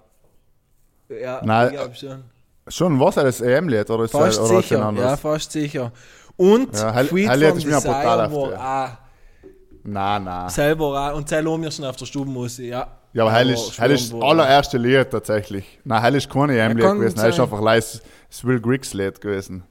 Ja, 1.10 1.42
Nein, 1.44 1.68
ich 1.68 1.74
glaub 1.80 1.96
schon. 1.96 2.24
Schon 2.68 3.00
was 3.00 3.16
das 3.16 3.42
EM-Lied 3.42 3.90
oder 3.90 4.04
ist 4.06 4.12
Fast 4.12 4.40
oder 4.40 4.62
sicher, 4.62 4.94
ja, 4.98 5.18
fast 5.18 5.52
sicher. 5.52 5.92
Und 6.36 6.76
Ja, 6.76 6.94
Heil- 6.94 7.06
Freed 7.08 7.30
Heil 7.30 7.40
brutal 7.40 7.54
Desire 7.56 7.78
auf, 7.78 7.86
war 7.86 8.26
auch 8.26 9.05
Nein, 9.88 10.24
nein. 10.24 10.50
selber 10.50 11.12
auch, 11.12 11.16
und 11.16 11.30
selber 11.30 11.52
haben 11.52 11.62
wir 11.62 11.72
schon 11.72 11.86
auf 11.86 11.96
der 11.96 12.06
Stubenmusik, 12.06 12.70
ja. 12.70 12.88
Ja, 13.14 13.24
aber 13.24 13.32
Heil 13.32 13.50
ist, 13.52 13.80
Heil 13.80 13.92
ist 13.92 14.12
das 14.12 14.22
allererste 14.22 14.78
Lied 14.78 15.10
tatsächlich. 15.10 15.80
Nein, 15.86 16.02
Heil 16.02 16.16
ist 16.16 16.30
kein 16.30 16.50
EM-Lied 16.50 16.84
kann 16.84 17.00
gewesen. 17.00 17.20
Heil 17.22 17.30
ist 17.30 17.40
einfach 17.40 17.62
leis 17.62 18.02
das 18.30 18.44
Will 18.44 18.60
Griggs 18.60 18.94
Lied 18.94 19.22
gewesen. 19.22 19.64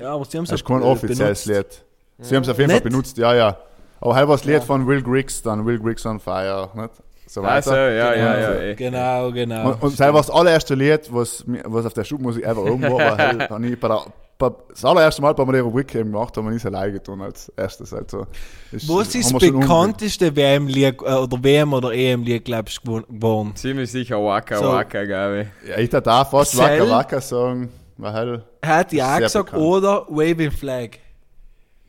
Ja, 0.00 0.14
aber 0.14 0.24
sie 0.24 0.38
haben 0.38 0.44
es 0.44 0.50
Das 0.50 0.60
ist 0.60 0.66
kein 0.66 0.82
offizielles 0.82 1.44
Lied. 1.44 1.84
Sie 2.18 2.34
haben 2.34 2.42
es 2.42 2.48
auf 2.48 2.58
jeden 2.58 2.72
Nicht? 2.72 2.82
Fall 2.82 2.90
benutzt, 2.90 3.16
ja, 3.18 3.34
ja. 3.34 3.56
Aber 4.00 4.14
Heil 4.14 4.26
war 4.26 4.36
das 4.36 4.44
Lied 4.44 4.64
von 4.64 4.86
Will 4.86 5.02
Griggs, 5.02 5.42
dann 5.42 5.64
Will 5.66 5.78
Griggs 5.78 6.04
on 6.06 6.18
Fire, 6.18 6.70
nicht? 6.74 6.90
So 7.28 7.42
weiter. 7.42 7.54
Also, 7.54 7.74
ja, 7.74 7.88
ja, 7.88 8.14
ja. 8.14 8.40
Ja. 8.40 8.60
eh. 8.60 8.74
Genau, 8.74 9.30
genau. 9.32 9.68
Und, 9.70 9.82
und 9.82 9.92
das 9.92 10.00
war 10.00 10.12
das 10.12 10.30
allererste 10.30 10.74
Lied, 10.74 11.12
was, 11.12 11.44
was 11.46 11.86
auf 11.86 11.92
der 11.92 12.04
Schubmusik 12.04 12.44
ever 12.44 12.62
oben 12.64 12.82
war, 12.84 12.92
war 12.92 13.18
halt, 13.18 13.50
hab 13.50 13.60
ich 13.62 13.78
bei 13.78 13.88
der, 13.88 14.04
das 14.38 14.84
allererste 14.84 15.22
Mal 15.22 15.32
bei 15.32 15.44
mir 15.44 15.52
die 15.54 15.58
Rubrik 15.60 15.94
eben 15.94 16.12
gemacht, 16.12 16.36
haben 16.36 16.44
wir 16.46 16.52
nicht 16.52 16.66
allein 16.66 16.92
getan 16.92 17.20
als 17.22 17.50
erstes. 17.56 17.92
Halt 17.92 18.10
so. 18.10 18.26
Das 18.70 18.88
Was 18.88 19.14
ist 19.14 19.32
das 19.32 19.40
bekannteste 19.40 20.34
WM-Lied 20.36 21.00
äh, 21.02 21.12
oder 21.14 21.42
WM- 21.42 21.72
oder 21.72 21.92
EM-Lied, 21.92 22.44
glaubst 22.44 22.80
du, 22.84 23.00
geworden? 23.02 23.52
Ziemlich 23.56 23.90
sicher 23.90 24.22
Waka, 24.22 24.58
So. 24.58 24.68
Waka, 24.68 25.04
glaube 25.04 25.46
ich. 25.62 25.68
Ja, 25.70 25.78
ich 25.78 25.88
darf 25.88 26.06
auch 26.28 26.30
fast 26.30 26.52
Cell? 26.56 26.80
Waka 26.80 26.90
Waka 26.90 27.20
sagen, 27.20 27.70
weil 27.96 28.44
Hat 28.64 28.92
die 28.92 29.02
auch 29.02 29.18
gesagt, 29.18 29.46
bekannt. 29.46 29.62
oder 29.62 30.06
Waving 30.08 30.50
Flag. 30.50 30.90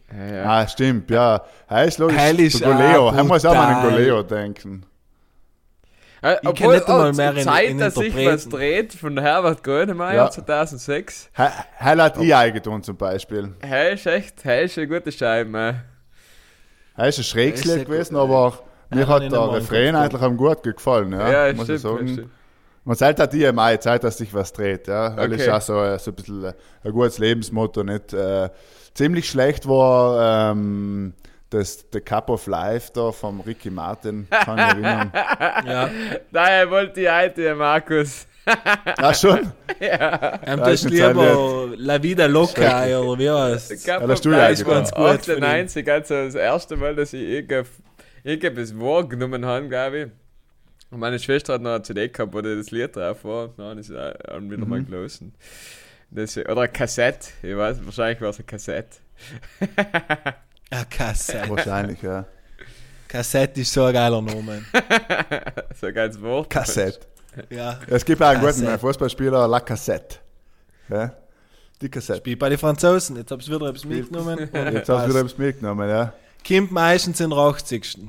Ja, 0.09 0.35
ja. 0.35 0.43
ah, 0.45 0.67
stimmt, 0.67 1.11
ja. 1.11 1.41
Heil 1.69 1.89
ist 1.89 1.97
logisch, 1.97 2.17
Heil 2.17 2.39
ist 2.39 2.63
Goleo, 2.63 3.11
Heil 3.11 3.23
muss 3.25 3.45
auch 3.45 3.53
mal 3.53 3.73
an 3.73 3.83
den. 3.87 3.91
Goleo 3.91 4.23
denken. 4.23 4.85
Äh, 6.27 6.37
Ich 6.41 6.47
obwohl, 6.49 6.53
kenn 6.53 6.71
nicht 6.71 6.89
einmal 6.89 7.09
oh, 7.11 7.13
mehr 7.13 7.35
in- 7.35 7.43
Zeit, 7.43 7.69
in 7.69 7.77
dass 7.79 7.95
sich 7.95 8.13
was 8.25 8.49
dreht 8.49 8.93
von 8.93 9.17
Herbert 9.19 9.63
Grönemeyer 9.63 10.15
Ja. 10.15 10.29
2006. 10.29 11.29
Heil, 11.37 11.51
Heil 11.79 12.01
hat 12.01 12.17
ich 12.21 12.35
eingetan 12.35 12.83
zum 12.83 12.97
Beispiel. 12.97 13.53
Hey, 13.59 13.93
ist 13.93 14.05
echt, 14.07 14.43
hey, 14.43 14.65
ist 14.65 14.77
eine 14.77 14.87
gute 14.87 15.11
Scheibe. 15.11 15.75
Heil 16.97 17.09
ist 17.09 17.19
ein 17.19 17.23
schräges 17.23 17.59
Ist 17.61 17.67
sehr 17.67 17.77
Lied 17.77 17.85
gut. 17.87 17.93
gewesen, 17.95 18.15
aber 18.17 18.59
mir 18.89 19.07
hat 19.07 19.31
der 19.31 19.51
Refrain 19.53 19.95
eigentlich 19.95 20.21
am 20.21 20.35
gut 20.37 20.63
gefallen, 20.63 21.11
ja, 21.13 21.47
Ja, 21.47 21.53
muss 21.53 21.63
stimmt, 21.65 21.75
ich 21.77 21.81
sagen. 21.83 22.07
stimmt. 22.07 22.29
Man 22.83 22.95
sagt 22.95 23.19
halt 23.19 23.33
die 23.33 23.51
Mai, 23.51 23.75
Zeit, 23.77 24.03
dass 24.05 24.17
sich 24.17 24.33
was 24.33 24.53
dreht, 24.53 24.87
ja. 24.87 25.15
Weil 25.17 25.31
Okay. 25.33 25.41
ist 25.41 25.49
auch 25.49 25.61
so, 25.61 25.83
äh, 25.83 25.99
so 25.99 26.11
ein 26.11 26.15
bisschen 26.15 26.43
äh, 26.45 26.53
ein 26.85 26.91
gutes 26.93 27.17
Lebensmotto, 27.19 27.83
nicht? 27.83 28.13
Äh, 28.13 28.49
ziemlich 28.93 29.29
schlecht 29.29 29.67
war 29.67 30.51
ähm, 30.51 31.13
das 31.49 31.85
The 31.93 32.01
Cup 32.01 32.29
of 32.29 32.45
Life 32.47 32.91
da 32.93 33.11
vom 33.11 33.41
Ricky 33.41 33.69
Martin, 33.69 34.27
kann 34.29 34.57
ich 34.57 34.65
erinnern. 34.65 35.11
Ja. 35.65 35.89
Daher 36.31 36.69
wollte 36.69 37.01
ich 37.01 37.09
heute, 37.09 37.55
Markus. 37.55 38.27
Ah, 38.97 39.13
schon? 39.13 39.39
Ähm, 39.79 39.99
Ja, 39.99 40.37
das 40.57 40.73
ist 40.75 40.81
find's 40.83 40.95
lieber 41.01 41.69
La 41.75 42.01
Vida 42.01 42.25
Loca, 42.27 42.85
oder 42.99 43.19
wie 43.19 43.27
Cup 43.85 44.01
Ja, 44.01 44.07
das 44.07 44.21
tue 44.21 44.33
ich 44.51 44.65
ganz 44.65 44.91
gut 44.91 45.25
von 45.25 45.37
ihm. 45.37 45.43
98, 45.43 45.91
also 45.91 46.13
das 46.15 46.35
erste 46.35 46.77
Mal, 46.77 46.95
dass 46.95 47.11
ich 47.13 47.21
irgend- 47.27 47.67
irgendwas 48.23 48.77
wahrgenommen 48.79 49.45
habe, 49.45 49.67
glaube 49.67 49.97
ich. 49.99 50.07
Und 50.91 50.99
meine 50.99 51.19
Schwester 51.19 51.55
hat 51.55 51.61
noch 51.61 51.71
eine 51.71 51.81
CD 51.83 52.07
gehabt, 52.07 52.33
wo 52.33 52.39
das 52.39 52.71
Lied 52.71 52.95
drauf 52.95 53.25
war. 53.25 53.45
Und 53.49 53.59
dann 53.59 53.77
ist 53.77 53.89
es 53.89 53.95
wieder 53.95 54.65
mal 54.65 54.81
gelesen. 54.81 55.33
Das, 56.09 56.37
oder 56.37 56.61
eine 56.61 56.69
Kassette, 56.69 57.27
ich 57.43 57.57
weiß, 57.57 57.83
wahrscheinlich 57.85 58.21
war 58.21 58.29
es 58.29 58.37
eine 58.37 58.45
Kassette. 58.45 58.97
Ah, 60.71 60.83
Kassette. 60.89 61.49
Wahrscheinlich, 61.49 62.01
ja. 62.01 62.25
Kassette 63.07 63.61
ist 63.61 63.71
so 63.71 63.85
ein 63.85 63.93
geiler 63.93 64.21
Name. 64.21 64.63
so 65.79 65.87
ein 65.87 65.93
geiles 65.93 66.21
Wort. 66.21 66.49
Kassette. 66.49 66.99
Ja. 67.49 67.79
Es 67.87 68.03
gibt 68.03 68.21
auch 68.21 68.27
einen 68.27 68.39
guten 68.41 68.51
Cassette. 68.53 68.71
äh, 68.73 68.77
Fußballspieler, 68.77 69.47
La 69.47 69.59
Cassette. 69.61 70.17
Ja? 70.89 71.13
Die 71.81 71.89
Cassette. 71.89 72.19
Spiel 72.19 72.35
bei 72.35 72.49
den 72.49 72.57
Franzosen. 72.57 73.15
Jetzt 73.15 73.31
hab's 73.31 73.47
wieder 73.47 73.67
etwas 73.67 73.85
mitgenommen. 73.85 74.39
Jetzt 74.73 74.89
hast 74.89 75.05
du 75.05 75.09
wieder 75.09 75.19
etwas 75.19 75.37
mitgenommen, 75.37 75.87
ja. 75.89 76.13
Kommt 76.45 76.71
meistens 76.71 77.19
in 77.19 77.29
der 77.29 77.39
80. 77.39 77.99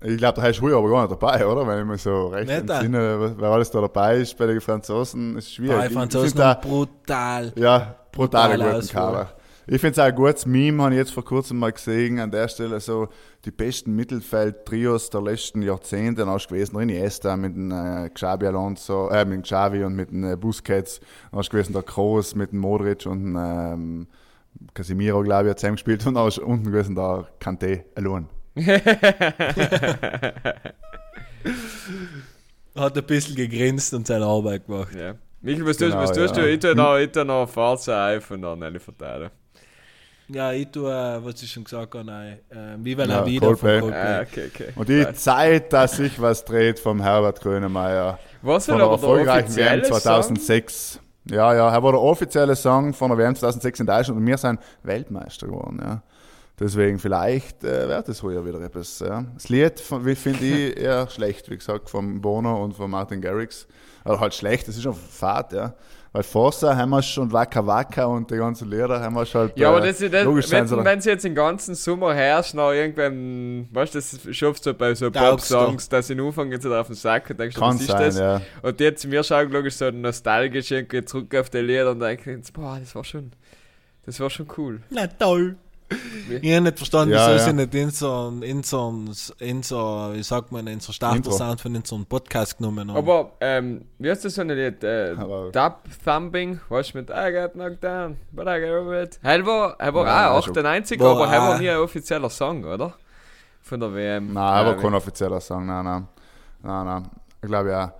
Ich 0.00 0.16
glaube, 0.16 0.36
da 0.40 0.42
hast 0.46 0.58
du 0.58 0.60
früher 0.60 0.76
aber 0.76 0.88
gar 0.90 1.02
nicht 1.08 1.20
dabei, 1.20 1.44
oder? 1.44 1.66
Wenn 1.66 1.80
ich 1.80 1.84
mir 1.84 1.98
so 1.98 2.28
recht 2.28 2.46
Nicht 2.48 2.70
entsinne, 2.70 3.34
wer 3.36 3.48
alles 3.48 3.68
da 3.70 3.80
dabei 3.80 4.18
ist 4.18 4.36
bei 4.38 4.46
den 4.46 4.60
Franzosen, 4.60 5.36
ist 5.38 5.54
schwierig. 5.54 5.76
Bei 5.76 5.86
Ich- 5.86 5.92
Franzosen 5.92 6.28
ich 6.28 6.34
da, 6.34 6.54
brutal. 6.54 7.52
Ja, 7.56 7.96
brutale 8.12 8.54
Brutale 8.58 8.80
guten. 8.80 8.88
Kader. 8.92 9.32
Ich 9.70 9.82
finde 9.82 9.92
es 9.92 9.98
auch 9.98 10.04
ein 10.04 10.14
gutes 10.14 10.46
Meme, 10.46 10.82
habe 10.82 10.94
ich 10.94 10.98
jetzt 10.98 11.12
vor 11.12 11.26
kurzem 11.26 11.58
mal 11.58 11.72
gesehen, 11.72 12.18
an 12.20 12.30
der 12.30 12.48
Stelle 12.48 12.80
so 12.80 13.08
die 13.44 13.50
besten 13.50 13.94
Mittelfeld-Trios 13.94 15.10
der 15.10 15.20
letzten 15.20 15.60
Jahrzehnte 15.60 16.22
dann 16.22 16.30
hast 16.30 16.46
du 16.46 16.54
gewesen. 16.54 16.80
Iniesta 16.80 17.36
mit 17.36 17.54
dem 17.54 17.70
äh, 17.70 18.08
Xabi 18.08 18.46
Alonso, 18.46 19.10
äh, 19.10 19.26
mit 19.26 19.34
dem 19.34 19.42
Xavi 19.42 19.84
und 19.84 19.94
mit 19.94 20.10
dem 20.10 20.24
äh, 20.24 20.36
Busquets. 20.36 21.00
Dann 21.30 21.40
hast 21.40 21.48
du 21.48 21.56
gewesen 21.58 21.74
der 21.74 21.82
Kroos 21.82 22.34
mit 22.34 22.52
dem 22.52 22.60
Modric 22.60 23.04
und 23.04 23.24
dem 23.24 23.36
ähm, 23.38 24.06
Casemiro, 24.72 25.22
glaube 25.22 25.44
ich, 25.44 25.50
hat 25.50 25.58
zusammengespielt. 25.58 26.06
Und 26.06 26.14
dann 26.14 26.24
hast 26.24 26.38
du 26.38 26.46
unten 26.46 26.64
gewesen 26.64 26.94
der 26.94 27.26
Kanté 27.38 27.84
allein. 27.94 28.26
Hat 32.74 32.96
ein 32.96 33.04
bisschen 33.04 33.36
gegrinst 33.36 33.92
und 33.92 34.06
seine 34.06 34.24
Arbeit 34.24 34.66
gemacht. 34.66 34.94
Ja. 34.94 35.14
Michael, 35.42 35.66
was 35.66 35.76
tust, 35.76 35.90
Genau, 35.90 36.02
was 36.02 36.12
tust 36.12 36.36
ja. 36.36 36.42
du? 36.42 36.50
Ich 36.50 36.58
tue 36.58 36.74
noch, 36.74 36.96
ich 36.96 37.12
tue 37.12 37.24
noch 37.24 37.48
Fahrzeuge 37.48 38.22
von 38.22 38.40
der 38.40 38.56
Nelly 38.56 38.78
Verteiler. 38.80 39.30
Ja, 40.30 40.52
ich 40.52 40.68
tue, 40.70 40.90
äh, 40.92 41.24
was 41.24 41.42
ich 41.42 41.50
schon 41.50 41.64
gesagt 41.64 41.94
habe, 41.94 42.04
nein. 42.04 42.38
Äh, 42.50 42.76
Viva 42.84 43.04
la 43.04 43.20
Ja, 43.20 43.26
Vida 43.26 43.46
Coldplay. 43.46 43.80
von 43.80 43.90
Coldplay. 43.90 44.14
Ah, 44.14 44.20
okay, 44.22 44.50
okay. 44.54 44.72
Und 44.76 44.88
die 44.88 45.06
Zeit, 45.14 45.72
dass 45.72 45.96
sich 45.96 46.20
was 46.20 46.44
dreht 46.44 46.78
vom 46.78 47.00
Herbert 47.00 47.40
Grönemeyer. 47.40 48.18
Was 48.42 48.66
Von 48.66 48.76
der 48.76 48.86
aber 48.86 48.96
der 48.96 49.02
erfolgreichen 49.08 49.56
WM 49.56 49.80
offizielle 49.80 49.84
Song? 49.86 50.00
2006. 50.00 51.00
Ja, 51.30 51.54
ja, 51.54 51.72
er 51.72 51.82
war 51.82 51.92
der 51.92 52.00
offizielle 52.00 52.56
Song 52.56 52.92
von 52.92 53.10
der 53.10 53.18
WM 53.18 53.34
2006 53.34 53.80
in 53.80 53.86
Deutschland 53.86 54.20
und 54.20 54.26
wir 54.26 54.36
sind 54.38 54.60
Weltmeister 54.82 55.46
geworden. 55.46 55.78
Ja. 55.82 56.02
Deswegen 56.60 56.98
vielleicht 56.98 57.62
äh, 57.62 57.88
wird 57.88 58.08
es 58.08 58.22
heuer 58.22 58.44
wieder 58.44 58.60
etwas. 58.60 58.98
Ja. 59.00 59.24
Das 59.34 59.48
Lied 59.48 59.78
finde 59.80 60.44
ich 60.44 60.76
eher 60.80 61.08
schlecht, 61.08 61.48
wie 61.50 61.56
gesagt, 61.56 61.88
vom 61.88 62.20
Bono 62.20 62.62
und 62.64 62.74
von 62.74 62.90
Martin 62.90 63.20
Garrix. 63.20 63.66
Also 64.04 64.20
halt 64.20 64.34
schlecht, 64.34 64.66
das 64.68 64.76
ist 64.76 64.82
schon 64.82 64.94
Fahrt, 64.94 65.52
ja. 65.52 65.74
Weil 66.12 66.22
Forza 66.22 66.74
haben 66.74 66.88
wir 66.88 67.02
schon 67.02 67.30
Waka 67.30 67.64
Waka 67.66 68.06
und 68.06 68.30
die 68.30 68.36
ganzen 68.36 68.70
Lieder 68.70 68.98
haben 69.00 69.14
wir 69.14 69.26
schon 69.26 69.42
halt. 69.42 69.58
Ja, 69.58 69.68
aber 69.68 69.84
äh, 69.84 69.88
das 69.88 70.00
ist 70.00 70.12
das, 70.14 70.24
logisch 70.24 70.46
sein 70.46 70.60
wenn, 70.62 70.68
soll- 70.68 70.84
wenn 70.84 71.00
sie 71.02 71.10
jetzt 71.10 71.24
den 71.24 71.34
ganzen 71.34 71.74
Sommer 71.74 72.14
herrscht, 72.14 72.54
nach 72.54 72.72
irgendwann, 72.72 73.68
weißt 73.70 73.94
du, 73.94 73.98
das 73.98 74.18
schaffst 74.36 74.64
du 74.64 74.72
bei 74.72 74.94
so. 74.94 75.10
Pop-Songs, 75.10 75.88
dass 75.90 76.06
sie 76.06 76.18
anfangen 76.18 76.58
zu 76.60 76.74
auf 76.74 76.86
den 76.86 76.96
Sack 76.96 77.28
und 77.30 77.38
denkst, 77.38 77.54
du, 77.56 77.60
Kann 77.60 77.74
was 77.74 77.82
ist 77.82 77.88
sein, 77.88 78.00
das? 78.00 78.18
ja. 78.18 78.40
Und 78.62 78.80
jetzt, 78.80 79.06
mir 79.06 79.22
schauen 79.22 79.50
logisch 79.52 79.74
so 79.76 79.90
nostalgisch 79.90 80.70
irgendwie 80.70 81.04
zurück 81.04 81.34
auf 81.36 81.50
die 81.50 81.58
Lieder 81.58 81.90
und 81.90 82.00
denken, 82.00 82.42
boah, 82.54 82.78
das 82.80 82.94
war 82.94 83.04
schon, 83.04 83.30
das 84.06 84.18
war 84.18 84.30
schon 84.30 84.48
cool. 84.56 84.80
Na 84.88 85.06
toll. 85.06 85.56
Ich 85.90 86.52
habe 86.52 86.60
nicht 86.62 86.76
verstanden, 86.76 87.14
Ja, 87.14 87.20
wieso 87.28 87.32
ja. 87.32 87.38
sie 87.38 87.52
nicht 87.54 87.74
in 87.74 87.90
so, 87.90 88.32
in 88.42 88.62
so, 88.62 88.94
in 89.38 89.62
so, 89.62 90.10
wie 90.12 90.22
sagt 90.22 90.52
man, 90.52 90.66
in 90.66 90.80
so 90.80 90.92
Starter-Sound 90.92 91.60
von 91.62 91.74
in 91.74 91.84
so 91.84 91.94
einem 91.96 92.04
Podcast 92.04 92.58
genommen 92.58 92.90
haben. 92.90 92.96
Aber, 92.98 93.32
ähm, 93.40 93.86
wie 93.98 94.10
heißt 94.10 94.24
das 94.26 94.34
so 94.34 94.42
ein 94.42 94.50
Lied? 94.50 94.84
Äh, 94.84 95.14
Aber- 95.18 95.50
Dub 95.50 95.78
Thumping, 96.04 96.60
weißt 96.68 96.92
du, 96.92 96.98
mit 96.98 97.08
I 97.10 97.32
got 97.32 97.52
knocked 97.54 97.82
down, 97.82 98.18
but 98.32 98.46
I 98.46 98.60
got 98.60 98.70
over 98.70 99.02
it. 99.02 99.18
Er 99.22 99.46
war, 99.46 99.76
er 99.78 99.94
war 99.94 100.06
Ja, 100.06 100.30
auch 100.32 100.42
schon. 100.44 100.50
98, 100.58 101.00
War 101.00 101.12
aber 101.16 101.32
er 101.32 101.40
war 101.40 101.58
nie 101.58 101.70
ein 101.70 101.78
offizieller 101.78 102.28
Song, 102.30 102.64
oder? 102.64 102.92
Von 103.62 103.80
der 103.80 103.94
WM. 103.94 104.32
Nein, 104.34 104.36
aber 104.36 104.72
Glaub 104.72 104.82
kein 104.84 104.94
offizieller 104.94 105.40
Song, 105.40 105.64
nein, 105.66 105.84
nein. 105.84 106.08
Nein, 106.62 106.84
nein. 106.86 107.10
Ich 107.40 107.48
glaube 107.48 107.70
ja. 107.70 107.94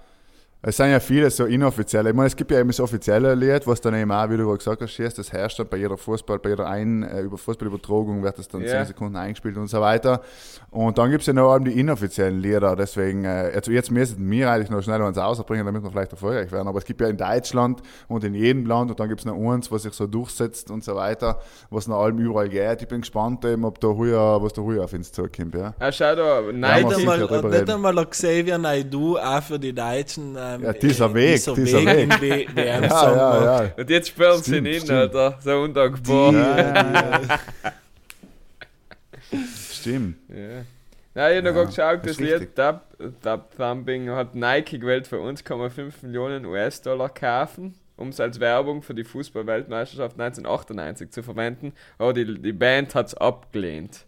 Es 0.61 0.77
sind 0.77 0.91
ja 0.91 0.99
viele 0.99 1.31
so 1.31 1.45
inoffizielle. 1.45 2.11
Ich 2.11 2.17
meine, 2.17 2.27
es 2.27 2.35
gibt 2.35 2.51
ja 2.51 2.59
eben 2.59 2.69
das 2.69 2.81
offizielle 2.81 3.37
Lied, 3.37 3.65
was 3.69 3.81
dann 3.81 3.95
eben 3.95 4.11
auch, 4.11 4.29
wie 4.29 4.37
du 4.37 4.45
gerade 4.45 4.59
gesagt 4.59 4.83
hast, 4.83 4.91
schießt, 4.91 5.17
das 5.17 5.33
herrscht 5.33 5.61
dann 5.61 5.69
bei 5.69 5.77
jeder 5.77 5.97
Fußball, 5.97 6.41
bei 6.41 6.51
jeder 6.51 6.67
ein, 6.67 7.05
äh, 7.05 7.21
über 7.21 7.39
Fußballübertragung 7.39 8.25
wird 8.25 8.39
das 8.41 8.49
dann 8.49 8.63
Ja. 8.63 8.71
10 8.79 8.87
Sekunden 8.87 9.15
eingespielt 9.15 9.57
und 9.57 9.69
so 9.69 9.81
weiter. 9.81 10.21
Und 10.71 10.99
dann 10.99 11.13
gibt 11.13 11.21
es 11.21 11.29
ja 11.29 11.33
noch 11.33 11.55
eben 11.55 11.65
die 11.65 11.79
inoffiziellen 11.79 12.41
Lieder. 12.41 12.75
Deswegen, 12.75 13.25
äh, 13.25 13.55
jetzt, 13.55 13.69
jetzt 13.69 13.93
müssen 13.93 14.29
wir 14.29 14.51
eigentlich 14.51 14.69
noch 14.71 14.83
schnell 14.83 15.01
eins 15.01 15.17
rausbringen, 15.17 15.65
damit 15.65 15.85
wir 15.85 15.93
vielleicht 15.93 16.11
erfolgreich 16.11 16.51
werden. 16.51 16.67
Aber 16.67 16.79
es 16.79 16.85
gibt 16.85 17.01
ja 17.01 17.07
in 17.07 17.17
Deutschland 17.17 17.81
und 18.09 18.25
in 18.25 18.35
jedem 18.35 18.67
Land 18.67 18.91
und 18.91 18.99
dann 18.99 19.09
gibt 19.09 19.21
es 19.21 19.27
noch 19.27 19.37
eins, 19.37 19.71
was 19.71 19.85
sich 19.85 19.93
so 19.93 20.09
durchsetzt 20.09 20.73
und 20.73 20.83
so 20.83 20.97
weiter, 20.97 21.39
was 21.71 21.87
nach 21.87 21.99
allem 21.99 22.19
überall 22.19 22.49
geht. 22.49 22.83
Ich 22.83 22.89
bin 22.89 23.03
gespannt 23.03 23.45
eben, 23.45 23.65
ob 23.65 23.79
da 23.79 23.87
heuer, 23.89 24.43
was 24.43 24.55
da 24.55 24.63
heuer 24.63 24.83
auf 24.83 24.93
uns 24.93 25.13
zukommt. 25.13 25.55
Ja. 25.55 25.75
Ah, 25.79 25.93
schau 25.93 26.17
da, 26.17 26.41
Ja, 26.41 26.53
Nicht 26.53 26.97
einmal, 26.99 27.19
nicht 27.49 27.71
einmal 27.71 28.07
Xavier 28.07 28.59
Naidoo 28.59 29.19
auch 29.19 29.43
für 29.43 29.61
die 29.61 29.73
Deutschen. 29.73 30.37
Ähm, 30.55 30.63
Ja, 30.63 30.73
dieser 30.73 31.07
äh, 31.11 31.15
Weg, 31.15 31.35
dieser 31.37 31.55
dieser 31.55 31.79
Weg 31.79 31.87
Weg. 31.87 32.03
in 32.03 32.11
die 32.11 32.57
WM 32.57 32.85
Ja, 32.91 33.15
ja, 33.17 33.63
ja. 33.65 33.73
Und 33.77 33.91
jetzt 33.91 34.09
spüren 34.09 34.43
sie 34.43 34.59
ihn 34.59 34.75
stimmt. 34.81 34.91
Alter. 34.91 35.39
So 35.43 35.51
undankbar. 35.63 36.33
Stimmt. 39.73 40.17
Ja. 40.29 40.65
Nein, 41.15 41.33
ich 41.33 41.39
habe 41.39 41.49
Ja, 41.49 41.53
noch 41.53 41.67
geschaut, 41.67 42.01
das 42.07 42.17
das 42.17 42.19
Lied. 42.19 42.57
Dub, 42.59 42.81
Dub 43.23 43.57
Thumping 43.57 44.09
hat 44.11 44.35
Nike 44.35 44.79
gewählt 44.79 45.07
für 45.07 45.21
uns, 45.21 45.43
kann 45.45 45.59
man 45.59 45.71
5 45.71 46.03
Millionen 46.03 46.45
US-Dollar 46.47 47.09
kaufen, 47.09 47.75
um 47.97 48.09
es 48.09 48.21
als 48.21 48.39
Werbung 48.41 48.83
für 48.83 48.95
die 48.95 49.05
Fußball-Weltmeisterschaft 49.05 50.19
1998 50.21 51.11
zu 51.11 51.23
verwenden. 51.23 51.73
Aber 51.99 52.13
die, 52.13 52.41
die 52.41 52.53
Band 52.53 52.95
hat 52.95 53.09
es 53.09 53.15
abgelehnt. 53.15 54.07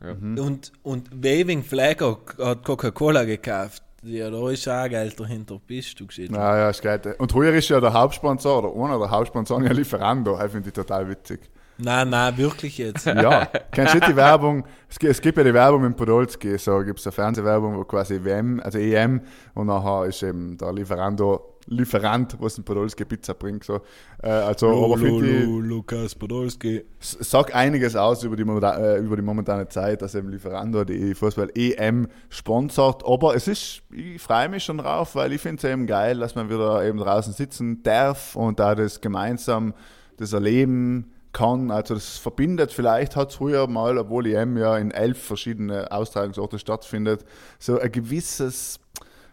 Und, 0.00 0.72
und 0.82 1.10
Waving 1.12 1.62
Flag 1.62 2.00
hat 2.00 2.36
hat 2.38 2.64
Coca-Cola 2.64 3.22
gekauft. 3.24 3.84
Ja, 4.04 4.30
da 4.30 4.50
ist 4.50 4.68
auch 4.68 4.88
Geld 4.88 5.18
dahinter. 5.18 5.60
Bist 5.64 5.98
du 6.00 6.06
gescheit? 6.06 6.30
Ja, 6.30 6.56
ja, 6.56 6.70
ist 6.70 6.82
geil. 6.82 7.00
Und 7.18 7.32
heuer 7.34 7.52
ist 7.52 7.68
ja 7.68 7.80
der 7.80 7.92
Hauptsponsor 7.92 8.64
oder 8.64 8.84
einer 8.84 8.98
der 8.98 9.10
Hauptsponsoren 9.10 9.64
ja 9.64 9.72
Lieferando. 9.72 10.36
Das 10.36 10.50
finde 10.50 10.68
ich 10.68 10.74
total 10.74 11.08
witzig. 11.08 11.40
Nein, 11.78 12.10
nein, 12.10 12.36
wirklich 12.36 12.78
jetzt. 12.78 13.06
Ja, 13.06 13.46
kennst 13.72 13.94
du 13.94 14.00
die 14.00 14.14
Werbung? 14.14 14.64
Es 14.88 14.98
gibt, 14.98 15.10
es 15.10 15.20
gibt 15.20 15.38
ja 15.38 15.44
die 15.44 15.54
Werbung 15.54 15.82
mit 15.82 15.96
Podolski, 15.96 16.58
so 16.58 16.80
gibt 16.80 17.00
es 17.00 17.06
eine 17.06 17.12
Fernsehwerbung, 17.12 17.76
wo 17.76 17.84
quasi 17.84 18.22
WM, 18.22 18.60
also 18.60 18.78
EM, 18.78 19.22
und 19.54 19.66
nachher 19.68 20.06
ist 20.06 20.22
eben 20.22 20.56
der 20.58 20.72
Lieferando, 20.72 21.51
Lieferant, 21.66 22.36
was 22.40 22.56
den 22.56 22.64
Podolski 22.64 23.04
Pizza 23.04 23.34
bringt. 23.34 23.62
So. 23.64 23.80
Äh, 24.22 24.28
also, 24.30 24.84
aber 24.84 24.98
finde 24.98 25.42
ich, 25.42 25.46
Lukas 25.46 26.14
Podolski. 26.14 26.84
s- 27.00 27.16
sagt 27.20 27.54
einiges 27.54 27.94
aus 27.94 28.24
über 28.24 28.36
die, 28.36 28.42
äh, 28.42 28.98
über 28.98 29.16
die 29.16 29.22
momentane 29.22 29.68
Zeit, 29.68 30.02
dass 30.02 30.14
eben 30.16 30.28
Lieferando 30.28 30.82
die 30.84 31.14
Fußball-EM 31.14 32.08
sponsort. 32.30 33.04
Aber 33.06 33.36
es 33.36 33.46
ist, 33.48 33.82
ich 33.90 34.20
freue 34.20 34.48
mich 34.48 34.64
schon 34.64 34.78
drauf, 34.78 35.14
weil 35.14 35.32
ich 35.32 35.40
finde 35.40 35.66
es 35.66 35.72
eben 35.72 35.86
geil, 35.86 36.18
dass 36.18 36.34
man 36.34 36.50
wieder 36.50 36.84
eben 36.84 36.98
draußen 36.98 37.32
sitzen 37.32 37.82
darf 37.84 38.34
und 38.34 38.58
da 38.58 38.74
das 38.74 39.00
gemeinsam 39.00 39.72
das 40.16 40.32
erleben 40.32 41.12
kann. 41.32 41.70
Also 41.70 41.94
das 41.94 42.18
verbindet, 42.18 42.72
vielleicht 42.72 43.16
hat 43.16 43.30
es 43.30 43.36
früher 43.36 43.66
mal, 43.66 43.96
obwohl 43.98 44.24
die 44.24 44.34
EM 44.34 44.58
ja 44.58 44.76
in 44.76 44.90
elf 44.90 45.18
verschiedene 45.22 45.90
Austragungsorte 45.90 46.58
stattfindet, 46.58 47.24
so 47.58 47.78
ein 47.78 47.90
gewisses 47.90 48.78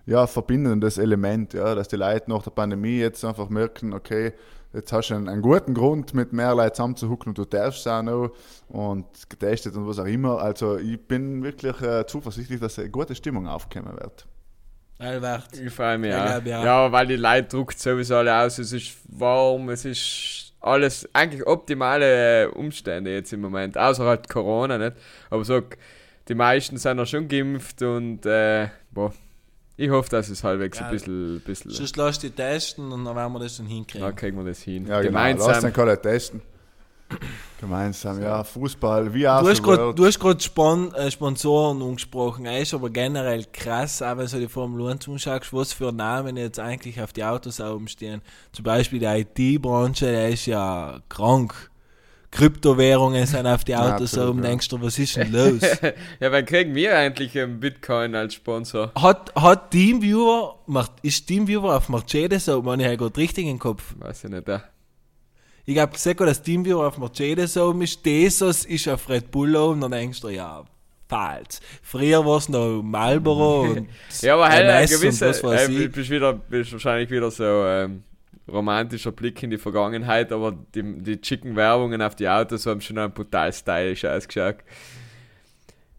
ja, 0.05 0.27
verbindendes 0.27 0.97
Element, 0.97 1.53
ja, 1.53 1.75
dass 1.75 1.87
die 1.87 1.95
Leute 1.97 2.29
nach 2.29 2.43
der 2.43 2.51
Pandemie 2.51 2.99
jetzt 2.99 3.23
einfach 3.23 3.49
merken, 3.49 3.93
okay, 3.93 4.33
jetzt 4.73 4.91
hast 4.93 5.09
du 5.09 5.15
einen, 5.15 5.29
einen 5.29 5.41
guten 5.41 5.73
Grund, 5.73 6.13
mit 6.13 6.33
mehr 6.33 6.53
Leuten 6.55 6.75
zusammenzuhucken 6.75 7.29
und 7.29 7.37
du 7.37 7.45
darfst 7.45 7.81
es 7.81 7.87
auch 7.87 8.01
noch 8.03 8.31
und 8.67 9.05
getestet 9.29 9.75
und 9.75 9.87
was 9.87 9.99
auch 9.99 10.05
immer. 10.05 10.39
Also 10.39 10.77
ich 10.77 10.99
bin 11.07 11.43
wirklich 11.43 11.79
äh, 11.81 12.05
zuversichtlich, 12.05 12.59
dass 12.59 12.77
eine 12.79 12.89
gute 12.89 13.15
Stimmung 13.15 13.47
aufkommen 13.47 13.93
wird. 13.99 14.27
Albert. 14.99 15.57
Ich 15.57 15.73
freue 15.73 15.97
mich 15.97 16.11
Ja, 16.11 16.37
auch. 16.37 16.41
auch. 16.41 16.45
Ja, 16.45 16.91
weil 16.91 17.07
die 17.07 17.15
Leute 17.15 17.47
druckt 17.47 17.79
sowieso 17.79 18.17
alle 18.17 18.35
aus. 18.37 18.57
Es 18.59 18.73
ist 18.73 18.97
warm, 19.07 19.69
es 19.69 19.85
ist 19.85 20.53
alles 20.59 21.07
eigentlich 21.13 21.47
optimale 21.47 22.51
Umstände 22.51 23.13
jetzt 23.13 23.31
im 23.31 23.39
Moment. 23.41 23.77
Außer 23.77 24.03
halt 24.03 24.27
Corona, 24.27 24.77
nicht? 24.77 24.97
Aber 25.29 25.45
so, 25.45 25.61
die 26.27 26.35
meisten 26.35 26.77
sind 26.77 26.97
ja 26.97 27.05
schon 27.05 27.29
geimpft 27.29 27.81
und 27.81 28.25
äh, 28.25 28.67
boah, 28.91 29.13
ich 29.79 29.89
hoffe, 29.89 30.09
dass 30.09 30.29
es 30.29 30.43
halbwegs 30.43 30.79
Ja. 30.79 30.85
ein 30.85 30.91
bisschen, 30.91 31.39
bisschen 31.41 31.71
Sonst 31.71 31.95
lass 31.97 32.19
dich 32.19 32.33
testen 32.33 32.91
und 32.91 33.05
dann 33.05 33.15
werden 33.15 33.33
wir 33.33 33.39
das 33.39 33.57
dann 33.57 33.65
hinkriegen. 33.67 34.05
dann 34.05 34.15
kriegen 34.15 34.37
wir 34.37 34.43
das 34.45 34.59
hin. 34.61 34.85
Ja, 34.85 35.01
genau. 35.01 35.17
Lass 35.19 35.37
Gemeinsam. 35.37 35.61
den 35.63 35.73
Kollegen 35.73 36.01
testen. 36.01 36.41
Gemeinsam, 37.59 38.21
ja, 38.21 38.43
Fußball, 38.43 39.13
wie 39.13 39.23
Du 39.23 39.31
auch 39.33 39.41
du 39.93 40.05
hast 40.05 40.19
gerade 40.19 40.39
Spon 40.39 40.93
äh, 40.93 41.09
Sponsoren 41.11 41.81
angesprochen. 41.81 42.45
Er 42.45 42.59
ist 42.61 42.73
aber 42.73 42.89
generell 42.89 43.45
krass, 43.51 44.01
auch 44.01 44.17
wenn 44.17 44.27
du 44.27 44.39
die 44.39 44.47
Formel 44.47 44.89
1 44.91 45.09
anschaust, 45.09 45.51
was 45.51 45.73
für 45.73 45.91
Namen 45.91 46.37
jetzt 46.37 46.59
eigentlich 46.59 47.01
auf 47.01 47.11
die 47.11 47.23
Autos 47.23 47.59
oben 47.59 47.87
stehen. 47.87 48.21
Zum 48.53 48.63
Beispiel 48.63 48.99
die 48.99 49.05
IT-Branche, 49.55 50.05
der 50.05 50.29
ist 50.29 50.45
ja 50.45 50.99
krank. 51.09 51.69
Kryptowährungen 52.31 53.25
sind 53.25 53.47
auf 53.47 53.63
die 53.63 53.71
Ja, 53.71 53.95
Autos 53.95 54.15
ja. 54.15 54.31
Denkst 54.31 54.67
du, 54.69 54.81
was 54.81 54.99
ist 54.99 55.15
denn 55.15 55.31
los? 55.31 55.61
ja, 56.19 56.31
wann 56.31 56.45
kriegen 56.45 56.75
wir 56.75 56.95
eigentlich 56.95 57.37
einen 57.37 57.59
Bitcoin 57.59 58.15
als 58.15 58.35
Sponsor? 58.35 58.91
hat, 58.95 59.33
hat 59.35 59.71
Teamviewer, 59.71 60.59
macht, 60.67 60.91
ist 61.01 61.25
Teamviewer 61.27 61.75
auf 61.75 61.89
Mercedes 61.89 62.47
oben? 62.47 62.79
Ich 62.79 62.85
habe 62.85 62.97
gerade 62.97 63.17
richtig 63.17 63.47
im 63.47 63.57
Kopf. 63.57 63.95
Weiß 63.97 64.25
ich 64.25 64.29
nicht. 64.29 64.47
Äh. 64.47 64.59
Ich 65.65 65.77
habe 65.77 65.91
gesagt, 65.91 66.19
dass 66.21 66.41
Teamviewer 66.41 66.87
auf 66.87 66.97
Mercedes 66.97 67.57
oben 67.57 67.81
ist, 67.81 68.05
Jesus 68.05 68.65
ist 68.65 68.87
auf 68.87 69.09
Red 69.09 69.31
Bull 69.31 69.55
oben, 69.55 69.81
dann 69.81 69.91
denkst 69.91 70.21
du, 70.21 70.29
ja, 70.29 70.63
falsch. 71.07 71.59
Früher 71.81 72.25
war 72.25 72.37
es 72.37 72.47
noch 72.47 72.81
Marlboro 72.81 73.61
und 73.71 73.89
Ja, 74.21 74.35
aber 74.35 74.49
halt 74.49 74.65
ein 74.65 74.87
gewisser, 74.87 75.29
äh, 75.29 75.87
bist, 75.87 76.09
wieder, 76.09 76.33
bist 76.33 76.71
wahrscheinlich 76.71 77.09
wieder 77.09 77.31
so 77.31 77.43
ähm, 77.43 78.03
romantischer 78.51 79.11
Blick 79.11 79.41
in 79.43 79.49
die 79.49 79.57
Vergangenheit, 79.57 80.31
aber 80.31 80.53
die, 80.75 81.01
die 81.01 81.21
chicken 81.21 81.55
Werbungen 81.55 82.01
auf 82.01 82.15
die 82.15 82.27
Autos 82.27 82.65
haben 82.65 82.81
schon 82.81 82.97
ein 82.97 83.11
brutal 83.11 83.51
stylisch 83.53 84.05
ausgeschaut. 84.05 84.57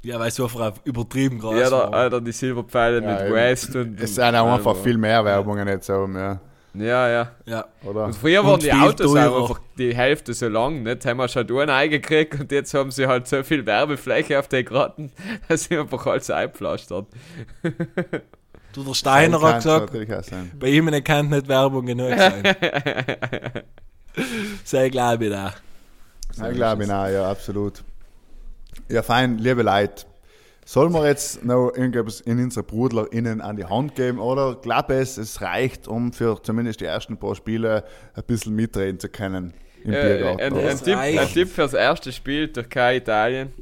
Ja, 0.03 0.19
weil 0.19 0.29
es 0.29 0.41
einfach 0.41 0.73
übertrieben 0.85 1.39
krass 1.41 1.55
Ja, 1.59 1.69
da. 1.71 1.81
Alter, 1.89 2.21
die 2.21 2.33
Silberpfeile 2.33 3.03
Ja, 3.03 3.13
mit 3.13 3.21
eben. 3.23 3.35
West 3.35 3.77
und. 3.77 4.01
Es 4.01 4.15
sind 4.15 4.35
auch 4.35 4.53
einfach 4.53 4.75
und- 4.75 4.83
viel 4.83 4.97
mehr 4.97 5.25
Werbungen 5.25 5.69
jetzt 5.69 5.91
oben, 5.91 6.15
ja. 6.17 6.41
Ja, 6.73 7.09
ja. 7.09 7.31
Ja. 7.47 7.65
Oder? 7.85 8.05
Und 8.05 8.15
früher 8.15 8.41
Und 8.43 8.47
waren 8.47 8.61
die 8.61 8.71
viel 8.71 8.81
Autos 8.81 9.11
auch 9.11 9.15
teurer. 9.15 9.41
einfach 9.43 9.61
die 9.77 9.93
Hälfte 9.95 10.33
so 10.35 10.49
lang, 10.49 10.85
nicht? 10.85 11.05
Haben 11.05 11.17
wir 11.19 11.27
schon 11.27 11.51
einen 11.51 11.69
eingekriegt 11.69 12.39
und 12.39 12.53
jetzt 12.53 12.73
haben 12.75 12.93
sie 12.93 13.09
halt 13.09 13.27
so 13.27 13.43
viel 13.43 13.67
Werbefläche 13.67 14.39
auf 14.39 14.47
den 14.47 14.65
geraten, 14.65 15.11
dass 15.49 15.65
sie 15.65 15.77
einfach 15.77 16.07
alles 16.07 16.31
eingepflastert. 16.31 17.07
Du, 18.73 18.85
der 18.85 18.95
Steiner 18.95 19.41
hat 19.41 19.57
gesagt, 19.57 19.93
bei 20.59 20.69
ihm 20.69 21.05
kann 21.05 21.29
nicht 21.29 21.49
Werbung 21.49 21.87
genug 21.87 22.17
sein. 22.17 22.43
Sei 24.65 24.89
glaube 24.89 25.25
ich 25.27 25.31
da. 25.31 25.55
Ja, 26.39 26.51
glaube 26.53 26.85
ich 26.85 26.91
auch, 26.91 27.09
ja, 27.09 27.31
absolut. 27.31 27.83
Ja, 28.89 29.03
fein, 29.03 29.39
liebe 29.39 29.63
Leute. 29.63 30.05
Sollen 30.65 30.93
wir 30.93 31.07
jetzt 31.07 31.45
noch 31.45 31.71
irgendetwas 31.71 32.21
in 32.21 32.39
unsere 32.39 32.65
BrudlerInnen 32.65 33.41
an 33.41 33.57
die 33.57 33.65
Hand 33.65 33.97
geben 33.97 34.21
oder 34.21 34.55
glaube 34.55 34.95
es, 34.95 35.17
es 35.17 35.41
reicht, 35.43 35.89
um 35.89 36.13
für 36.13 36.41
zumindest 36.43 36.81
die 36.81 36.85
ersten 36.85 37.17
paar 37.17 37.35
Spiele 37.35 37.83
ein 38.15 38.23
bisschen 38.25 38.55
mitreden 38.55 39.01
zu 39.01 39.09
können? 39.09 39.53
im 39.85 39.93
Äh, 39.93 40.03
Biergarten. 40.03 40.43
ein, 40.43 40.55
ein, 40.55 40.67
Das 40.67 40.83
Tipp, 40.83 40.97
ein 40.97 41.29
Tipp 41.29 41.49
fürs 41.49 41.75
erste 41.75 42.13
Spiel, 42.13 42.53
Türkei, 42.53 42.97
Italien. 42.97 43.53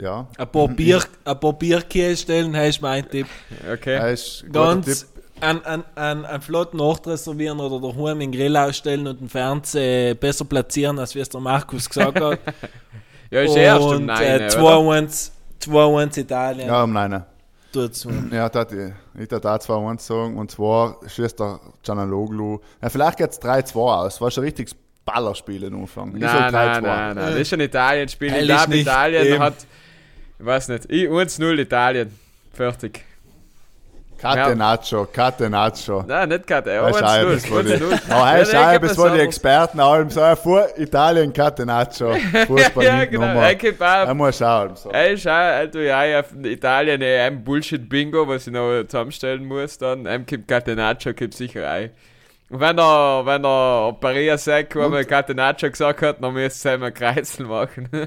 Ja, 0.00 0.26
Ein 0.36 0.48
paar, 0.48 0.68
Bier, 0.68 1.02
ein 1.24 1.40
paar 1.40 1.52
Bierkühe 1.52 2.16
stellen, 2.16 2.56
hast 2.56 2.80
mein 2.80 3.08
Tipp. 3.08 3.26
Okay. 3.72 3.96
ein 3.96 4.52
Ganz 4.52 5.00
Tipp. 5.00 5.08
einen 5.40 5.64
ein, 5.64 5.84
ein, 5.94 6.24
ein 6.24 6.40
flotten 6.40 6.80
Ort 6.80 7.06
reservieren 7.06 7.60
oder 7.60 7.80
daheim 7.80 8.20
den 8.20 8.32
Grill 8.32 8.56
ausstellen 8.56 9.06
und 9.06 9.20
den 9.20 9.28
Fernseher 9.28 10.14
besser 10.14 10.44
platzieren, 10.44 10.98
als 10.98 11.14
wie 11.14 11.20
es 11.20 11.28
der 11.28 11.40
Markus 11.40 11.88
gesagt 11.88 12.20
hat. 12.20 12.38
Ja, 13.30 13.42
ist 13.42 13.56
erst 13.56 13.82
um 13.82 13.90
und 13.90 14.06
9, 14.06 14.22
äh, 14.22 14.36
oder? 14.36 14.46
2-1 14.48 15.32
2-1 15.62 16.18
Italien. 16.18 16.68
Ja, 16.68 16.84
um 16.84 16.92
nein. 16.92 17.24
Tut's 17.72 18.04
mir. 18.04 18.28
Ja, 18.32 18.48
das, 18.48 18.72
ich 18.72 19.30
würde 19.30 19.50
auch 19.50 19.58
2-1 19.58 20.00
sagen. 20.00 20.38
Und 20.38 20.50
zwar 20.50 20.96
schießt 21.06 21.38
der 21.38 21.60
Canaloglu. 21.84 22.58
Ja, 22.80 22.88
vielleicht 22.88 23.18
geht 23.18 23.30
es 23.30 23.42
3-2 23.42 23.74
aus. 23.76 24.20
War 24.20 24.30
schon 24.30 24.42
ein 24.42 24.46
richtiges 24.46 24.74
Ballerspiel 25.04 25.66
am 25.66 25.80
Anfang. 25.82 26.12
Nein, 26.12 26.20
nein, 26.20 26.52
nein, 26.52 26.82
nein. 26.82 27.16
Das 27.16 27.34
ist 27.36 27.52
ein 27.52 27.60
Italien-Spiel. 27.60 28.34
Ich 28.34 28.44
glaube, 28.44 28.70
nicht. 28.70 28.82
Italien 28.82 29.26
Eben. 29.26 29.38
hat. 29.40 29.54
Ich 30.38 30.44
weiß 30.46 30.68
nicht. 30.68 30.84
Ich 30.90 31.08
1-0 31.08 31.58
Italien. 31.58 32.18
Fertig. 32.52 33.04
Catenaccio, 34.20 35.06
Catenaccio. 35.12 36.02
Nein, 36.08 36.28
nicht 36.30 36.50
ist 36.50 36.52
auch 37.04 37.08
1-0. 37.08 37.20
etwas, 37.22 37.50
wo 37.52 37.62
die, 37.62 37.68
1-0. 37.74 38.10
aber 38.10 38.38
das 38.38 38.48
ist 38.48 38.52
Ja, 38.52 38.60
auch 38.60 38.64
nein, 38.64 38.74
etwas, 38.76 38.90
gib 38.90 38.98
wo 38.98 39.02
mir 39.04 39.10
die 39.12 39.16
so. 39.18 39.22
Experten 39.22 39.80
allem 39.80 40.10
sagen, 40.10 40.40
vor 40.42 40.66
Italien 40.76 41.32
Catenaccio. 41.32 42.14
Fußball 42.48 42.84
Ja, 42.84 42.96
nimmt 42.96 43.10
genau. 43.12 43.26
Nummer. 43.28 43.42
Er 43.48 43.54
auch- 44.10 44.14
muss 44.14 44.38
schauen. 44.38 44.74
So. 44.74 44.90
Ey, 44.90 45.16
schau, 45.16 45.30
also 45.30 45.78
ja, 45.78 46.18
auf 46.18 46.26
Italien 46.42 47.00
ein 47.00 47.44
Bullshit-Bingo, 47.44 48.26
was 48.26 48.48
ich 48.48 48.52
noch 48.52 48.82
zusammenstellen 48.88 49.44
muss 49.44 49.78
dann. 49.78 50.04
Einem 50.08 50.26
gibt 50.26 50.48
Catenaccio, 50.48 51.14
gibt 51.14 51.34
sicher 51.34 51.70
ein. 51.70 51.90
Und 52.50 52.58
wenn 52.58 52.76
er, 52.76 53.24
wenn 53.24 53.44
er 53.44 53.92
Paria 54.00 54.36
sagt, 54.36 54.74
wo 54.74 54.88
man 54.88 55.06
Catenaccio 55.06 55.70
gesagt 55.70 56.02
hat, 56.02 56.20
dann 56.20 56.32
müsst 56.32 56.64
ihr 56.66 56.72
einmal 56.72 56.90
Kreuzel 56.90 57.46
machen. 57.46 57.88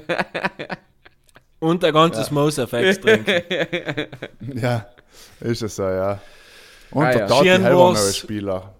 Und 1.62 1.84
ein 1.84 1.92
ganzes 1.92 2.28
ja. 2.28 2.34
Mose-Effekt 2.34 3.02
trinken. 3.02 3.42
Ja, 4.60 4.86
ist 5.40 5.62
es 5.62 5.76
so, 5.76 5.84
ja. 5.84 6.20
Und 6.90 7.04
Ah, 7.06 7.12
der 7.12 7.20
ja. 7.20 7.26
Tati 7.28 7.48
war's. 7.74 8.02
neuer 8.04 8.12
Spieler. 8.12 8.74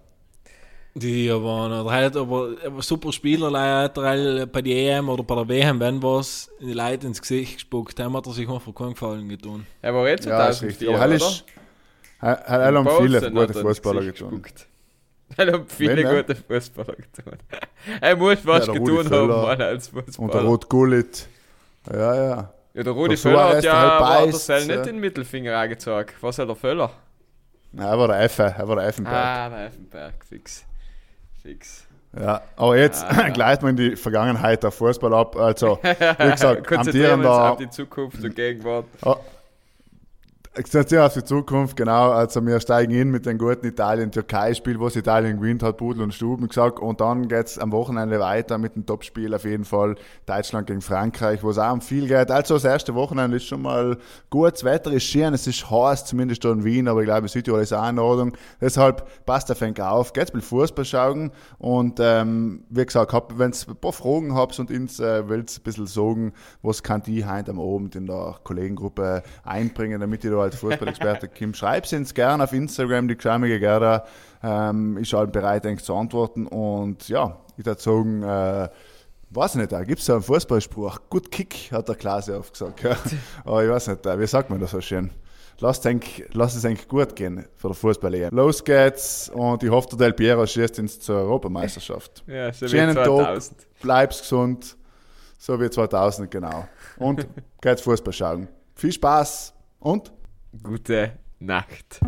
Die 0.95 1.29
waren, 1.31 1.71
er 1.71 1.91
hat 2.05 2.15
aber, 2.15 2.55
aber 2.65 2.81
super 2.83 3.11
Spieler, 3.11 3.49
hat 3.83 3.97
er 3.97 4.03
all 4.03 4.47
bei 4.47 4.61
der 4.61 4.97
EM 4.99 5.09
oder 5.09 5.23
bei 5.23 5.35
der 5.35 5.47
WM, 5.47 5.79
wenn 5.79 6.03
was, 6.03 6.51
die 6.59 6.73
Leute 6.73 7.07
ins 7.07 7.19
Gesicht 7.21 7.53
gespuckt 7.55 7.99
haben, 7.99 8.15
hat 8.15 8.27
er 8.27 8.33
sich 8.33 8.47
einfach 8.47 8.75
keinen 8.75 8.93
Gefallen 8.93 9.27
getan. 9.29 9.65
Er 9.81 9.93
war 9.95 10.07
jetzt 10.07 10.25
Ja, 10.25 10.49
ist 10.49 10.61
richtig. 10.61 10.87
2004, 10.87 10.89
Aber 10.89 10.99
er 10.99 11.05
oder? 11.05 11.15
ist, 11.15 11.45
er, 12.21 12.31
er 12.33 12.73
haben 12.75 12.89
viele 12.89 13.21
gute 13.23 13.49
hat 13.49 13.55
er 13.55 13.61
Fußballer 13.61 14.03
getan. 14.03 14.43
Er 15.37 15.53
hat 15.53 15.71
viele 15.71 16.03
Wen, 16.03 16.03
ne? 16.03 16.23
gute 16.23 16.35
Fußballer 16.35 16.95
getan. 16.95 17.39
er 18.01 18.15
muss 18.15 18.45
was 18.45 18.67
Ja, 18.67 18.73
getan 18.73 19.09
haben, 19.11 19.41
Mann, 19.41 19.61
als 19.61 19.89
Und 19.89 20.33
der 20.33 20.41
Fußballer. 20.41 20.43
Rot 20.43 20.69
Gullit. 20.69 21.27
Ja, 21.91 22.15
ja. 22.15 22.52
Ja, 22.73 22.83
der 22.83 22.93
Rudi 22.93 23.09
Der 23.09 23.17
Völler 23.19 23.49
hat 23.49 23.63
ja, 23.63 23.99
halt 23.99 24.31
beißt, 24.31 24.45
Sell 24.45 24.65
nicht 24.65 24.75
ja. 24.75 24.81
den 24.81 24.99
Mittelfinger 24.99 25.55
angezeigt. 25.57 26.15
Was 26.21 26.39
hat 26.39 26.49
der 26.49 26.55
Völler? 26.55 26.91
Nein, 27.71 27.87
er 27.87 27.97
war 27.99 28.07
der 28.07 28.21
Effe, 28.21 28.53
er 28.57 28.67
war 28.67 28.75
der 28.77 28.87
Effenberg. 28.87 29.15
Ah, 29.15 29.49
der 29.49 29.65
Effenberg, 29.67 30.13
fix. 30.27 30.63
Fix. 31.41 31.87
Ja, 32.19 32.41
aber 32.55 32.77
jetzt 32.77 33.03
Ah, 33.03 33.23
ja. 33.23 33.29
gleiten 33.29 33.63
wir 33.63 33.69
in 33.71 33.75
die 33.77 33.95
Vergangenheit 33.95 34.61
der 34.63 34.71
Fußball 34.71 35.13
ab. 35.13 35.35
Also, 35.35 35.79
wie 35.81 35.87
gesagt, 36.31 36.67
Konzentrieren 36.67 37.21
wir 37.21 37.29
uns 37.29 37.37
amtierender 37.37 37.51
auf 37.51 37.57
die 37.57 37.69
Zukunft 37.69 38.23
und 38.23 38.35
Gegenwart. 38.35 38.85
Oh, 40.55 40.61
Konzentrieren 40.61 41.05
auf 41.05 41.15
die 41.15 41.23
Zukunft, 41.23 41.75
genau. 41.75 42.11
Also 42.11 42.45
wir 42.45 42.59
steigen 42.59 42.93
in 42.93 43.09
mit 43.09 43.25
dem 43.25 43.39
guten 43.39 43.65
Italien-Türkei-Spiel, 43.65 44.79
wo 44.79 44.85
es 44.85 44.95
Italien 44.95 45.37
gewinnt, 45.37 45.63
hat 45.63 45.77
Pudel 45.77 46.03
und 46.03 46.13
Stuben 46.13 46.47
gesagt. 46.47 46.79
Und 46.79 47.01
dann 47.01 47.27
geht's 47.27 47.57
am 47.57 47.71
Wochenende 47.71 48.19
weiter 48.19 48.59
mit 48.59 48.75
dem 48.75 48.85
Topspiel 48.85 49.33
auf 49.33 49.45
jeden 49.45 49.65
Fall 49.65 49.95
Deutschland 50.27 50.67
gegen 50.67 50.81
Frankreich, 50.81 51.41
wo 51.41 51.49
es 51.49 51.57
auch 51.57 51.73
um 51.73 51.81
viel 51.81 52.07
geht. 52.07 52.29
Also 52.29 52.53
das 52.53 52.65
erste 52.65 52.93
Wochenende 52.93 53.37
ist 53.37 53.45
schon 53.45 53.63
mal 53.63 53.97
gut. 54.29 54.53
Das 54.53 54.63
Wetter 54.63 54.91
ist 54.91 55.05
schön, 55.05 55.33
es 55.33 55.47
ist 55.47 55.71
heiß, 55.71 56.05
zumindest 56.05 56.45
da 56.45 56.51
in 56.51 56.63
Wien, 56.63 56.87
aber 56.87 57.01
ich 57.01 57.07
glaube, 57.07 57.27
Südtirol 57.27 57.61
ist 57.61 57.73
auch 57.73 57.89
in 57.89 57.97
Ordnung. 57.97 58.33
Deshalb 58.61 59.25
passt 59.25 59.51
auf 59.51 59.57
den 59.57 59.75
auf. 59.79 60.13
Geht's 60.13 60.33
mit 60.33 60.43
Fußball 60.43 60.85
schauen. 60.85 61.31
Und 61.57 61.99
ähm, 61.99 62.63
wie 62.69 62.85
gesagt, 62.85 63.11
wenn 63.37 63.53
ihr 63.53 63.69
ein 63.69 63.75
paar 63.77 63.93
Fragen 63.93 64.35
habt 64.35 64.59
und 64.59 64.69
uns 64.69 64.99
äh, 64.99 65.27
wollt 65.27 65.51
ein 65.57 65.63
bisschen 65.63 65.87
sagen, 65.87 66.33
was 66.61 66.83
kann 66.83 67.01
die 67.01 67.25
heute 67.25 67.49
am 67.49 67.59
Abend 67.59 67.95
in 67.95 68.05
der 68.05 68.35
Kollegengruppe 68.43 69.23
einbringen, 69.43 69.99
damit 69.99 70.23
ich 70.23 70.29
da 70.29 70.42
als 70.43 70.55
Fußballexperte 70.57 71.27
Kim, 71.27 71.53
schreibt 71.53 71.91
uns 71.93 72.13
gerne 72.13 72.43
auf 72.43 72.53
Instagram, 72.53 73.07
die 73.07 73.15
geschämige 73.15 73.59
Gerda. 73.59 74.05
Ähm, 74.43 74.97
ist 74.97 75.13
halt 75.13 75.31
bereit, 75.31 75.65
eigentlich 75.65 75.83
zu 75.83 75.95
antworten. 75.95 76.47
Und 76.47 77.07
ja, 77.07 77.39
ich 77.57 77.65
würde 77.65 77.81
sagen, 77.81 78.23
äh, 78.23 78.69
weiß 79.29 79.55
nicht, 79.55 79.71
da 79.71 79.83
gibt 79.83 79.99
es 79.99 80.05
so 80.05 80.13
einen 80.13 80.21
Fußballspruch. 80.21 80.99
Gut 81.09 81.31
Kick, 81.31 81.71
hat 81.71 81.87
der 81.87 81.95
Klase 81.95 82.37
oft 82.37 82.53
gesagt. 82.53 82.83
Ja. 82.83 82.95
Aber 83.45 83.63
ich 83.63 83.69
weiß 83.69 83.87
nicht, 83.87 84.05
äh, 84.05 84.19
wie 84.19 84.27
sagt 84.27 84.49
man 84.49 84.59
das 84.59 84.71
so 84.71 84.81
schön? 84.81 85.11
Lass, 85.59 85.79
es 85.85 86.65
eigentlich 86.65 86.87
gut 86.87 87.15
gehen 87.15 87.45
für 87.55 87.69
den 87.69 87.75
fußball 87.75 88.13
-EM. 88.13 88.33
Los 88.33 88.63
geht's 88.63 89.29
und 89.29 89.63
ich 89.63 89.69
hoffe, 89.69 89.89
der 89.89 89.97
Del 89.97 90.13
Piero 90.13 90.45
schießt 90.45 90.79
uns 90.79 90.99
zur 90.99 91.17
Europameisterschaft. 91.17 92.23
Ja, 92.27 92.51
so 92.51 92.67
Schönen 92.67 92.95
Tag, 92.95 93.05
2000. 93.05 93.67
bleib's 93.81 94.21
gesund, 94.21 94.75
so 95.37 95.59
wie 95.61 95.69
2000 95.69 96.29
genau. 96.29 96.67
Und 96.97 97.27
geht's 97.61 97.81
Fußball 97.81 98.13
schauen. 98.13 98.47
Viel 98.75 98.91
Spaß 98.91 99.53
und 99.79 100.11
Gute 100.61 101.19
Nacht. 101.39 101.99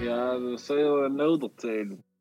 Ja, 0.00 0.38
dat 0.38 0.60
zou 0.60 0.78
je 0.78 1.08
nou 1.08 1.38
erzählen. 1.40 2.11